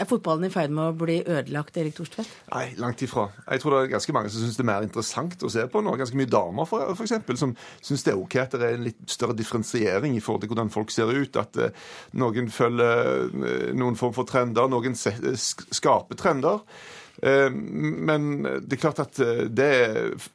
Er 0.00 0.08
fotballen 0.08 0.46
i 0.46 0.52
ferd 0.52 0.72
med 0.72 0.86
å 0.88 0.94
bli 0.96 1.18
ødelagt, 1.20 1.76
Erik 1.76 1.98
Thorstvedt? 1.98 2.30
Nei, 2.48 2.70
langt 2.80 3.02
ifra. 3.04 3.26
Jeg 3.44 3.60
tror 3.60 3.74
det 3.74 3.80
er 3.82 3.90
ganske 3.92 4.14
mange 4.16 4.30
som 4.32 4.40
syns 4.40 4.56
det 4.56 4.64
er 4.64 4.68
mer 4.70 4.86
interessant 4.86 5.44
å 5.44 5.50
se 5.52 5.66
på 5.68 5.82
nå. 5.84 5.92
Ganske 6.00 6.16
mye 6.16 6.30
damer, 6.32 6.68
for, 6.70 6.94
for 6.96 7.04
eksempel, 7.04 7.36
som 7.36 7.52
syns 7.84 8.06
det 8.06 8.14
er 8.14 8.22
OK 8.22 8.38
at 8.40 8.56
det 8.56 8.70
er 8.70 8.78
en 8.78 8.86
litt 8.88 9.02
større 9.12 9.36
differensiering 9.36 10.16
i 10.16 10.22
forhold 10.24 10.46
til 10.46 10.52
hvordan 10.54 10.72
folk 10.72 10.94
ser 10.94 11.12
ut. 11.12 11.36
At 11.36 11.60
eh, 11.60 11.76
noen 12.16 12.48
følger 12.48 13.28
eh, 13.28 13.68
noen 13.76 14.00
form 14.00 14.16
for 14.16 14.28
trender, 14.28 14.72
noen 14.72 14.96
skaper 14.96 16.20
trender. 16.22 16.64
Eh, 17.20 17.50
Men 17.52 18.42
det 18.64 18.78
er 18.78 18.80
klart 18.80 19.02
at 19.02 19.18
eh, 19.22 19.44
det, 19.52 19.68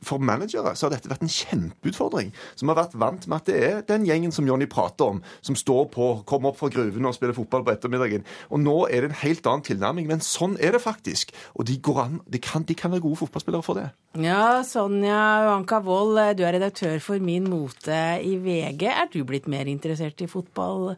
for 0.06 0.22
managere 0.22 0.76
så 0.78 0.88
har 0.88 0.96
dette 0.96 1.10
vært 1.12 1.26
en 1.26 1.32
kjempeutfordring. 1.34 2.34
Som 2.56 2.70
har 2.72 2.80
vært 2.84 2.96
vant 3.00 3.28
med 3.28 3.38
at 3.42 3.50
det 3.50 3.58
er 3.70 3.82
den 3.90 4.06
gjengen 4.08 4.36
som 4.36 4.48
Jonny 4.48 4.68
prater 4.70 5.16
om, 5.16 5.22
som 5.42 5.58
står 5.58 5.88
på, 5.94 6.10
kommer 6.30 6.52
opp 6.52 6.60
fra 6.62 6.70
gruvene 6.74 7.10
og 7.10 7.18
spiller 7.18 7.38
fotball 7.38 7.66
på 7.68 7.74
ettermiddagen. 7.74 8.26
Og 8.52 8.62
nå 8.64 8.78
er 8.92 9.04
det 9.08 9.12
en 9.12 9.22
helt 9.24 9.50
annen 9.50 9.66
tilnærming, 9.68 10.08
men 10.10 10.24
sånn 10.24 10.58
er 10.62 10.78
det 10.78 10.84
faktisk. 10.84 11.34
Og 11.56 11.68
de, 11.70 11.80
går 11.84 12.04
an, 12.04 12.20
de, 12.28 12.42
kan, 12.44 12.66
de 12.68 12.78
kan 12.78 12.94
være 12.94 13.06
gode 13.08 13.22
fotballspillere 13.24 13.66
for 13.66 13.82
det. 13.82 13.88
Ja, 14.22 14.62
Sonja 14.66 15.22
Uanka 15.50 15.82
Wold, 15.86 16.20
du 16.38 16.44
er 16.48 16.56
redaktør 16.58 17.00
for 17.04 17.22
Min 17.24 17.50
Mote 17.52 18.02
i 18.24 18.36
VG. 18.42 18.88
Er 18.90 19.10
du 19.14 19.22
blitt 19.28 19.48
mer 19.52 19.70
interessert 19.70 20.22
i 20.24 20.30
fotball 20.32 20.96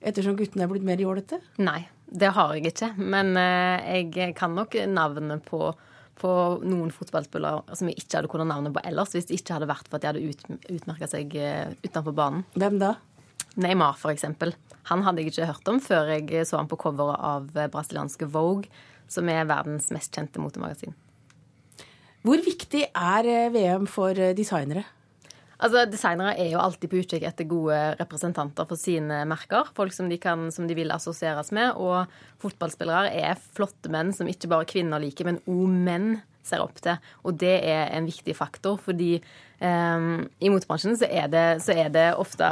ettersom 0.00 0.36
guttene 0.38 0.64
er 0.64 0.70
blitt 0.72 0.86
mer 0.86 1.00
jålete? 1.02 1.38
Nei, 1.60 1.82
det 2.10 2.32
har 2.34 2.54
jeg 2.56 2.72
ikke. 2.72 2.90
Men 2.98 3.36
eh, 3.38 4.00
jeg 4.10 4.34
kan 4.38 4.54
nok 4.56 4.74
navnet 4.90 5.44
på, 5.46 5.70
på 6.20 6.32
noen 6.66 6.90
fotballspillere 6.94 7.76
som 7.78 7.90
jeg 7.90 8.00
ikke 8.02 8.18
hadde 8.18 8.32
kunnet 8.32 8.50
navnet 8.50 8.74
på 8.74 8.82
ellers, 8.86 9.14
hvis 9.14 9.30
det 9.30 9.38
ikke 9.38 9.58
hadde 9.58 9.70
vært 9.70 9.90
for 9.90 9.98
at 9.98 10.04
de 10.04 10.10
hadde 10.10 10.24
ut, 10.26 10.44
utmerka 10.76 11.10
seg 11.10 11.36
eh, 11.38 11.70
utenfor 11.86 12.16
banen. 12.16 12.46
Hvem 12.58 12.80
da? 12.82 12.96
Neymar, 13.60 13.98
eksempel. 14.10 14.54
Han 14.90 15.04
hadde 15.06 15.22
jeg 15.22 15.32
ikke 15.32 15.50
hørt 15.50 15.70
om 15.70 15.80
før 15.82 16.14
jeg 16.14 16.46
så 16.48 16.60
han 16.60 16.70
på 16.70 16.78
coveret 16.80 17.18
av 17.18 17.50
eh, 17.54 17.70
brasilianske 17.70 18.30
Vogue, 18.30 18.70
som 19.10 19.30
er 19.30 19.48
verdens 19.50 19.90
mest 19.94 20.14
kjente 20.14 20.42
motemagasin. 20.42 20.94
Hvor 22.26 22.42
viktig 22.44 22.84
er 22.92 23.26
VM 23.54 23.86
for 23.88 24.14
designere? 24.36 24.84
Altså, 25.60 25.84
Designere 25.92 26.38
er 26.40 26.54
jo 26.54 26.60
alltid 26.62 26.88
på 26.88 27.02
utkikk 27.02 27.26
etter 27.28 27.48
gode 27.48 27.76
representanter 28.00 28.68
for 28.68 28.80
sine 28.80 29.22
merker. 29.28 29.68
Folk 29.76 29.92
som 29.92 30.08
de, 30.08 30.16
kan, 30.20 30.48
som 30.54 30.68
de 30.68 30.76
vil 30.78 30.92
assosieres 30.94 31.52
med. 31.56 31.76
Og 31.76 32.08
fotballspillere 32.40 33.12
er 33.20 33.40
flotte 33.56 33.92
menn 33.92 34.14
som 34.16 34.30
ikke 34.30 34.48
bare 34.50 34.68
kvinner 34.70 35.02
liker, 35.02 35.28
men 35.28 35.42
òg 35.44 35.68
menn 35.68 36.10
ser 36.46 36.64
opp 36.64 36.80
til. 36.80 36.96
Og 37.28 37.36
det 37.40 37.58
er 37.68 37.90
en 37.92 38.08
viktig 38.08 38.34
faktor, 38.38 38.80
fordi 38.80 39.18
um, 39.60 40.24
i 40.40 40.52
motebransjen 40.52 40.96
så 40.96 41.08
så 41.60 41.76
er 41.76 41.92
det 41.92 42.06
ofte 42.16 42.48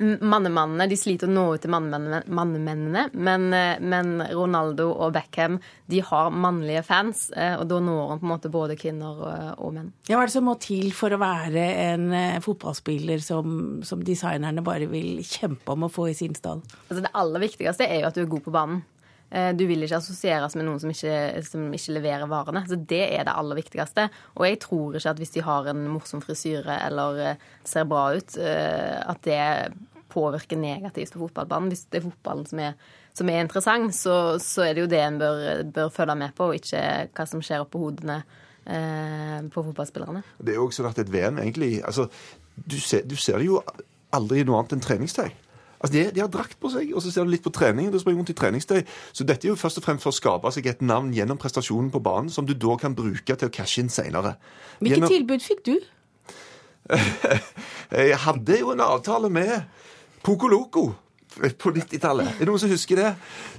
Mannemannene 0.00 0.86
de 0.88 0.96
sliter 0.96 1.28
å 1.28 1.32
nå 1.32 1.42
ut 1.54 1.60
til 1.60 1.72
mannemennene, 1.74 3.02
men, 3.12 3.42
eh, 3.52 3.80
men 3.84 4.22
Ronaldo 4.32 4.86
og 4.94 5.12
Beckham 5.12 5.58
de 5.92 6.00
har 6.00 6.30
mannlige 6.32 6.80
fans, 6.86 7.26
eh, 7.36 7.52
og 7.58 7.66
da 7.68 7.80
når 7.84 8.08
han 8.08 8.20
på 8.22 8.24
en 8.24 8.32
måte 8.32 8.52
både 8.52 8.78
kvinner 8.80 9.18
og, 9.58 9.74
menn. 9.74 9.90
Ja, 10.08 10.16
Hva 10.16 10.22
er 10.22 10.30
det 10.30 10.36
som 10.38 10.48
må 10.48 10.54
til 10.62 10.94
for 10.96 11.12
å 11.12 11.20
være 11.20 11.66
en 11.92 12.14
eh, 12.16 12.38
fotballspiller 12.40 13.20
som, 13.20 13.82
som 13.84 14.00
designerne 14.00 14.64
bare 14.64 14.88
vil 14.88 15.20
kjempe 15.20 15.76
om 15.76 15.84
å 15.84 15.92
få 15.92 16.08
i 16.08 16.16
sin 16.16 16.38
stall? 16.38 16.64
Altså 16.88 17.04
Det 17.04 17.12
aller 17.20 17.44
viktigste 17.44 17.84
er 17.84 18.00
jo 18.00 18.08
at 18.08 18.16
du 18.16 18.22
er 18.24 18.32
god 18.32 18.46
på 18.46 18.56
banen. 18.56 18.82
Du 19.30 19.62
vil 19.62 19.84
ikke 19.86 20.00
assosieres 20.00 20.56
med 20.58 20.64
noen 20.66 20.80
som 20.82 20.90
ikke, 20.90 21.12
som 21.46 21.68
ikke 21.70 21.92
leverer 21.94 22.26
varene. 22.26 22.64
Så 22.66 22.74
Det 22.74 23.04
er 23.14 23.28
det 23.28 23.30
aller 23.30 23.60
viktigste. 23.60 24.08
Og 24.34 24.42
jeg 24.42 24.58
tror 24.64 24.96
ikke 24.98 25.12
at 25.12 25.20
hvis 25.22 25.36
de 25.36 25.44
har 25.46 25.68
en 25.70 25.84
morsom 25.86 26.24
frisyre 26.24 26.80
eller 26.88 27.36
ser 27.62 27.86
bra 27.86 28.08
ut, 28.16 28.34
at 28.42 29.22
det 29.22 29.38
påvirker 30.10 30.58
negativt 30.60 31.14
på 31.14 31.22
fotballbanen. 31.24 31.70
Hvis 31.72 31.86
det 31.90 32.00
er 32.00 32.06
fotballen 32.08 32.46
som 32.50 32.62
er, 32.62 32.76
som 33.16 33.30
er 33.32 33.44
interessant, 33.44 33.94
så, 33.96 34.16
så 34.42 34.66
er 34.66 34.76
det 34.76 34.84
jo 34.84 34.92
det 34.92 35.02
en 35.04 35.18
bør, 35.20 35.42
bør 35.76 35.92
følge 35.94 36.16
med 36.22 36.36
på, 36.36 36.50
og 36.50 36.60
ikke 36.60 36.84
hva 37.16 37.28
som 37.28 37.44
skjer 37.44 37.64
oppå 37.64 37.82
hodene 37.82 38.20
eh, 38.20 39.38
på 39.52 39.66
fotballspillerne. 39.70 40.24
Det 40.38 40.54
er 40.54 40.60
jo 40.60 40.66
også 40.68 40.82
sånn 40.82 40.90
at 40.92 41.04
et 41.04 41.12
VM 41.12 41.40
egentlig 41.42 41.78
altså, 41.84 42.08
du, 42.60 42.78
ser, 42.80 43.06
du 43.08 43.16
ser 43.16 43.40
det 43.40 43.48
jo 43.48 43.62
aldri 44.14 44.42
i 44.42 44.48
noe 44.48 44.60
annet 44.60 44.76
enn 44.76 44.84
treningstøy. 44.84 45.30
Altså, 45.80 45.94
de, 45.94 46.02
de 46.12 46.20
har 46.20 46.28
drakt 46.28 46.58
på 46.60 46.68
seg, 46.72 46.90
og 46.92 47.00
så 47.00 47.12
ser 47.12 47.24
du 47.24 47.32
litt 47.32 47.44
på 47.44 47.52
trening. 47.56 47.88
og 47.88 47.94
du 47.94 48.02
springer 48.02 48.20
rundt 48.20 48.32
i 48.34 48.36
treningstøy. 48.36 48.82
Så 49.16 49.24
dette 49.24 49.48
er 49.48 49.54
jo 49.54 49.60
først 49.60 49.80
og 49.80 49.86
fremst 49.86 50.04
for 50.04 50.12
å 50.12 50.18
skape 50.18 50.52
seg 50.52 50.68
et 50.68 50.82
navn 50.84 51.14
gjennom 51.16 51.40
prestasjonen 51.40 51.88
på 51.94 52.02
banen, 52.04 52.28
som 52.32 52.48
du 52.48 52.52
da 52.52 52.76
kan 52.80 52.96
bruke 52.96 53.36
til 53.36 53.48
å 53.48 53.54
cashe 53.54 53.80
inn 53.80 53.92
seinere. 53.92 54.34
Hvilke 54.84 55.08
tilbud 55.08 55.44
fikk 55.44 55.64
du? 55.70 55.76
Jeg 57.96 58.18
hadde 58.26 58.58
jo 58.60 58.74
en 58.74 58.82
avtale 58.84 59.30
med 59.32 59.54
Poco 60.22 60.48
Loco 60.48 60.90
på 61.38 61.70
90-tallet. 61.70 62.26
Er 62.34 62.42
det 62.42 62.48
noen 62.48 62.60
som 62.60 62.70
husker 62.72 62.98
det? 62.98 63.10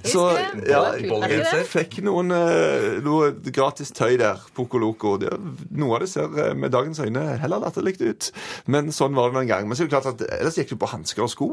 Så, 0.04 0.26
det. 0.36 0.66
ja, 0.70 0.82
jeg 1.00 1.64
fikk 1.70 1.98
noen 2.04 2.34
eh, 2.36 2.98
noe 3.04 3.30
gratis 3.48 3.92
tøy 3.96 4.18
der. 4.20 4.42
Poco 4.56 4.80
Loco. 4.82 5.14
Det, 5.20 5.32
noe 5.72 5.96
av 5.96 6.04
det 6.04 6.10
ser 6.12 6.36
eh, 6.36 6.52
med 6.58 6.74
dagens 6.74 7.00
øyne 7.02 7.24
heller 7.42 7.62
latterlig 7.64 7.96
ut. 8.02 8.28
Men 8.70 8.92
sånn 8.94 9.16
var 9.16 9.32
det 9.32 9.44
en 9.44 9.52
gang. 9.54 9.68
Men 9.68 9.78
så 9.78 9.86
er 9.86 9.90
det 9.90 9.96
klart 9.96 10.10
at 10.12 10.26
ellers 10.28 10.60
gikk 10.60 10.74
det 10.74 10.80
på 10.82 10.92
hansker 10.92 11.24
og 11.24 11.32
sko. 11.32 11.50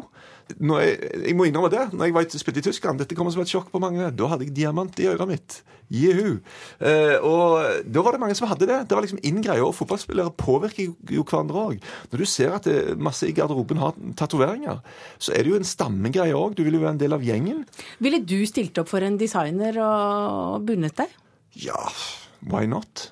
Når 0.58 0.80
jeg, 0.82 1.10
jeg 1.28 1.36
må 1.38 1.46
innrømme 1.46 1.70
det. 1.74 1.90
Når 1.94 2.10
jeg 2.10 2.16
var 2.16 2.30
spilte 2.34 2.64
i 2.64 2.66
Tyskland, 2.70 3.02
dette 3.02 3.18
kommer 3.18 3.34
som 3.36 3.44
et 3.44 3.52
sjokk 3.52 3.70
på 3.74 3.82
mange, 3.84 4.10
da 4.16 4.32
hadde 4.32 4.48
jeg 4.48 4.56
diamant 4.58 5.02
i 5.02 5.10
øret 5.12 5.30
mitt. 5.30 5.60
Jehu. 5.90 6.38
Eh, 6.86 7.18
og 7.26 7.84
da 7.90 8.04
var 8.06 8.14
det 8.14 8.22
mange 8.22 8.38
som 8.38 8.48
hadde 8.50 8.68
det. 8.70 8.80
Det 8.90 8.98
var 8.98 9.06
liksom 9.06 9.22
inn 9.26 9.42
greia. 9.46 9.66
Og 9.66 9.76
fotballspillere 9.78 10.34
påvirker 10.38 10.90
jo, 10.90 10.96
jo 11.18 11.26
hverandre 11.26 11.66
òg. 11.72 11.86
Når 12.12 12.24
du 12.24 12.28
ser 12.30 12.54
at 12.56 12.70
det, 12.70 12.98
masse 13.02 13.28
i 13.28 13.34
garderoben 13.36 13.82
har 13.82 13.98
tatoveringer, 14.20 14.84
så 15.18 15.34
er 15.34 15.44
det 15.44 15.54
jo 15.54 15.60
en 15.60 15.68
stammegreie 15.68 16.38
òg. 16.38 16.58
Du 16.58 16.64
vil 16.66 16.78
jo 16.78 16.84
være 16.86 16.98
en 16.98 17.02
del 17.02 17.18
av 17.18 17.26
gjengen. 17.26 17.64
Ville 18.04 18.22
du 18.22 18.38
stilt 18.50 18.78
opp 18.82 18.92
for 18.92 19.06
en 19.06 19.18
designer 19.20 19.82
og 19.86 20.68
bundet 20.70 20.98
deg? 21.02 21.18
Ja, 21.58 21.82
why 22.46 22.70
not? 22.70 23.10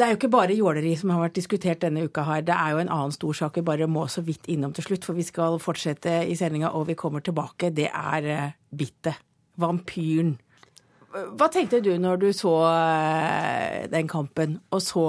Det 0.00 0.06
er 0.06 0.14
jo 0.14 0.16
ikke 0.16 0.28
bare 0.32 0.54
jåleri 0.56 0.94
som 0.96 1.10
har 1.12 1.18
vært 1.20 1.34
diskutert 1.36 1.82
denne 1.82 2.06
uka 2.08 2.22
her. 2.24 2.40
Det 2.40 2.54
er 2.56 2.70
jo 2.72 2.78
en 2.80 2.88
annen 2.88 3.12
stor 3.12 3.36
sak 3.36 3.58
vi 3.58 3.62
bare 3.68 3.84
må 3.84 4.06
så 4.08 4.22
vidt 4.24 4.46
innom 4.48 4.72
til 4.72 4.86
slutt, 4.86 5.04
for 5.04 5.12
vi 5.12 5.26
skal 5.28 5.58
fortsette 5.60 6.14
i 6.24 6.36
sendinga, 6.40 6.70
og 6.72 6.86
vi 6.88 6.96
kommer 6.96 7.20
tilbake. 7.20 7.68
Det 7.76 7.90
er 7.92 8.28
eh, 8.32 8.54
bittet. 8.72 9.20
Vampyren. 9.60 10.38
Hva 11.36 11.50
tenkte 11.52 11.82
du 11.84 11.90
når 12.00 12.22
du 12.22 12.26
så 12.32 12.54
eh, 12.70 13.90
den 13.92 14.08
kampen, 14.08 14.56
og 14.72 14.80
så 14.80 15.04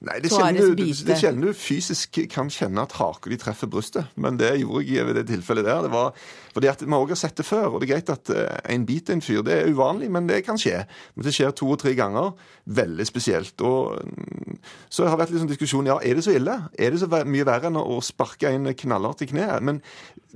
Nei, 0.00 0.16
det 0.24 0.32
kjenner, 0.32 0.74
du, 0.74 0.84
det 1.06 1.16
kjenner 1.20 1.50
du 1.50 1.56
fysisk 1.56 2.22
kan 2.32 2.48
kjenne 2.50 2.86
at 2.86 2.94
haka 2.96 3.30
di 3.30 3.36
treffer 3.40 3.68
brystet. 3.70 4.08
Men 4.16 4.38
det 4.40 4.54
gjorde 4.62 4.86
jeg 4.88 5.06
ved 5.06 5.18
det 5.20 5.26
tilfellet 5.28 5.66
der. 5.68 5.84
Det 5.84 5.92
var 5.92 6.14
fordi 6.50 6.70
at 6.72 6.82
vi 6.82 6.88
også 6.90 7.14
har 7.14 7.20
sett 7.20 7.36
det 7.38 7.46
før. 7.46 7.66
Og 7.68 7.82
det 7.82 7.86
er 7.86 7.92
greit 7.94 8.12
at 8.14 8.32
en 8.64 8.80
en 8.80 8.86
biter 8.86 9.14
en 9.14 9.22
fyr. 9.22 9.42
Det 9.44 9.54
er 9.54 9.68
uvanlig, 9.70 10.10
men 10.10 10.28
det 10.28 10.44
kan 10.46 10.58
skje. 10.58 10.84
Men 11.14 11.26
det 11.26 11.34
skjer 11.36 11.52
to 11.52 11.68
og 11.70 11.78
tre 11.82 11.94
ganger. 11.94 12.32
Veldig 12.64 13.06
spesielt. 13.06 13.60
Og 13.60 14.00
mm, 14.00 14.58
så 14.88 15.04
har 15.04 15.16
det 15.16 15.24
vært 15.24 15.34
litt 15.34 15.44
sånn 15.44 15.52
diskusjon 15.52 15.90
ja, 15.90 15.98
er 16.02 16.16
det 16.16 16.24
så 16.24 16.34
ille. 16.34 16.56
Er 16.78 16.94
det 16.94 17.02
så 17.02 17.10
mye 17.10 17.46
verre 17.46 17.70
enn 17.70 17.80
å 17.80 18.00
sparke 18.04 18.50
en 18.50 18.72
knallhardt 18.72 19.24
i 19.26 19.30
kneet? 19.30 19.60
Men 19.62 19.82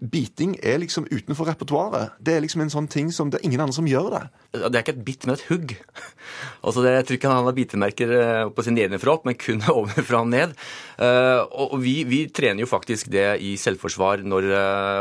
biting 0.01 0.57
er 0.63 0.81
liksom 0.83 1.07
utenfor 1.11 1.49
repertoaret. 1.49 2.15
Det 2.19 2.35
er 2.35 2.43
liksom 2.45 2.65
en 2.65 2.73
sånn 2.73 2.89
ting 2.91 3.13
som 3.15 3.31
det 3.31 3.41
er 3.41 3.47
ingen 3.49 3.63
andre 3.63 3.77
som 3.77 3.89
gjør 3.89 4.11
det. 4.15 4.23
Det 4.55 4.71
er 4.71 4.83
ikke 4.83 4.95
et 4.97 5.05
bitt, 5.07 5.27
men 5.27 5.37
et 5.37 5.47
hugg. 5.51 5.77
Altså 6.65 6.81
det, 6.81 6.95
jeg 6.95 7.05
tror 7.05 7.17
ikke 7.19 7.31
han 7.31 7.47
har 7.47 7.55
bitemerker 7.57 8.13
eh, 8.17 8.47
på 8.57 8.63
sin 8.65 8.75
nedenfra 8.75 9.13
opp, 9.13 9.27
men 9.29 9.37
kun 9.37 9.61
ovenfra 9.69 10.23
og 10.25 10.31
ned. 10.33 10.55
Eh, 10.97 11.43
og 11.61 11.75
vi, 11.83 11.93
vi 12.09 12.23
trener 12.33 12.65
jo 12.65 12.71
faktisk 12.71 13.11
det 13.13 13.27
i 13.45 13.53
selvforsvar 13.61 14.25
når, 14.25 14.49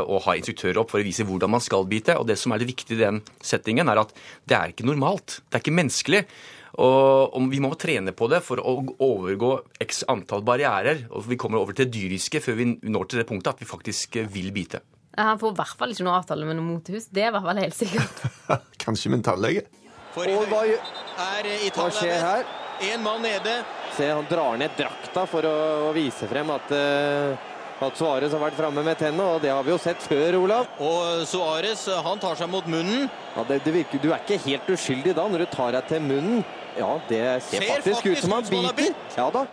å 0.03 0.19
ha 0.25 0.35
instruktører 0.35 0.81
opp 0.81 0.91
for 0.91 0.99
å 0.99 1.07
vise 1.07 1.23
hvordan 1.27 1.53
man 1.55 1.63
skal 1.63 1.87
bite. 1.87 2.17
Og 2.19 2.27
det 2.27 2.35
som 2.41 2.51
er 2.51 2.59
det 2.59 2.67
viktige 2.73 2.99
i 2.99 3.05
den 3.05 3.21
settingen, 3.39 3.87
er 3.87 4.03
at 4.03 4.11
det 4.43 4.59
er 4.59 4.75
ikke 4.75 4.89
normalt. 4.89 5.39
Det 5.47 5.57
er 5.57 5.63
ikke 5.63 5.77
menneskelig. 5.79 6.25
Og, 6.73 7.35
og 7.37 7.51
vi 7.51 7.59
må 7.61 7.73
trene 7.77 8.15
på 8.17 8.27
det 8.31 8.39
for 8.45 8.61
å 8.61 8.79
overgå 9.03 9.51
x 9.83 10.03
antall 10.09 10.41
barrierer. 10.45 11.05
Og 11.13 11.27
vi 11.29 11.37
kommer 11.39 11.61
over 11.61 11.77
til 11.77 11.87
det 11.87 11.93
dyriske 11.99 12.41
før 12.41 12.57
vi 12.59 12.71
når 12.81 13.11
til 13.11 13.21
det 13.21 13.27
punktet 13.29 13.53
at 13.53 13.61
vi 13.61 13.69
faktisk 13.69 14.17
eh, 14.21 14.29
vil 14.29 14.49
bite. 14.55 14.81
Han 15.19 15.37
får 15.37 15.53
i 15.53 15.59
hvert 15.59 15.77
fall 15.77 15.93
ikke 15.93 16.07
noe 16.07 16.17
avtale 16.17 16.47
med 16.49 16.57
noe 16.57 16.65
motehus. 16.71 17.05
Det 17.13 17.27
er 17.27 17.29
i 17.29 17.35
hvert 17.35 17.45
fall 17.45 17.61
helt 17.61 17.77
sikkert. 17.77 18.25
Kanskje 18.83 19.13
med 19.13 19.21
en 19.21 19.29
tannlege. 19.29 19.67
For 20.15 20.29
hva 20.49 20.65
er 20.65 21.49
Hva 21.73 21.87
skjer 21.93 22.19
her? 22.21 22.45
En 22.89 23.05
mann 23.05 23.21
nede. 23.21 23.59
Se, 23.93 24.09
han 24.09 24.25
drar 24.29 24.57
ned 24.57 24.73
drakta 24.77 25.27
for 25.29 25.45
å, 25.45 25.57
å 25.89 25.91
vise 25.95 26.25
frem 26.29 26.49
at, 26.53 26.73
uh 26.73 27.49
at 27.83 27.99
Suarez 27.99 28.31
har 28.33 28.41
vært 28.41 28.57
framme 28.57 28.83
med 28.85 28.99
tennene, 28.99 29.25
og 29.35 29.41
det 29.43 29.51
har 29.51 29.63
vi 29.65 29.73
jo 29.73 29.79
sett 29.81 30.03
før, 30.05 30.37
Olav. 30.43 30.67
Og 30.83 31.23
Suarez 31.27 31.85
han 32.05 32.21
tar 32.21 32.37
seg 32.39 32.51
mot 32.51 32.67
munnen. 32.69 33.09
Ja, 33.35 33.45
det, 33.49 33.61
det 33.65 33.73
virker, 33.75 34.01
du 34.03 34.11
er 34.11 34.21
ikke 34.21 34.41
helt 34.45 34.69
uskyldig 34.75 35.15
da, 35.17 35.25
når 35.29 35.45
du 35.45 35.49
tar 35.51 35.73
deg 35.75 35.89
til 35.89 36.05
munnen. 36.05 36.43
Ja, 36.77 36.89
det 37.09 37.21
ser, 37.43 37.59
Ser 37.61 37.67
faktisk, 37.67 37.87
faktisk 37.87 38.05
ut 38.05 38.17
som 38.23 38.31
han 38.31 38.43
biter. 38.49 38.75
biter. 38.75 39.17
Ja 39.17 39.29
da. 39.31 39.45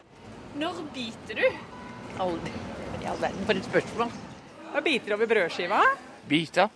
Når 0.61 0.83
biter 0.95 1.41
du? 1.41 1.49
Aldri. 2.21 2.53
I 3.01 3.07
all 3.09 3.21
verden, 3.23 3.45
for 3.49 3.57
et 3.61 3.67
spørsmål. 3.69 4.13
Hva 4.71 4.83
biter 4.85 5.15
over 5.17 5.27
brødskiva? 5.31 5.81
Biter? 6.31 6.69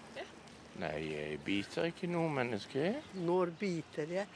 Nei, 0.80 0.96
jeg 1.06 1.38
biter 1.46 1.86
ikke 1.90 2.08
noe 2.10 2.28
menneske. 2.34 2.94
Når 3.24 3.52
biter 3.60 4.10
jeg? 4.10 4.26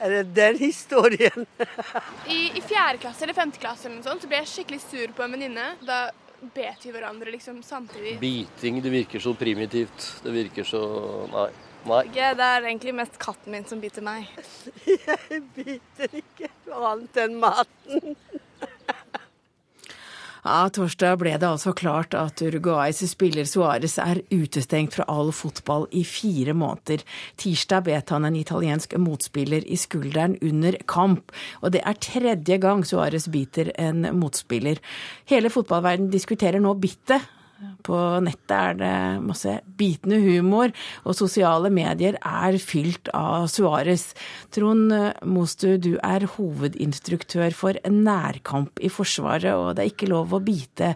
Er 0.00 0.10
det 0.10 0.22
den 0.34 0.58
historien? 0.58 1.44
I, 2.34 2.38
I 2.56 2.62
fjerde 2.64 3.02
klasse 3.02 3.26
eller 3.26 3.36
femte 3.36 3.60
klasse 3.62 3.86
eller 3.88 4.00
noe 4.00 4.06
sånt, 4.08 4.24
så 4.24 4.30
ble 4.30 4.40
jeg 4.40 4.50
skikkelig 4.50 4.80
sur 4.86 5.12
på 5.14 5.26
en 5.26 5.36
venninne. 5.36 5.66
Da 5.84 6.06
bet 6.54 6.82
vi 6.84 6.92
hverandre 6.94 7.30
liksom 7.34 7.60
samtidig. 7.64 8.16
Biting, 8.22 8.80
det 8.84 8.90
virker 8.92 9.22
så 9.22 9.34
primitivt. 9.38 10.08
Det 10.24 10.32
virker 10.34 10.66
så 10.68 10.82
Nei. 11.32 11.46
Ikke, 11.84 12.30
det 12.38 12.46
er 12.48 12.64
egentlig 12.64 12.94
mest 12.96 13.18
katten 13.20 13.52
min 13.52 13.66
som 13.68 13.80
biter 13.82 14.04
meg. 14.04 14.30
Jeg 14.88 15.42
biter 15.56 16.18
ikke 16.20 16.48
annet 16.72 17.22
enn 17.26 17.38
maten. 17.42 18.16
Ja, 20.44 20.66
Torsdag 20.68 21.22
ble 21.22 21.30
det 21.40 21.46
altså 21.48 21.72
klart 21.72 22.12
at 22.20 22.42
Uruguays 22.44 22.98
spiller 23.08 23.46
Suárez 23.48 23.94
er 23.96 24.18
utestengt 24.28 24.92
fra 24.92 25.06
all 25.08 25.30
fotball 25.32 25.86
i 25.88 26.02
fire 26.04 26.52
måneder. 26.52 27.00
Tirsdag 27.40 27.86
bet 27.86 28.12
han 28.12 28.28
en 28.28 28.36
italiensk 28.36 28.92
motspiller 29.00 29.64
i 29.64 29.78
skulderen 29.80 30.36
under 30.44 30.76
kamp, 30.84 31.32
og 31.64 31.72
det 31.72 31.80
er 31.80 31.96
tredje 31.96 32.58
gang 32.60 32.84
Suárez 32.84 33.30
biter 33.32 33.72
en 33.80 34.04
motspiller. 34.20 34.84
Hele 35.32 35.48
fotballverden 35.48 36.12
diskuterer 36.12 36.60
nå 36.60 36.76
bittet. 36.76 37.24
På 37.84 37.96
nettet 38.24 38.52
er 38.54 38.76
det 38.78 38.94
masse 39.24 39.52
bitende 39.78 40.18
humor, 40.22 40.72
og 41.04 41.16
sosiale 41.16 41.70
medier 41.72 42.16
er 42.18 42.58
fylt 42.60 43.08
av 43.14 43.46
Suárez. 43.52 44.08
Trond 44.54 44.92
Mostu, 45.28 45.76
du 45.80 45.94
er 45.96 46.26
hovedinstruktør 46.34 47.54
for 47.56 47.78
nærkamp 47.88 48.82
i 48.84 48.90
Forsvaret, 48.92 49.52
og 49.54 49.76
det 49.76 49.84
er 49.84 49.92
ikke 49.92 50.10
lov 50.10 50.34
å 50.34 50.42
bite 50.44 50.94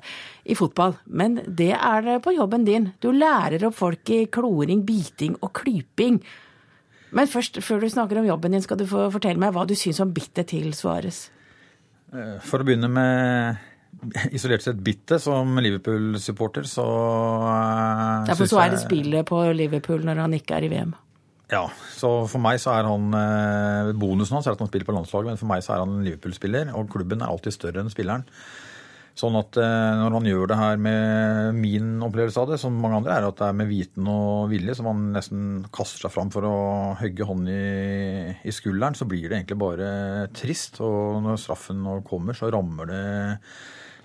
i 0.49 0.57
fotball. 0.59 0.99
Men 1.07 1.41
det 1.47 1.73
er 1.77 2.05
det 2.05 2.19
på 2.25 2.37
jobben 2.37 2.67
din. 2.69 2.93
Du 3.01 3.11
lærer 3.15 3.69
opp 3.69 3.79
folk 3.79 4.13
i 4.15 4.25
kloring, 4.33 4.85
biting 4.89 5.39
og 5.41 5.55
klyping. 5.61 6.21
Men 7.17 7.31
først, 7.31 7.63
før 7.65 7.81
du 7.81 7.89
snakker 7.93 8.21
om 8.21 8.29
jobben 8.29 8.53
din, 8.57 8.65
skal 8.65 8.81
du 8.81 8.87
få 8.89 9.09
fortelle 9.15 9.41
meg 9.41 9.55
hva 9.57 9.65
du 9.69 9.77
syns 9.79 10.03
om 10.05 10.13
bittet 10.13 10.51
til 10.53 10.73
Suárez. 10.77 11.29
For 12.45 12.61
å 12.61 12.65
begynne 12.65 12.89
med 12.89 13.68
isolert 14.37 14.65
sett 14.65 14.79
bitte 14.85 15.19
som 15.23 15.59
Liverpool-supporter, 15.63 16.69
så 16.69 16.87
Ja, 18.29 18.37
for 18.39 18.47
så 18.51 18.63
er 18.65 18.75
det 18.75 18.83
spillet 18.85 19.29
på 19.29 19.43
Liverpool 19.57 20.07
når 20.07 20.25
han 20.27 20.39
ikke 20.39 20.59
er 20.59 20.69
i 20.69 20.73
VM. 20.73 20.95
Ja, 21.49 21.65
så 21.97 22.13
for 22.29 22.45
meg 22.45 22.61
så 22.61 22.75
er 22.77 22.85
han 22.85 23.09
Bonusen 23.97 24.37
hans 24.37 24.47
er 24.47 24.53
at 24.53 24.61
han 24.61 24.69
spiller 24.69 24.89
på 24.89 24.95
landslaget, 24.97 25.33
men 25.33 25.41
for 25.41 25.49
meg 25.49 25.65
så 25.65 25.75
er 25.75 25.85
han 25.85 25.95
en 25.97 26.05
Liverpool-spiller, 26.05 26.75
og 26.77 26.91
klubben 26.93 27.25
er 27.25 27.31
alltid 27.33 27.57
større 27.57 27.81
enn 27.81 27.93
spilleren. 27.93 28.27
Sånn 29.19 29.35
at 29.35 29.57
når 29.59 30.15
han 30.15 30.27
gjør 30.29 30.51
det 30.53 30.59
her 30.61 30.77
med 30.79 31.57
min 31.59 31.89
opplevelse 32.07 32.39
av 32.39 32.53
det, 32.53 32.59
som 32.63 32.77
mange 32.79 33.01
andre, 33.01 33.17
er 33.17 33.27
at 33.27 33.41
det 33.41 33.49
er 33.49 33.57
med 33.59 33.67
viten 33.67 34.07
og 34.13 34.53
vilje, 34.53 34.77
som 34.79 34.87
han 34.93 35.09
nesten 35.17 35.41
kaster 35.75 36.05
seg 36.05 36.15
fram 36.15 36.31
for 36.31 36.47
å 36.47 36.59
hogge 37.01 37.27
hånden 37.27 37.51
i, 37.51 38.37
i 38.47 38.55
skulderen, 38.55 38.95
så 38.95 39.09
blir 39.11 39.27
det 39.27 39.41
egentlig 39.41 39.59
bare 39.59 39.89
trist. 40.37 40.79
Og 40.87 41.19
når 41.25 41.41
straffen 41.43 41.83
kommer, 42.07 42.39
så 42.39 42.53
rammer 42.55 42.93
det 42.93 43.03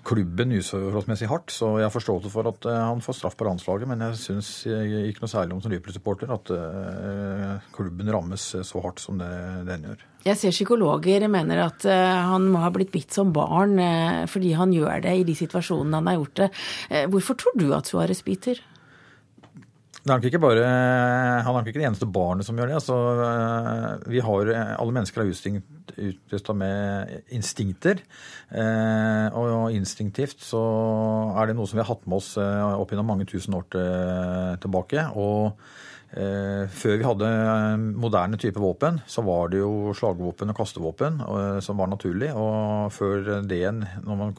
klubben 0.04 0.52
uforholdsmessig 0.58 1.28
hardt. 1.30 1.52
Så 1.54 1.70
jeg 1.80 1.86
har 1.88 1.94
forståelse 1.94 2.32
for 2.32 2.50
at 2.50 2.66
han 2.68 3.02
får 3.04 3.18
straff 3.18 3.36
på 3.40 3.46
landslaget, 3.48 3.88
men 3.90 4.04
jeg 4.04 4.20
syns 4.20 4.50
ikke 4.68 5.24
noe 5.24 5.32
særlig 5.32 5.56
om 5.56 5.62
som 5.64 5.72
Liverpool-supporter 5.72 6.34
at 6.34 6.52
klubben 7.74 8.12
rammes 8.12 8.44
så 8.60 8.84
hardt 8.84 9.00
som 9.02 9.18
det 9.22 9.30
den 9.70 9.88
gjør. 9.88 10.04
Jeg 10.24 10.40
ser 10.40 10.54
psykologer 10.54 11.26
mener 11.28 11.66
at 11.66 11.84
han 11.84 12.46
må 12.48 12.62
ha 12.62 12.70
blitt 12.72 12.92
bitt 12.94 13.12
som 13.12 13.32
barn 13.36 13.76
fordi 14.30 14.54
han 14.56 14.72
gjør 14.72 15.02
det 15.04 15.16
i 15.20 15.26
de 15.28 15.34
situasjonene 15.36 16.00
han 16.00 16.08
har 16.12 16.20
gjort 16.20 16.38
det. 16.44 16.48
Hvorfor 17.12 17.40
tror 17.40 17.58
du 17.60 17.66
at 17.76 17.90
Suárez 17.90 18.24
biter? 18.24 18.60
Det 20.04 20.12
er 20.12 20.26
ikke 20.28 20.36
bare, 20.42 20.64
han 21.46 21.56
er 21.56 21.64
ikke 21.64 21.80
det 21.80 21.86
eneste 21.88 22.04
barnet 22.12 22.44
som 22.44 22.58
gjør 22.60 22.68
det. 22.68 22.76
Altså, 22.76 22.96
vi 24.12 24.20
har, 24.20 24.50
alle 24.76 24.92
mennesker 24.92 25.22
er 25.22 25.30
utrusta 26.10 26.52
med 26.52 27.32
instinkter. 27.32 28.02
Og 28.52 29.72
instinktivt 29.72 30.44
så 30.44 30.60
er 31.40 31.48
det 31.48 31.56
noe 31.56 31.64
som 31.70 31.80
vi 31.80 31.84
har 31.86 31.88
hatt 31.88 32.04
med 32.04 32.20
oss 32.20 32.34
opp 32.36 32.92
gjennom 32.92 33.08
mange 33.14 33.24
tusen 33.32 33.56
år 33.56 33.64
tilbake. 34.60 35.06
Og 35.16 35.56
før 36.12 37.00
vi 37.00 37.08
hadde 37.08 37.30
moderne 37.96 38.36
type 38.44 38.60
våpen, 38.60 39.00
så 39.08 39.24
var 39.24 39.48
det 39.54 39.64
jo 39.64 39.96
slagvåpen 39.96 40.52
og 40.52 40.60
kastevåpen 40.60 41.16
som 41.64 41.80
var 41.80 41.88
naturlig. 41.96 42.28
Og 42.36 42.92
før 42.92 43.40
det 43.40 43.56
igjen, 43.56 43.80
når 44.04 44.20
man 44.20 44.36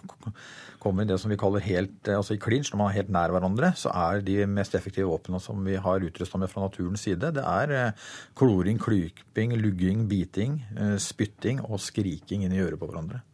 kommer 0.85 1.03
i 1.05 1.09
det 1.09 1.17
som 1.21 1.33
vi 1.33 1.39
kaller 1.41 1.65
helt, 1.65 1.97
altså 2.05 2.37
i 2.37 2.41
clinch, 2.41 2.71
når 2.71 2.83
man 2.83 2.91
er 2.91 2.99
helt 2.99 3.13
nær 3.13 3.33
hverandre, 3.33 3.73
så 3.75 3.91
er 4.05 4.21
de 4.25 4.39
mest 4.47 4.77
effektive 4.77 5.09
våpnene 5.09 5.41
som 5.41 5.65
vi 5.65 5.79
har 5.81 6.05
utrusta 6.05 6.39
med 6.41 6.51
fra 6.53 6.67
naturens 6.67 7.05
side, 7.07 7.33
det 7.35 7.43
er 7.43 7.95
kloring, 8.37 8.79
klyping, 8.81 9.57
lugging, 9.59 10.05
biting, 10.11 10.59
spytting 11.01 11.63
og 11.65 11.81
skriking 11.81 12.45
inn 12.45 12.53
i 12.53 12.61
øret 12.63 12.79
på 12.81 12.89
hverandre. 12.91 13.25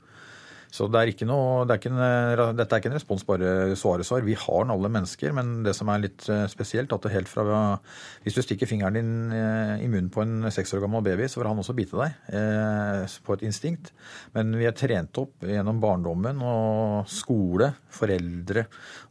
Så 0.72 0.88
det 0.88 1.02
er 1.02 1.28
noe, 1.28 1.66
det 1.68 1.78
er 1.78 1.90
en, 1.92 2.56
dette 2.56 2.76
er 2.76 2.82
ikke 2.82 2.92
en 2.92 2.98
respons 2.98 3.26
bare 3.28 3.76
svaresvar. 3.76 4.24
Vi 4.26 4.38
har 4.40 4.66
den 4.66 4.74
alle 4.74 4.92
mennesker, 4.92 5.36
men 5.36 5.62
det 5.66 5.76
som 5.78 5.92
er 5.92 6.06
litt 6.06 6.28
spesielt, 6.52 6.94
at 6.96 7.04
det 7.06 7.12
helt 7.12 7.32
fra 7.32 7.78
Hvis 8.24 8.38
du 8.38 8.42
stikker 8.44 8.70
fingeren 8.70 8.96
din 8.96 9.12
i 9.32 9.90
munnen 9.92 10.10
på 10.14 10.24
en 10.24 10.48
seks 10.54 10.74
år 10.76 10.86
gammel 10.86 11.04
baby, 11.06 11.28
så 11.28 11.42
vil 11.42 11.50
han 11.50 11.60
også 11.62 11.76
bite 11.78 12.00
deg 12.00 12.34
eh, 12.38 13.18
på 13.26 13.36
et 13.36 13.46
instinkt. 13.48 13.92
Men 14.36 14.54
vi 14.58 14.68
er 14.70 14.76
trent 14.78 15.20
opp 15.22 15.46
gjennom 15.48 15.82
barndommen 15.84 16.42
og 16.46 17.10
skole, 17.12 17.72
foreldre 17.92 18.66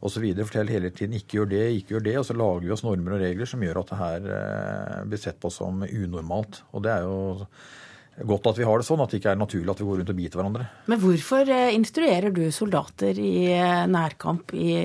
osv. 0.05 0.25
Fortell 0.41 0.71
hele 0.73 0.91
tiden 0.95 1.17
ikke 1.19 1.41
gjør 1.41 1.51
det, 1.53 1.65
ikke 1.77 1.97
gjør 1.97 2.07
det. 2.07 2.17
Og 2.21 2.27
så 2.27 2.37
lager 2.37 2.65
vi 2.65 2.73
oss 2.75 2.85
normer 2.87 3.17
og 3.17 3.23
regler 3.23 3.49
som 3.49 3.63
gjør 3.65 3.83
at 3.83 3.93
det 3.93 4.01
her 4.01 4.31
eh, 4.37 4.97
blir 5.11 5.21
sett 5.21 5.39
på 5.41 5.53
som 5.53 5.85
unormalt. 5.85 6.63
Og 6.73 6.85
det 6.85 6.95
er 6.95 7.07
jo 7.07 7.45
godt 8.19 8.51
at 8.51 8.59
vi 8.59 8.65
har 8.67 8.81
det 8.81 8.85
sånn, 8.87 9.01
at 9.03 9.13
det 9.13 9.21
ikke 9.21 9.31
er 9.33 9.39
naturlig 9.39 9.71
at 9.71 9.81
vi 9.81 9.87
går 9.87 10.01
rundt 10.01 10.13
og 10.13 10.19
biter 10.19 10.41
hverandre. 10.41 10.67
Men 10.91 11.01
hvorfor 11.01 11.51
instruerer 11.71 12.33
du 12.35 12.43
soldater 12.53 13.17
i 13.21 13.47
nærkamp 13.89 14.53
i 14.57 14.75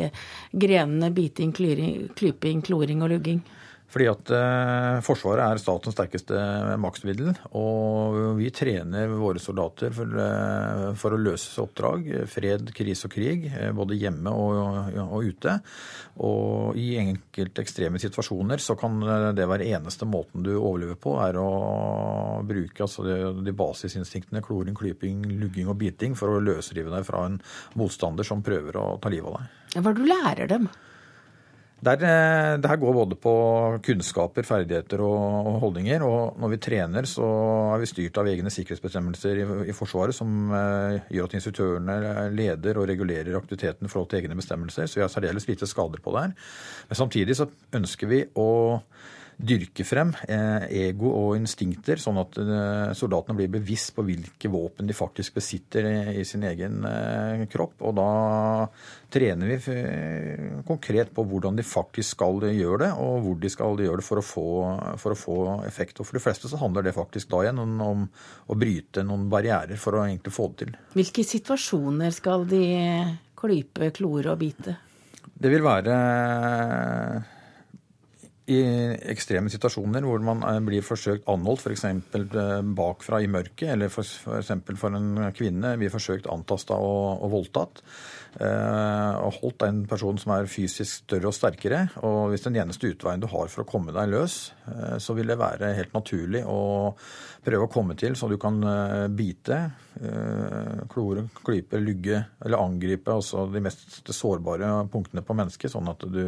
grenene 0.52 1.10
biting, 1.14 1.52
klyping, 1.56 2.62
kloring 2.66 3.04
og 3.04 3.12
lugging? 3.16 3.42
Fordi 3.86 4.06
at 4.10 4.30
eh, 4.34 4.98
Forsvaret 5.06 5.44
er 5.44 5.60
statens 5.62 5.94
sterkeste 5.94 6.36
maktmiddel. 6.82 7.30
Og 7.58 8.36
vi 8.40 8.50
trener 8.54 9.12
våre 9.14 9.40
soldater 9.42 9.94
for, 9.94 10.10
eh, 10.22 10.88
for, 10.98 11.14
å 11.14 11.20
løse 11.20 11.62
oppdrag. 11.62 12.08
Fred, 12.30 12.72
krise 12.76 13.06
og 13.06 13.14
krig. 13.14 13.46
Både 13.76 13.98
hjemme 13.98 14.32
og, 14.34 14.98
og 15.06 15.30
ute. 15.30 15.58
Og 16.26 16.78
i 16.80 16.96
enkelte 16.98 17.62
ekstreme 17.62 18.00
situasjoner 18.02 18.62
så 18.62 18.76
kan 18.78 18.98
det 19.36 19.46
være 19.48 19.68
eneste 19.76 20.08
måten 20.08 20.44
du 20.46 20.54
overlever 20.56 20.98
på, 21.00 21.14
er 21.22 21.38
å 21.40 22.42
bruke 22.46 22.84
altså 22.86 23.04
de, 23.06 23.16
de 23.46 23.54
basisinstinktene 23.56 24.42
kloring, 24.44 24.76
klyping, 24.76 25.22
lugging 25.42 25.70
og 25.70 25.78
biting 25.80 26.16
for 26.18 26.32
å 26.32 26.42
løsrive 26.42 26.92
deg 26.92 27.06
fra 27.06 27.26
en 27.28 27.38
motstander 27.78 28.26
som 28.26 28.44
prøver 28.44 28.80
å 28.80 28.88
ta 29.02 29.12
livet 29.12 29.30
av 29.30 29.40
deg. 29.40 29.62
Hva 29.76 29.82
er 29.82 29.96
det 29.96 30.00
du 30.00 30.10
lærer 30.10 30.52
dem? 30.52 30.68
Der, 31.86 32.00
det 32.58 32.66
her 32.66 32.78
går 32.82 32.94
både 32.96 33.16
på 33.22 33.32
kunnskaper, 33.86 34.42
ferdigheter 34.46 35.02
og 35.06 35.60
holdninger. 35.62 36.02
Og 36.02 36.40
når 36.42 36.50
vi 36.54 36.58
trener, 36.66 37.06
så 37.06 37.26
er 37.76 37.82
vi 37.82 37.90
styrt 37.90 38.18
av 38.18 38.30
egne 38.30 38.50
sikkerhetsbestemmelser 38.50 39.42
i, 39.42 39.44
i 39.70 39.76
Forsvaret 39.76 40.16
som 40.16 40.50
eh, 40.50 40.96
gjør 41.14 41.28
at 41.30 41.36
instruktørene 41.38 41.98
leder 42.34 42.80
og 42.80 42.88
regulerer 42.90 43.38
aktiviteten 43.38 43.86
i 43.86 43.92
forhold 43.92 44.10
til 44.10 44.24
egne 44.24 44.38
bestemmelser. 44.38 44.90
Så 44.90 44.98
vi 44.98 45.04
har 45.04 45.12
særdeles 45.12 45.46
lite 45.46 45.68
skader 45.70 46.02
på 46.02 46.16
det 46.16 46.24
her. 46.26 46.34
Men 46.90 47.00
samtidig 47.04 47.38
så 47.38 47.46
ønsker 47.78 48.10
vi 48.10 48.24
å 48.34 48.48
dyrke 49.36 49.84
frem 49.84 50.14
eh, 50.28 50.64
ego 50.88 51.10
og 51.12 51.34
instinkter, 51.36 52.00
sånn 52.00 52.16
at 52.22 52.38
eh, 52.40 52.92
soldatene 52.96 53.36
blir 53.36 53.50
bevisst 53.52 53.92
på 53.96 54.04
hvilke 54.06 54.48
våpen 54.52 54.88
de 54.88 54.96
faktisk 54.96 55.36
besitter 55.36 55.88
i 56.16 56.24
sin 56.24 56.46
egen 56.48 56.86
eh, 56.88 57.44
kropp. 57.52 57.84
Og 57.84 57.96
da 57.98 58.08
trener 59.12 59.52
vi 59.52 59.76
konkret 60.66 61.12
på 61.14 61.24
hvordan 61.28 61.60
de 61.60 61.66
faktisk 61.66 62.16
skal 62.16 62.40
gjøre 62.48 62.80
det, 62.86 62.90
og 62.96 63.20
hvor 63.26 63.36
de 63.42 63.52
skal 63.52 63.84
gjøre 63.84 64.00
det 64.00 64.08
for 64.08 64.22
å 64.22 64.24
få, 64.24 64.46
for 65.02 65.12
å 65.12 65.20
få 65.20 65.38
effekt. 65.68 66.00
Og 66.00 66.08
for 66.08 66.18
de 66.18 66.24
fleste 66.24 66.50
så 66.50 66.60
handler 66.60 66.88
det 66.88 66.96
faktisk 66.96 67.30
da 67.32 67.44
igjen 67.44 67.60
om, 67.62 67.76
om 67.84 68.08
å 68.48 68.58
bryte 68.58 69.04
noen 69.04 69.28
barrierer 69.32 69.76
for 69.80 69.98
å 69.98 70.06
egentlig 70.08 70.34
få 70.34 70.48
det 70.54 70.64
til. 70.64 70.74
Hvilke 70.96 71.28
situasjoner 71.28 72.12
skal 72.16 72.48
de 72.48 72.66
klype, 73.36 73.92
klore 73.96 74.32
og 74.32 74.40
bite? 74.40 74.80
Det 75.36 75.52
vil 75.52 75.64
være 75.66 75.94
i 78.52 78.60
ekstreme 79.10 79.50
situasjoner 79.50 80.04
hvor 80.06 80.22
man 80.22 80.44
blir 80.66 80.84
forsøkt 80.86 81.26
anholdt, 81.30 81.66
f.eks. 81.66 81.86
bakfra 82.78 83.22
i 83.24 83.30
mørket, 83.30 83.72
eller 83.74 83.90
f.eks. 83.90 84.12
For, 84.22 84.78
for 84.78 84.94
en 84.98 85.32
kvinne 85.36 85.74
blir 85.80 85.90
forsøkt 85.92 86.30
antasta 86.30 86.78
og, 86.78 87.24
og 87.26 87.34
voldtatt. 87.34 87.82
Eh, 88.36 89.14
og 89.24 89.38
holdt 89.40 89.64
en 89.64 89.78
person 89.88 90.18
som 90.20 90.34
er 90.34 90.50
fysisk 90.50 91.06
større 91.06 91.30
og 91.30 91.36
sterkere. 91.36 91.86
Og 92.04 92.32
hvis 92.32 92.44
den 92.44 92.58
eneste 92.60 92.90
utveien 92.92 93.22
du 93.22 93.28
har 93.32 93.48
for 93.48 93.64
å 93.64 93.68
komme 93.68 93.94
deg 93.96 94.10
løs, 94.12 94.36
eh, 94.68 94.98
så 95.00 95.16
vil 95.16 95.32
det 95.32 95.38
være 95.40 95.72
helt 95.78 95.96
naturlig 95.96 96.44
å 96.44 96.92
prøve 97.46 97.68
å 97.68 97.72
komme 97.72 97.96
til 97.98 98.16
så 98.18 98.28
du 98.28 98.36
kan 98.42 98.58
eh, 98.66 99.06
bite, 99.14 99.60
eh, 100.02 100.82
klore, 100.92 101.28
klype, 101.46 101.80
lugge 101.80 102.18
eller 102.44 102.60
angripe 102.60 103.14
altså 103.14 103.46
de 103.52 103.62
mest 103.64 104.12
sårbare 104.12 104.72
punktene 104.92 105.24
på 105.24 105.36
mennesket, 105.38 105.72
sånn 105.72 105.88
at 105.92 106.04
du 106.10 106.26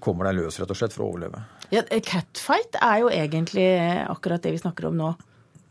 kommer 0.00 0.28
deg 0.28 0.42
løs, 0.42 0.60
rett 0.60 0.70
og 0.70 0.78
slett, 0.78 0.94
for 0.94 1.06
å 1.06 1.10
overleve. 1.12 1.40
Ja, 1.74 1.82
Catfight 2.04 2.76
er 2.80 3.02
jo 3.02 3.08
egentlig 3.12 3.66
akkurat 4.06 4.44
det 4.44 4.54
vi 4.54 4.60
snakker 4.62 4.90
om 4.90 5.00
nå. 5.00 5.14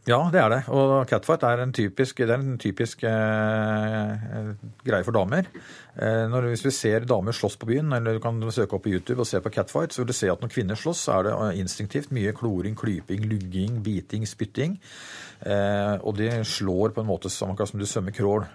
Ja, 0.08 0.22
det 0.32 0.40
er 0.40 0.52
det. 0.54 0.60
Og 0.72 1.02
catfight 1.10 1.42
er 1.44 1.60
en 1.60 1.74
typisk, 1.76 2.22
det 2.24 2.32
er 2.32 2.40
en 2.40 2.60
typisk 2.62 3.02
eh, 3.04 4.54
greie 4.88 5.04
for 5.04 5.12
damer. 5.12 5.50
Eh, 6.00 6.24
når, 6.32 6.48
hvis 6.54 6.64
vi 6.64 6.72
ser 6.72 7.08
damer 7.10 7.36
slåss 7.36 7.58
på 7.60 7.68
byen, 7.68 7.92
eller 7.98 8.16
du 8.16 8.22
kan 8.24 8.40
søke 8.56 8.78
opp 8.78 8.86
på 8.86 8.94
YouTube 8.94 9.20
og 9.20 9.28
se 9.28 9.42
på 9.44 9.52
catfight, 9.52 9.92
så 9.92 10.02
vil 10.02 10.14
du 10.14 10.16
se 10.16 10.32
at 10.32 10.40
når 10.40 10.54
kvinner 10.54 10.80
slåss, 10.80 11.02
så 11.10 11.18
er 11.18 11.28
det 11.28 11.34
eh, 11.36 11.60
instinktivt 11.60 12.16
mye 12.16 12.32
kloring, 12.38 12.78
klyping, 12.80 13.28
lugging, 13.28 13.82
biting, 13.84 14.24
spytting. 14.24 14.80
Eh, 15.44 16.00
og 16.00 16.16
de 16.22 16.32
slår 16.56 16.96
på 16.96 17.04
en 17.04 17.12
måte 17.12 17.34
som 17.34 17.52
som 17.58 17.80
du 17.80 17.86
svømmer 17.86 18.16
crawl. 18.16 18.48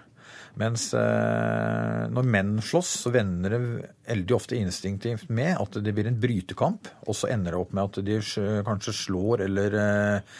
Mens 0.61 0.91
eh, 0.93 2.01
når 2.13 2.27
menn 2.29 2.57
slåss, 2.61 2.91
så 3.05 3.13
vender 3.13 3.55
det 3.55 3.61
veldig 4.09 4.35
ofte 4.35 4.57
instinktivt 4.59 5.31
med 5.33 5.55
at 5.57 5.79
det 5.81 5.93
blir 5.95 6.09
en 6.09 6.19
brytekamp, 6.21 6.91
og 7.07 7.17
så 7.17 7.31
ender 7.33 7.55
det 7.55 7.61
opp 7.63 7.73
med 7.73 7.87
at 7.87 8.03
de 8.05 8.19
kanskje 8.67 8.93
slår 8.99 9.47
eller 9.47 9.79
eh, 9.81 10.37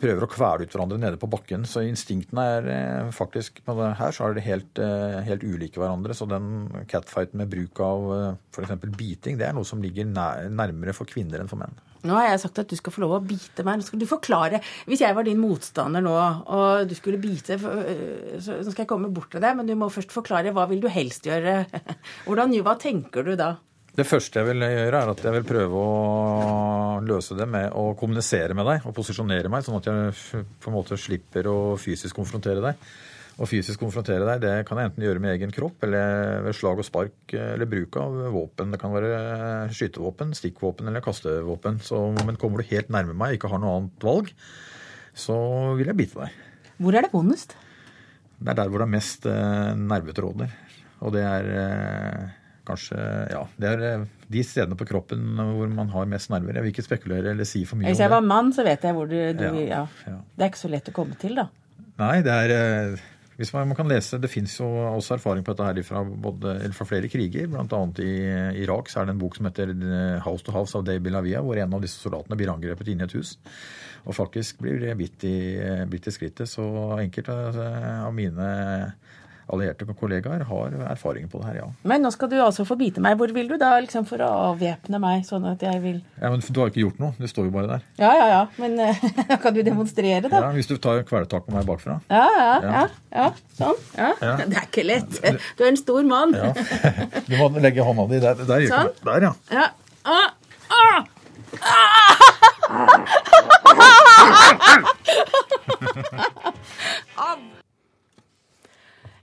prøver 0.00 0.24
å 0.24 0.30
kvele 0.30 0.66
ut 0.66 0.74
hverandre 0.74 1.00
nede 1.02 1.20
på 1.20 1.28
bakken. 1.30 1.66
Så 1.68 1.84
instinktene 1.84 2.46
er 2.56 2.72
eh, 2.72 3.12
faktisk 3.14 3.62
på 3.66 3.76
det 3.78 3.92
her 4.00 4.14
så 4.14 4.28
er 4.28 4.38
det 4.38 4.46
helt, 4.46 4.82
eh, 4.82 5.20
helt 5.28 5.44
ulike 5.44 5.82
hverandre. 5.82 6.16
Så 6.16 6.28
den 6.30 6.86
catfighten 6.90 7.42
med 7.42 7.52
bruk 7.52 7.82
av 7.84 8.12
eh, 8.16 8.28
f.eks. 8.54 8.76
biting, 8.96 9.40
det 9.40 9.48
er 9.48 9.56
noe 9.56 9.68
som 9.68 9.82
ligger 9.84 10.08
nær, 10.08 10.48
nærmere 10.48 10.96
for 10.96 11.10
kvinner 11.10 11.42
enn 11.42 11.50
for 11.50 11.60
menn. 11.60 11.76
Nå 12.08 12.16
har 12.18 12.30
jeg 12.30 12.42
sagt 12.42 12.60
at 12.62 12.70
du 12.70 12.78
skal 12.78 12.94
få 12.94 13.04
lov 13.04 13.16
å 13.18 13.22
bite 13.24 13.64
meg. 13.66 13.78
Nå 13.78 13.86
skal 13.86 14.02
du 14.02 14.06
forklare. 14.10 14.62
Hvis 14.90 15.04
jeg 15.04 15.14
var 15.16 15.26
din 15.26 15.40
motstander 15.42 16.02
nå, 16.04 16.14
og 16.50 16.88
du 16.90 16.94
skulle 16.98 17.20
bite, 17.22 17.58
så 17.58 18.58
skal 18.66 18.84
jeg 18.84 18.90
komme 18.90 19.12
bort 19.14 19.30
til 19.34 19.42
deg, 19.44 19.54
men 19.58 19.68
du 19.68 19.76
må 19.78 19.90
først 19.92 20.14
forklare. 20.14 20.54
Hva 20.56 20.66
vil 20.70 20.82
du 20.82 20.90
helst 20.92 21.28
gjøre? 21.28 21.62
Hvordan, 22.26 22.56
hva 22.66 22.78
tenker 22.80 23.26
du 23.26 23.36
da? 23.38 23.54
Det 23.92 24.06
første 24.08 24.40
jeg 24.40 24.48
vil 24.48 24.64
gjøre, 24.64 25.00
er 25.02 25.10
at 25.12 25.18
jeg 25.20 25.34
vil 25.34 25.44
prøve 25.44 25.76
å 25.76 27.00
løse 27.04 27.36
det 27.36 27.44
med 27.50 27.74
å 27.76 27.90
kommunisere 27.98 28.56
med 28.56 28.64
deg 28.64 28.86
og 28.88 28.94
posisjonere 28.96 29.50
meg, 29.52 29.66
sånn 29.66 29.76
at 29.76 29.88
jeg 29.90 30.44
på 30.62 30.70
en 30.70 30.76
måte 30.78 30.96
slipper 30.96 31.48
å 31.50 31.56
fysisk 31.80 32.16
konfrontere 32.16 32.64
deg. 32.64 32.86
Å 33.36 33.48
fysisk 33.48 33.80
konfrontere 33.80 34.24
deg, 34.28 34.40
det 34.44 34.54
kan 34.68 34.80
jeg 34.80 34.90
enten 34.90 35.04
gjøre 35.04 35.20
med 35.24 35.34
egen 35.34 35.52
kropp 35.52 35.84
eller 35.84 36.40
ved 36.46 36.56
slag 36.56 36.80
og 36.80 36.88
spark 36.88 37.36
eller 37.36 37.68
bruk 37.68 38.00
av 38.00 38.18
våpen. 38.32 38.72
Det 38.72 38.80
kan 38.80 38.96
være 38.96 39.12
skytevåpen, 39.76 40.32
stikkvåpen 40.40 40.88
eller 40.88 41.04
kastevåpen. 41.04 41.80
Så, 41.84 42.00
men 42.24 42.40
kommer 42.40 42.60
du 42.60 42.72
helt 42.72 42.92
nærme 42.92 43.16
meg, 43.16 43.36
ikke 43.36 43.52
har 43.52 43.60
noe 43.60 43.76
annet 43.76 44.08
valg, 44.08 44.32
så 45.12 45.36
vil 45.76 45.92
jeg 45.92 46.00
bite 46.00 46.24
deg. 46.24 46.42
Hvor 46.80 46.96
er 46.96 47.04
det 47.04 47.12
vondest? 47.12 47.56
Det 48.40 48.52
er 48.52 48.58
der 48.58 48.72
hvor 48.72 48.80
det 48.80 48.88
er 48.88 48.96
mest 48.96 49.26
eh, 49.28 49.72
nervetråder. 49.76 50.60
Og 51.04 51.12
det 51.12 51.24
er 51.28 51.50
eh, 51.60 52.30
kanskje 52.68 52.98
Ja, 53.32 53.42
det 53.60 53.70
er 53.70 53.86
eh, 53.88 54.04
de 54.32 54.42
stedene 54.46 54.78
på 54.78 54.86
kroppen 54.88 55.36
hvor 55.36 55.70
man 55.72 55.90
har 55.92 56.10
mest 56.10 56.32
nerver. 56.32 56.58
Jeg 56.58 56.66
vil 56.66 56.74
ikke 56.74 56.86
spekulere 56.86 57.34
eller 57.34 57.48
si 57.48 57.64
for 57.68 57.76
mye 57.76 57.86
om 57.86 57.88
det. 57.88 57.96
Hvis 57.96 58.04
jeg 58.04 58.14
var 58.14 58.26
mann, 58.26 58.52
så 58.54 58.66
vet 58.66 58.84
jeg 58.86 58.96
hvor 58.96 59.10
du, 59.10 59.18
du 59.36 59.44
Ja, 59.44 59.54
ja. 59.60 59.86
ja. 60.06 60.18
Det 60.36 60.46
er 60.46 60.52
ikke 60.52 60.64
så 60.64 60.72
lett 60.72 60.92
å 60.92 60.96
komme 60.96 61.18
til, 61.20 61.38
da. 61.40 61.48
Nei, 62.00 62.16
det 62.24 62.32
er 62.32 62.54
eh, 62.56 63.02
hvis 63.40 63.52
man, 63.54 63.70
man 63.70 63.78
kan 63.78 63.88
lese, 63.90 64.20
Det 64.22 64.30
fins 64.30 64.54
jo 64.60 64.66
også 64.68 65.16
erfaring 65.16 65.44
på 65.44 65.54
dette 65.54 65.68
her 65.68 65.86
fra, 65.86 66.02
både, 66.04 66.56
eller 66.60 66.76
fra 66.76 66.86
flere 66.86 67.10
kriger. 67.10 67.48
Blant 67.50 67.72
annet 67.76 68.02
i 68.04 68.12
Irak 68.62 68.92
så 68.92 69.00
er 69.00 69.08
det 69.08 69.16
en 69.16 69.22
bok 69.22 69.38
som 69.38 69.48
heter 69.48 69.72
eh, 69.72 70.18
'House 70.22 70.44
to 70.46 70.54
House' 70.54 70.76
av 70.78 70.84
Dave 70.86 71.02
Bilavia, 71.02 71.42
hvor 71.42 71.58
en 71.58 71.74
av 71.74 71.82
disse 71.82 71.98
soldatene 71.98 72.38
blir 72.38 72.52
angrepet 72.52 72.92
inne 72.92 73.06
i 73.06 73.10
et 73.10 73.16
hus. 73.18 73.38
Og 74.06 74.14
faktisk 74.14 74.58
blir 74.62 74.94
bitt 74.98 75.24
i, 75.24 75.36
bitt 75.90 76.06
i 76.06 76.14
skrittet. 76.14 76.50
Så 76.50 76.64
enkelte 76.98 77.34
av 78.02 78.12
mine 78.14 78.46
allierte 79.52 79.86
kollegaer 79.98 80.40
har 80.48 80.68
erfaring 80.92 81.24
på 81.30 81.36
det 81.40 81.46
her, 81.50 81.56
ja. 81.62 81.68
Men 81.88 81.98
nå 82.04 82.10
skal 82.14 82.28
du 82.30 82.36
altså 82.42 82.62
få 82.68 82.74
bite 82.80 83.00
meg. 83.04 83.12
Hvor 83.20 83.30
vil 83.34 83.48
du 83.50 83.56
da 83.60 83.70
liksom 83.82 84.04
for 84.08 84.18
å 84.24 84.28
avvæpne 84.52 84.98
meg, 85.02 85.18
sånn 85.28 85.44
at 85.50 85.60
jeg 85.64 85.76
vil 85.82 85.98
ja 86.22 86.26
men 86.30 86.38
Du 86.46 86.60
har 86.60 86.66
jo 86.68 86.72
ikke 86.72 86.84
gjort 86.84 86.98
noe. 87.02 87.12
Det 87.18 87.28
står 87.30 87.44
jo 87.48 87.52
bare 87.54 87.68
der. 87.70 87.82
Ja, 88.00 88.12
ja, 88.18 88.26
ja. 88.30 88.42
Men 88.62 88.70
da 88.78 89.36
kan 89.42 89.52
du 89.56 89.60
demonstrere, 89.66 90.22
da? 90.28 90.38
Ja, 90.46 90.50
Hvis 90.54 90.70
du 90.70 90.76
tar 90.82 91.02
kvelertak 91.08 91.42
på 91.46 91.52
meg 91.54 91.66
bakfra. 91.68 91.94
Ja, 92.12 92.26
ja, 92.36 92.44
ja. 92.46 92.58
Ja. 92.72 92.84
ja. 93.16 93.26
Sånn. 93.58 93.78
Ja. 93.98 94.10
Ja. 94.22 94.34
Det 94.52 94.56
er 94.60 94.66
ikke 94.68 94.84
lett. 94.86 95.12
Du 95.58 95.62
er 95.64 95.70
en 95.72 95.80
stor 95.80 96.02
mann. 96.06 96.30
Ja. 96.36 96.52
Du 97.28 97.34
må 97.38 97.44
legge 97.62 97.82
hånda 97.86 98.04
di 98.10 98.18
der. 98.22 98.34
Der, 98.46 98.60
Sånn. 98.68 98.88
der 99.06 99.20
ja. 99.28 99.32
Ja. 99.52 99.66
Ah, 100.02 100.28
ah, 100.72 101.00
ah. 101.62 101.72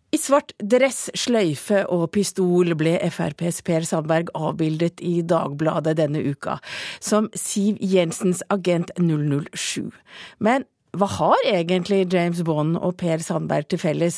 I 0.10 0.18
svart 0.18 0.56
dress, 0.58 1.04
sløyfe 1.14 1.84
og 1.94 2.08
pistol 2.16 2.74
ble 2.78 2.96
FrPs 3.12 3.60
Per 3.66 3.84
Sandberg 3.86 4.32
avbildet 4.34 5.04
i 5.06 5.20
Dagbladet 5.22 6.00
denne 6.00 6.24
uka, 6.26 6.56
som 6.98 7.28
Siv 7.38 7.78
Jensens 7.78 8.42
agent 8.50 8.90
007. 8.98 9.92
Men 10.42 10.66
hva 10.98 11.06
har 11.14 11.46
egentlig 11.52 12.08
James 12.10 12.42
Bond 12.42 12.80
og 12.82 12.96
Per 12.98 13.22
Sandberg 13.22 13.70
til 13.70 13.82
felles? 13.84 14.18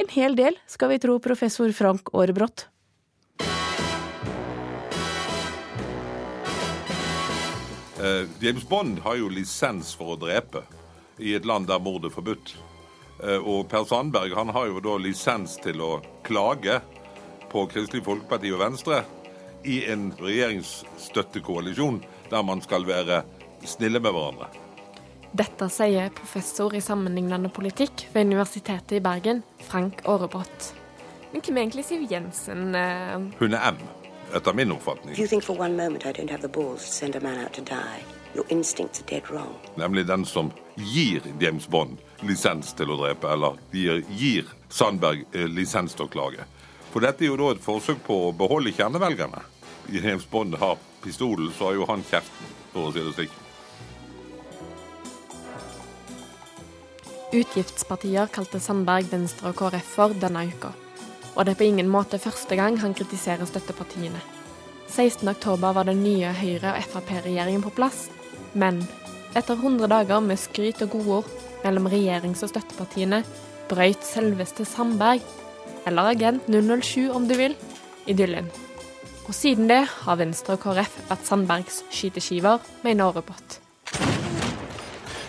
En 0.00 0.08
hel 0.14 0.38
del, 0.38 0.56
skal 0.72 0.94
vi 0.94 1.00
tro 1.04 1.18
professor 1.20 1.68
Frank 1.76 2.08
Aarebrot. 2.16 2.70
Uh, 8.00 8.24
James 8.40 8.64
Bond 8.64 9.04
har 9.04 9.20
jo 9.20 9.28
lisens 9.28 9.92
for 9.96 10.14
å 10.14 10.18
drepe 10.20 10.64
i 11.20 11.36
et 11.36 11.44
land 11.48 11.68
der 11.68 11.80
mord 11.80 12.08
er 12.08 12.12
forbudt. 12.16 12.54
Eh, 13.22 13.40
og 13.40 13.68
Per 13.68 13.84
Sandberg 13.88 14.34
han 14.36 14.52
har 14.52 14.66
jo 14.68 14.80
da 14.84 14.96
lisens 15.00 15.56
til 15.64 15.80
å 15.80 16.00
klage 16.26 16.80
på 17.52 17.64
Kristelig 17.70 18.04
Folkeparti 18.04 18.52
og 18.52 18.60
Venstre 18.60 19.02
i 19.66 19.80
en 19.90 20.10
regjeringsstøttekoalisjon 20.20 22.02
der 22.30 22.42
man 22.46 22.60
skal 22.62 22.84
være 22.86 23.22
snille 23.66 24.00
med 24.02 24.12
hverandre. 24.12 24.48
Dette 25.36 25.68
sier 25.72 26.12
professor 26.16 26.74
i 26.76 26.80
sammenlignende 26.80 27.50
politikk 27.52 28.06
ved 28.14 28.28
Universitetet 28.30 28.98
i 28.98 29.02
Bergen, 29.04 29.42
Frank 29.68 30.00
Aarebrot. 30.08 30.70
Men 31.32 31.42
hvem 31.42 31.56
er 31.56 31.64
egentlig 31.66 31.84
Siv 31.84 32.04
Jensen? 32.10 32.74
eh? 32.74 33.16
Hun 33.40 33.54
er 33.56 33.72
M, 33.72 33.80
etter 34.34 34.54
min 34.56 34.72
oppfatning. 34.72 35.12
If 35.12 35.18
you 35.18 35.26
think 35.28 35.44
for 35.44 35.58
one 35.58 35.76
moment 35.76 36.06
I 36.06 36.12
don't 36.12 36.30
have 36.30 36.40
the 36.42 36.48
balls 36.48 36.86
to 36.86 36.92
send 36.92 37.16
a 37.16 37.20
man 37.20 37.38
out 37.44 37.52
to 37.54 37.62
die, 37.62 38.00
your 38.34 38.46
instincts 38.48 39.02
are 39.02 39.06
dead 39.10 39.30
wrong. 39.30 39.56
Nemlig 39.76 40.06
den 40.06 40.24
som 40.24 40.52
gir 40.76 41.20
James 41.40 41.68
Bond 41.68 41.98
lisens 42.24 42.72
til 42.76 42.90
å 42.92 42.98
drepe, 43.00 43.28
eller 43.32 43.58
gir, 43.74 44.04
gir 44.16 44.52
Sandberg 44.72 45.26
eh, 45.32 45.48
lisens 45.50 45.96
til 45.96 46.06
å 46.06 46.12
klage. 46.12 46.46
For 46.92 47.04
dette 47.04 47.24
er 47.24 47.32
jo 47.32 47.40
da 47.40 47.50
et 47.52 47.64
forsøk 47.64 48.00
på 48.06 48.20
å 48.28 48.34
beholde 48.36 48.72
kjernevelgerne. 48.72 49.42
James 49.92 50.24
Bond 50.30 50.56
har 50.60 50.78
pistolen, 51.04 51.52
så 51.52 51.68
har 51.68 51.76
jo 51.76 51.88
han 51.90 52.04
kjeften, 52.06 52.54
for 52.72 52.88
å 52.88 52.94
si 52.94 53.04
det 53.04 53.12
slik. 53.18 53.42
Utgiftspartier 57.36 58.30
kalte 58.32 58.62
Sandberg 58.62 59.10
Venstre 59.10 59.50
og 59.50 59.58
KrF 59.58 59.94
for 59.98 60.14
denne 60.16 60.46
uka. 60.48 60.72
Og 61.34 61.44
det 61.44 61.52
er 61.52 61.60
på 61.60 61.66
ingen 61.68 61.90
måte 61.92 62.20
første 62.22 62.56
gang 62.56 62.78
han 62.80 62.94
kritiserer 62.96 63.44
støttepartiene. 63.48 64.22
16.10 64.88 65.58
var 65.60 65.84
den 65.84 66.04
nye 66.04 66.30
Høyre- 66.32 66.76
og 66.78 66.86
Frp-regjeringen 66.86 67.64
på 67.66 67.74
plass, 67.76 68.06
men 68.54 68.80
etter 69.36 69.58
100 69.58 69.90
dager 69.90 70.22
med 70.24 70.40
skryt 70.40 70.80
og 70.86 70.94
godord 70.94 71.28
mellom 71.66 71.90
regjerings- 71.90 72.44
og 72.46 72.52
støttepartiene, 72.52 73.22
brøyt 73.70 74.06
selveste 74.06 74.66
Sandberg, 74.68 75.24
eller 75.86 76.14
Agent 76.14 76.48
007 76.50 77.10
om 77.14 77.26
du 77.26 77.34
vil, 77.38 77.58
idyllen. 78.06 78.48
Og 79.26 79.34
siden 79.34 79.66
det 79.70 79.82
har 79.90 80.18
Venstre 80.20 80.54
og 80.54 80.62
KrF 80.62 80.98
vært 81.10 81.26
Sandbergs 81.26 81.82
skyteskiver, 81.90 82.62
mener 82.86 83.08
Aarebrot. 83.08 83.62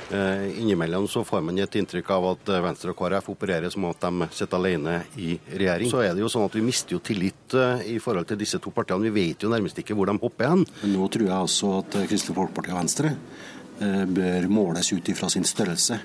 Eh, 0.07 0.61
innimellom 0.61 1.03
så 1.11 1.23
får 1.27 1.41
man 1.43 1.57
et 1.59 1.73
inntrykk 1.75 2.11
av 2.15 2.25
at 2.29 2.51
eh, 2.53 2.61
Venstre 2.63 2.93
og 2.93 2.99
KrF 3.01 3.25
opererer 3.33 3.73
som 3.73 3.89
at 3.89 4.05
de 4.05 4.29
sitter 4.31 4.55
alene 4.55 5.01
i 5.19 5.33
regjering. 5.49 5.91
Så 5.91 5.99
er 6.05 6.13
det 6.15 6.23
jo 6.23 6.29
sånn 6.31 6.45
at 6.47 6.55
vi 6.55 6.63
mister 6.63 6.95
jo 6.95 7.01
tillit 7.03 7.57
eh, 7.57 7.83
i 7.91 7.97
forhold 7.99 8.29
til 8.29 8.39
disse 8.39 8.61
to 8.63 8.71
partiene. 8.71 9.09
Vi 9.09 9.15
vet 9.17 9.43
jo 9.43 9.51
nærmest 9.51 9.81
ikke 9.81 9.97
hvor 9.97 10.07
de 10.07 10.15
hopper 10.21 10.53
hen. 10.53 10.63
Nå 10.93 11.09
tror 11.11 11.27
jeg 11.27 11.49
også 11.49 11.73
at 11.81 11.99
Kristelig 12.07 12.37
Folkeparti 12.37 12.71
og 12.71 12.79
Venstre 12.79 13.11
bør 13.79 14.47
måles 14.49 14.89
ut 14.93 15.09
ifra 15.11 15.29
sin 15.29 15.45
størrelse, 15.45 15.99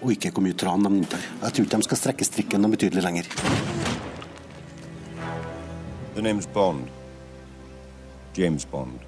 og 0.00 0.14
ikke 0.14 0.30
hvor 0.32 0.44
mye 0.46 0.56
tran 0.56 0.86
de 0.86 0.92
inntar. 1.00 1.24
Jeg 1.42 1.54
tror 1.54 1.66
ikke 1.66 1.80
de 1.82 1.88
skal 1.88 2.00
strekke 2.02 2.28
strikken 2.28 2.64
noe 2.64 2.72
betydelig 2.72 3.04
lenger. 3.04 3.28
The 6.14 6.22
name's 6.22 6.48
Bond. 6.50 6.88
James 8.34 8.64
Bond. 8.64 8.98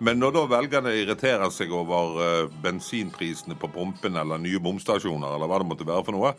Men 0.00 0.16
når 0.16 0.32
da 0.32 0.42
velgerne 0.48 0.92
irriterer 0.96 1.50
seg 1.52 1.72
over 1.76 2.20
eh, 2.24 2.52
bensinprisene 2.64 3.56
på 3.60 3.68
pumpen 3.74 4.16
eller 4.16 4.40
nye 4.40 4.60
bomstasjoner, 4.62 5.34
eller 5.36 5.50
hva 5.50 5.58
det 5.60 5.68
måtte 5.68 5.88
være 5.88 6.06
for 6.06 6.16
noe, 6.16 6.30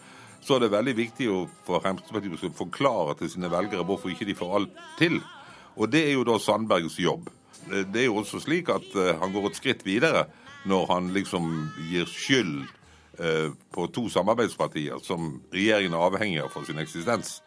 så 0.42 0.56
er 0.56 0.64
det 0.64 0.72
veldig 0.74 0.96
viktig 0.98 1.28
for 1.68 1.84
Fremskrittspartiet 1.84 2.48
å 2.50 2.58
forklare 2.58 3.14
til 3.20 3.30
sine 3.30 3.52
velgere 3.54 3.86
hvorfor 3.86 4.10
ikke 4.16 4.26
de 4.26 4.38
får 4.40 4.56
alt 4.58 4.82
til. 4.98 5.20
Og 5.78 5.92
det 5.92 6.04
er 6.10 6.14
jo 6.18 6.26
da 6.28 6.38
Sandbergs 6.40 7.00
jobb. 7.00 7.30
Eh, 7.72 7.86
Det 7.94 8.04
er 8.04 8.06
jo 8.10 8.20
også 8.22 8.42
slik 8.44 8.70
at 8.70 8.96
eh, 8.96 9.16
han 9.22 9.34
går 9.34 9.50
et 9.50 9.60
skritt 9.60 9.86
videre 9.86 10.26
når 10.66 10.86
han 10.94 11.10
liksom 11.14 11.50
gir 11.90 12.06
skyld 12.06 12.68
eh, 13.20 13.50
på 13.74 13.88
to 13.94 14.08
samarbeidspartier 14.10 15.02
som 15.02 15.42
regjeringen 15.54 15.94
er 15.98 16.06
avhengig 16.06 16.42
av 16.44 16.52
for 16.54 16.68
sin 16.68 16.82
eksistens. 16.82 17.40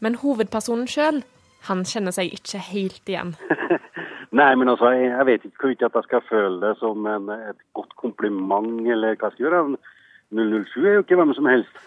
Men 0.00 0.14
hovedpersonen 0.14 0.86
sjøl, 0.88 1.22
han 1.68 1.84
kjenner 1.84 2.14
seg 2.14 2.32
ikke 2.38 2.62
helt 2.70 3.08
igjen. 3.08 3.34
Nei, 4.38 4.52
men 4.54 4.70
altså, 4.70 4.92
jeg, 4.94 5.10
jeg 5.10 5.26
vet 5.26 5.44
ikke 5.44 5.64
hvorvidt 5.64 5.82
at 5.88 5.96
jeg 5.98 6.06
skal 6.06 6.28
føle 6.28 6.60
det 6.62 6.76
som 6.78 7.06
en, 7.10 7.32
et 7.50 7.58
godt 7.74 7.96
kompliment, 7.98 8.86
eller 8.86 9.16
hva 9.18 9.32
skal 9.32 9.42
jeg 9.42 9.50
gjøre. 9.50 9.80
007 10.30 10.84
er 10.86 10.94
jo 10.94 11.02
ikke 11.02 11.18
hvem 11.18 11.32
som 11.34 11.48
helst. 11.50 11.80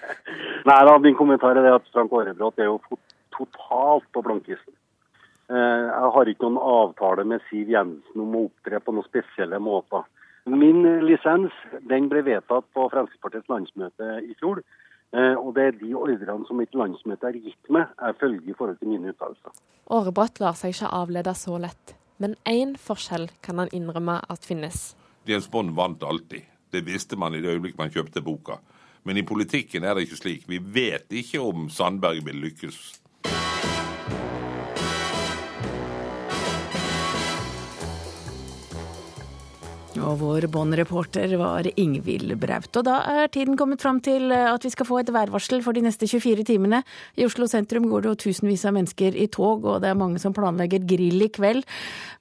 Nei 0.68 0.78
da, 0.88 0.94
min 1.04 1.18
kommentar 1.18 1.58
er 1.60 1.66
det 1.66 1.74
at 1.76 1.90
Frank 1.92 2.14
Aarebrot 2.16 2.56
er 2.58 2.70
jo 2.70 2.78
totalt 3.36 4.08
på 4.16 4.22
blankisten. 4.24 4.72
Eh, 5.50 5.84
jeg 5.90 6.10
har 6.16 6.30
ikke 6.30 6.48
noen 6.48 6.60
avtale 6.60 7.24
med 7.28 7.42
Siv 7.50 7.68
Jensen 7.72 8.22
om 8.24 8.36
å 8.36 8.46
opptre 8.48 8.80
på 8.80 8.94
noen 8.94 9.08
spesielle 9.08 9.60
måter. 9.60 10.06
Min 10.48 10.82
lisens 11.04 11.52
den 11.88 12.08
ble 12.12 12.22
vedtatt 12.24 12.66
på 12.76 12.88
Fremskrittspartiets 12.92 13.48
landsmøte 13.52 14.08
i 14.24 14.34
fjor. 14.40 14.62
Eh, 15.14 15.36
og 15.38 15.52
det 15.56 15.66
er 15.68 15.76
de 15.78 15.92
ordrene 15.94 16.48
som 16.48 16.58
mitt 16.58 16.74
landsmøte 16.74 17.28
har 17.28 17.36
gitt 17.36 17.70
meg, 17.72 17.92
jeg 18.00 18.18
følger 18.20 18.50
i 18.50 18.56
forhold 18.58 18.80
til 18.80 18.90
mine 18.90 19.12
uttalelser. 19.12 19.54
Årebrott 19.94 20.40
lar 20.42 20.56
seg 20.58 20.74
ikke 20.74 20.90
avlede 20.96 21.36
så 21.38 21.58
lett, 21.60 21.94
men 22.18 22.34
én 22.48 22.74
forskjell 22.80 23.28
kan 23.44 23.62
han 23.62 23.70
innrømme 23.76 24.18
at 24.32 24.48
finnes. 24.48 24.94
James 25.28 25.46
Bond 25.50 25.76
vant 25.76 26.02
alltid. 26.02 26.48
Det 26.72 26.82
visste 26.82 27.16
man 27.20 27.36
i 27.36 27.40
det 27.44 27.52
øyeblikket 27.52 27.78
man 27.78 27.92
kjøpte 27.94 28.24
boka. 28.24 28.58
Men 29.04 29.20
i 29.20 29.22
politikken 29.22 29.84
er 29.84 29.94
det 29.94 30.08
ikke 30.08 30.18
slik. 30.18 30.48
Vi 30.48 30.58
vet 30.58 31.12
ikke 31.12 31.40
om 31.44 31.68
Sandberg 31.70 32.24
vil 32.26 32.40
lykkes. 32.48 33.03
Og 40.04 40.18
vår 40.20 40.46
båndreporter 40.52 41.32
var 41.40 41.66
Ingvild 41.80 42.34
Braut. 42.40 42.68
Og 42.76 42.84
da 42.84 42.98
er 43.08 43.30
tiden 43.32 43.56
kommet 43.56 43.82
fram 43.82 44.02
til 44.04 44.32
at 44.34 44.64
vi 44.64 44.72
skal 44.72 44.88
få 44.88 45.00
et 45.00 45.12
værvarsel 45.14 45.62
for 45.64 45.76
de 45.76 45.84
neste 45.86 46.08
24 46.10 46.44
timene. 46.44 46.82
I 47.16 47.24
Oslo 47.24 47.48
sentrum 47.48 47.88
går 47.88 48.04
det 48.04 48.12
jo 48.12 48.20
tusenvis 48.26 48.66
av 48.68 48.76
mennesker 48.76 49.16
i 49.16 49.28
tog, 49.32 49.64
og 49.64 49.80
det 49.82 49.90
er 49.90 49.98
mange 49.98 50.20
som 50.20 50.36
planlegger 50.36 50.84
grill 50.84 51.24
i 51.24 51.30
kveld. 51.32 51.64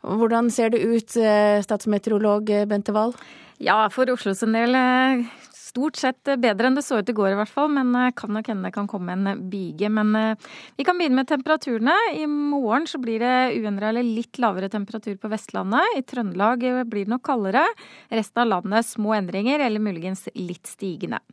Hvordan 0.01 0.51
ser 0.53 0.71
det 0.71 0.83
ut, 0.83 1.17
eh, 1.17 1.59
statsmeteorolog 1.65 2.51
Bente 2.71 2.95
Wahl? 2.95 3.15
Ja, 3.59 3.87
for 3.91 4.09
Oslo 4.11 4.33
sin 4.33 4.55
del 4.55 4.75
eh, 4.75 5.27
stort 5.73 5.97
sett 5.97 6.29
bedre 6.37 6.69
enn 6.69 6.77
det 6.77 6.85
så 6.85 6.99
ut 7.01 7.09
i 7.09 7.15
går 7.17 7.33
i 7.33 7.39
hvert 7.39 7.49
fall, 7.49 7.71
men 7.73 7.89
eh, 7.97 8.11
kan 8.13 8.33
nok 8.35 8.51
hende 8.51 8.69
det 8.69 8.75
kan 8.75 8.89
komme 8.89 9.15
en 9.15 9.43
byge. 9.49 9.89
Men 9.89 10.13
eh, 10.19 10.53
vi 10.77 10.85
kan 10.85 10.99
begynne 11.01 11.17
med 11.17 11.31
temperaturene. 11.31 11.97
I 12.13 12.27
morgen 12.29 12.85
så 12.89 13.01
blir 13.01 13.23
det 13.23 13.57
uendra 13.57 13.89
eller 13.89 14.05
litt 14.05 14.37
lavere 14.41 14.69
temperatur 14.69 15.17
på 15.17 15.33
Vestlandet. 15.33 15.97
I 15.97 16.05
Trøndelag 16.05 16.61
blir 16.85 17.07
det 17.07 17.15
nok 17.15 17.25
kaldere. 17.25 17.65
Resten 18.13 18.45
av 18.45 18.51
landet 18.51 18.91
små 18.91 19.17
endringer, 19.17 19.65
eller 19.65 19.81
muligens 19.81 20.27
litt 20.37 20.69
stigende. 20.69 21.23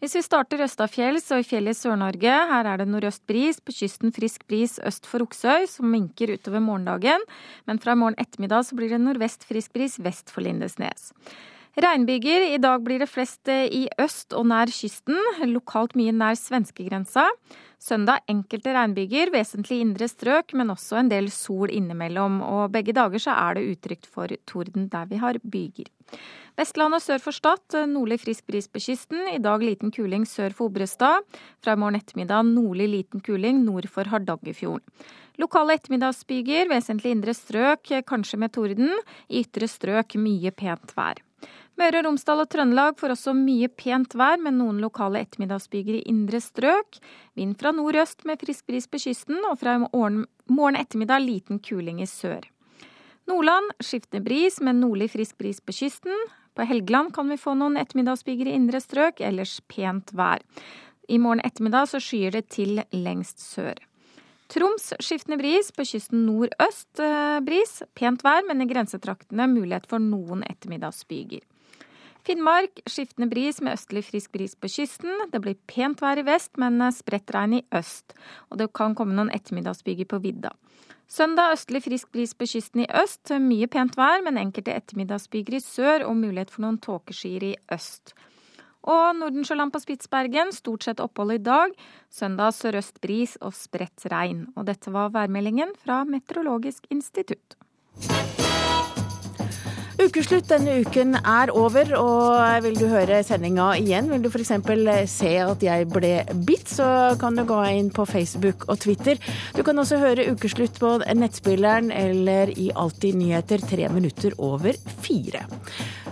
Hvis 0.00 0.14
vi 0.16 0.22
starter 0.24 0.62
østafjells 0.64 1.26
og 1.34 1.42
i 1.42 1.44
fjellet 1.44 1.76
i 1.76 1.76
Sør-Norge, 1.76 2.36
her 2.48 2.68
er 2.70 2.80
det 2.80 2.86
nordøst 2.88 3.20
bris, 3.28 3.58
på 3.60 3.74
kysten 3.82 4.14
frisk 4.16 4.46
bris 4.48 4.78
øst 4.88 5.04
for 5.04 5.26
Oksøy, 5.26 5.66
som 5.68 5.90
minker 5.92 6.32
utover 6.38 6.62
morgendagen. 6.64 7.26
Men 7.68 7.82
fra 7.82 7.92
i 7.92 8.00
morgen 8.00 8.16
ettermiddag 8.22 8.64
så 8.64 8.78
blir 8.78 8.94
det 8.94 9.02
nordvest 9.02 9.44
frisk 9.44 9.74
bris 9.76 9.98
vest 10.00 10.32
for 10.32 10.46
Lindesnes. 10.46 11.10
Regnbyger. 11.78 12.48
I 12.50 12.58
dag 12.58 12.82
blir 12.82 12.98
det 12.98 13.06
flest 13.06 13.46
eh, 13.48 13.68
i 13.70 13.84
øst 14.02 14.34
og 14.34 14.48
nær 14.50 14.70
kysten, 14.74 15.14
lokalt 15.46 15.94
mye 15.94 16.10
nær 16.10 16.34
svenskegrensa. 16.34 17.28
Søndag 17.80 18.24
enkelte 18.28 18.74
regnbyger, 18.74 19.30
vesentlig 19.30 19.78
indre 19.84 20.08
strøk, 20.10 20.50
men 20.58 20.74
også 20.74 20.98
en 20.98 21.12
del 21.12 21.30
sol 21.30 21.70
innimellom. 21.70 22.40
Og 22.42 22.74
begge 22.74 22.96
dager 22.96 23.22
så 23.22 23.36
er 23.38 23.56
det 23.56 23.68
utrygt 23.70 24.10
for 24.10 24.34
torden 24.50 24.90
der 24.90 25.06
vi 25.12 25.22
har 25.22 25.38
byger. 25.46 25.86
Vestlandet 26.58 27.06
sør 27.06 27.22
for 27.22 27.38
Stad, 27.38 27.62
eh, 27.78 27.86
nordlig 27.86 28.18
frisk 28.26 28.50
bris 28.50 28.66
på 28.66 28.82
kysten. 28.82 29.22
I 29.30 29.38
dag 29.38 29.62
liten 29.62 29.94
kuling 29.94 30.26
sør 30.26 30.50
for 30.50 30.72
Obrestad. 30.72 31.22
Fra 31.62 31.78
i 31.78 31.80
morgen 31.80 32.02
ettermiddag 32.02 32.50
nordlig 32.50 32.90
liten 32.90 33.22
kuling 33.22 33.62
nord 33.64 33.86
for 33.86 34.10
Hardangerfjorden. 34.10 34.82
Lokale 35.38 35.78
ettermiddagsbyger, 35.78 36.66
vesentlig 36.68 37.14
indre 37.14 37.32
strøk, 37.32 37.94
kanskje 38.04 38.42
med 38.42 38.52
torden. 38.52 38.90
I 39.30 39.46
ytre 39.46 39.70
strøk 39.70 40.18
mye 40.18 40.50
pent 40.50 40.98
vær. 40.98 41.22
Møre 41.80 42.02
og 42.02 42.10
Romsdal 42.10 42.42
og 42.42 42.48
Trøndelag 42.52 42.98
får 43.00 43.14
også 43.14 43.32
mye 43.32 43.68
pent 43.72 44.12
vær, 44.18 44.36
med 44.42 44.52
noen 44.58 44.82
lokale 44.82 45.22
ettermiddagsbyger 45.24 45.96
i 45.96 46.02
indre 46.10 46.36
strøk. 46.44 46.98
Vind 47.38 47.54
fra 47.56 47.70
nordøst 47.72 48.26
med 48.28 48.42
frisk 48.42 48.66
bris 48.68 48.88
på 48.90 48.98
kysten, 49.00 49.38
og 49.48 49.56
fra 49.62 49.78
morgen 49.80 50.76
ettermiddag 50.76 51.24
liten 51.24 51.60
kuling 51.64 52.02
i 52.04 52.08
sør. 52.10 52.44
Nordland 53.30 53.70
skiftende 53.80 54.20
bris 54.26 54.58
med 54.60 54.76
nordlig 54.82 55.08
frisk 55.14 55.38
bris 55.40 55.62
på 55.64 55.72
kysten. 55.78 56.26
På 56.52 56.66
Helgeland 56.68 57.14
kan 57.16 57.32
vi 57.32 57.38
få 57.40 57.54
noen 57.56 57.78
ettermiddagsbyger 57.80 58.50
i 58.50 58.56
indre 58.58 58.82
strøk, 58.84 59.22
ellers 59.24 59.54
pent 59.72 60.12
vær. 60.12 60.44
I 61.08 61.16
morgen 61.16 61.40
ettermiddag 61.46 61.88
så 61.94 62.00
skyer 62.02 62.34
det 62.36 62.50
til 62.52 62.82
lengst 62.92 63.40
sør. 63.40 63.80
Troms 64.52 64.90
skiftende 65.00 65.38
bris, 65.40 65.72
på 65.72 65.86
kysten 65.88 66.26
nordøst 66.26 67.00
eh, 67.00 67.38
bris. 67.46 67.78
Pent 67.96 68.26
vær, 68.26 68.44
men 68.44 68.60
i 68.60 68.68
grensetraktene 68.68 69.48
mulighet 69.48 69.88
for 69.88 70.02
noen 70.02 70.44
ettermiddagsbyger. 70.50 71.46
Finnmark 72.30 72.78
skiftende 72.86 73.26
bris 73.26 73.56
med 73.58 73.74
østlig 73.74 74.04
frisk 74.06 74.30
bris 74.30 74.52
på 74.54 74.68
kysten. 74.70 75.10
Det 75.32 75.40
blir 75.42 75.56
pent 75.66 75.98
vær 75.98 76.20
i 76.20 76.22
vest, 76.22 76.52
men 76.62 76.78
spredt 76.94 77.32
regn 77.34 77.56
i 77.58 77.64
øst. 77.74 78.14
Og 78.54 78.60
det 78.60 78.68
kan 78.78 78.94
komme 78.94 79.16
noen 79.16 79.32
ettermiddagsbyger 79.34 80.06
på 80.06 80.20
vidda. 80.22 80.52
Søndag 81.10 81.56
østlig 81.56 81.80
frisk 81.88 82.12
bris 82.14 82.36
på 82.38 82.46
kysten 82.52 82.84
i 82.84 82.86
øst. 83.02 83.32
Mye 83.42 83.66
pent 83.66 83.98
vær, 83.98 84.22
men 84.22 84.38
enkelte 84.38 84.76
ettermiddagsbyger 84.78 85.58
i 85.58 85.62
sør 85.64 86.06
og 86.06 86.20
mulighet 86.20 86.54
for 86.54 86.62
noen 86.68 86.78
tåkeskyer 86.78 87.48
i 87.48 87.52
øst. 87.74 88.14
Og 88.86 89.18
Nordensjøland 89.18 89.74
på 89.74 89.82
Spitsbergen, 89.82 90.54
stort 90.54 90.86
sett 90.86 91.02
opphold 91.02 91.34
i 91.34 91.42
dag. 91.50 91.74
Søndag 92.14 92.54
sørøst 92.54 93.02
bris 93.02 93.34
og 93.42 93.58
spredt 93.58 94.06
regn. 94.14 94.46
Og 94.54 94.70
dette 94.70 94.94
var 94.94 95.10
værmeldingen 95.18 95.74
fra 95.82 96.04
Meteorologisk 96.06 96.86
institutt. 96.94 97.58
Ukeslutt 100.00 100.46
denne 100.48 100.78
uken 100.80 101.12
er 101.18 101.50
over, 101.52 101.90
og 101.98 102.64
vil 102.64 102.78
du 102.78 102.86
høre 102.88 103.18
sendinga 103.26 103.66
igjen, 103.76 104.06
vil 104.08 104.22
du 104.24 104.30
f.eks. 104.30 104.52
se 105.12 105.32
at 105.42 105.64
jeg 105.64 105.88
ble 105.92 106.12
bitt, 106.46 106.70
så 106.72 107.18
kan 107.20 107.36
du 107.36 107.42
gå 107.44 107.58
inn 107.68 107.90
på 107.92 108.06
Facebook 108.08 108.64
og 108.72 108.80
Twitter. 108.80 109.20
Du 109.52 109.60
kan 109.66 109.76
også 109.78 109.98
høre 110.00 110.24
Ukeslutt 110.32 110.80
på 110.80 110.94
nettspilleren 111.04 111.92
eller 111.92 112.52
i 112.56 112.70
Alltid 112.72 113.18
nyheter 113.20 113.60
tre 113.60 113.90
minutter 113.92 114.32
over 114.38 114.78
fire. 115.04 115.44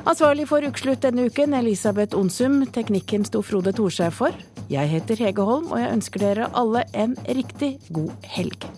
Ansvarlig 0.04 0.50
for 0.50 0.68
Ukeslutt 0.68 1.06
denne 1.06 1.30
uken, 1.30 1.56
Elisabeth 1.56 2.18
Onsum. 2.18 2.66
Teknikken 2.74 3.24
sto 3.24 3.40
Frode 3.40 3.72
Thorshaug 3.72 4.12
for. 4.20 4.44
Jeg 4.68 4.92
heter 4.92 5.24
Hege 5.24 5.48
Holm, 5.48 5.72
og 5.72 5.80
jeg 5.80 5.94
ønsker 5.96 6.26
dere 6.26 6.52
alle 6.52 6.84
en 6.92 7.16
riktig 7.24 7.78
god 7.88 8.12
helg. 8.36 8.68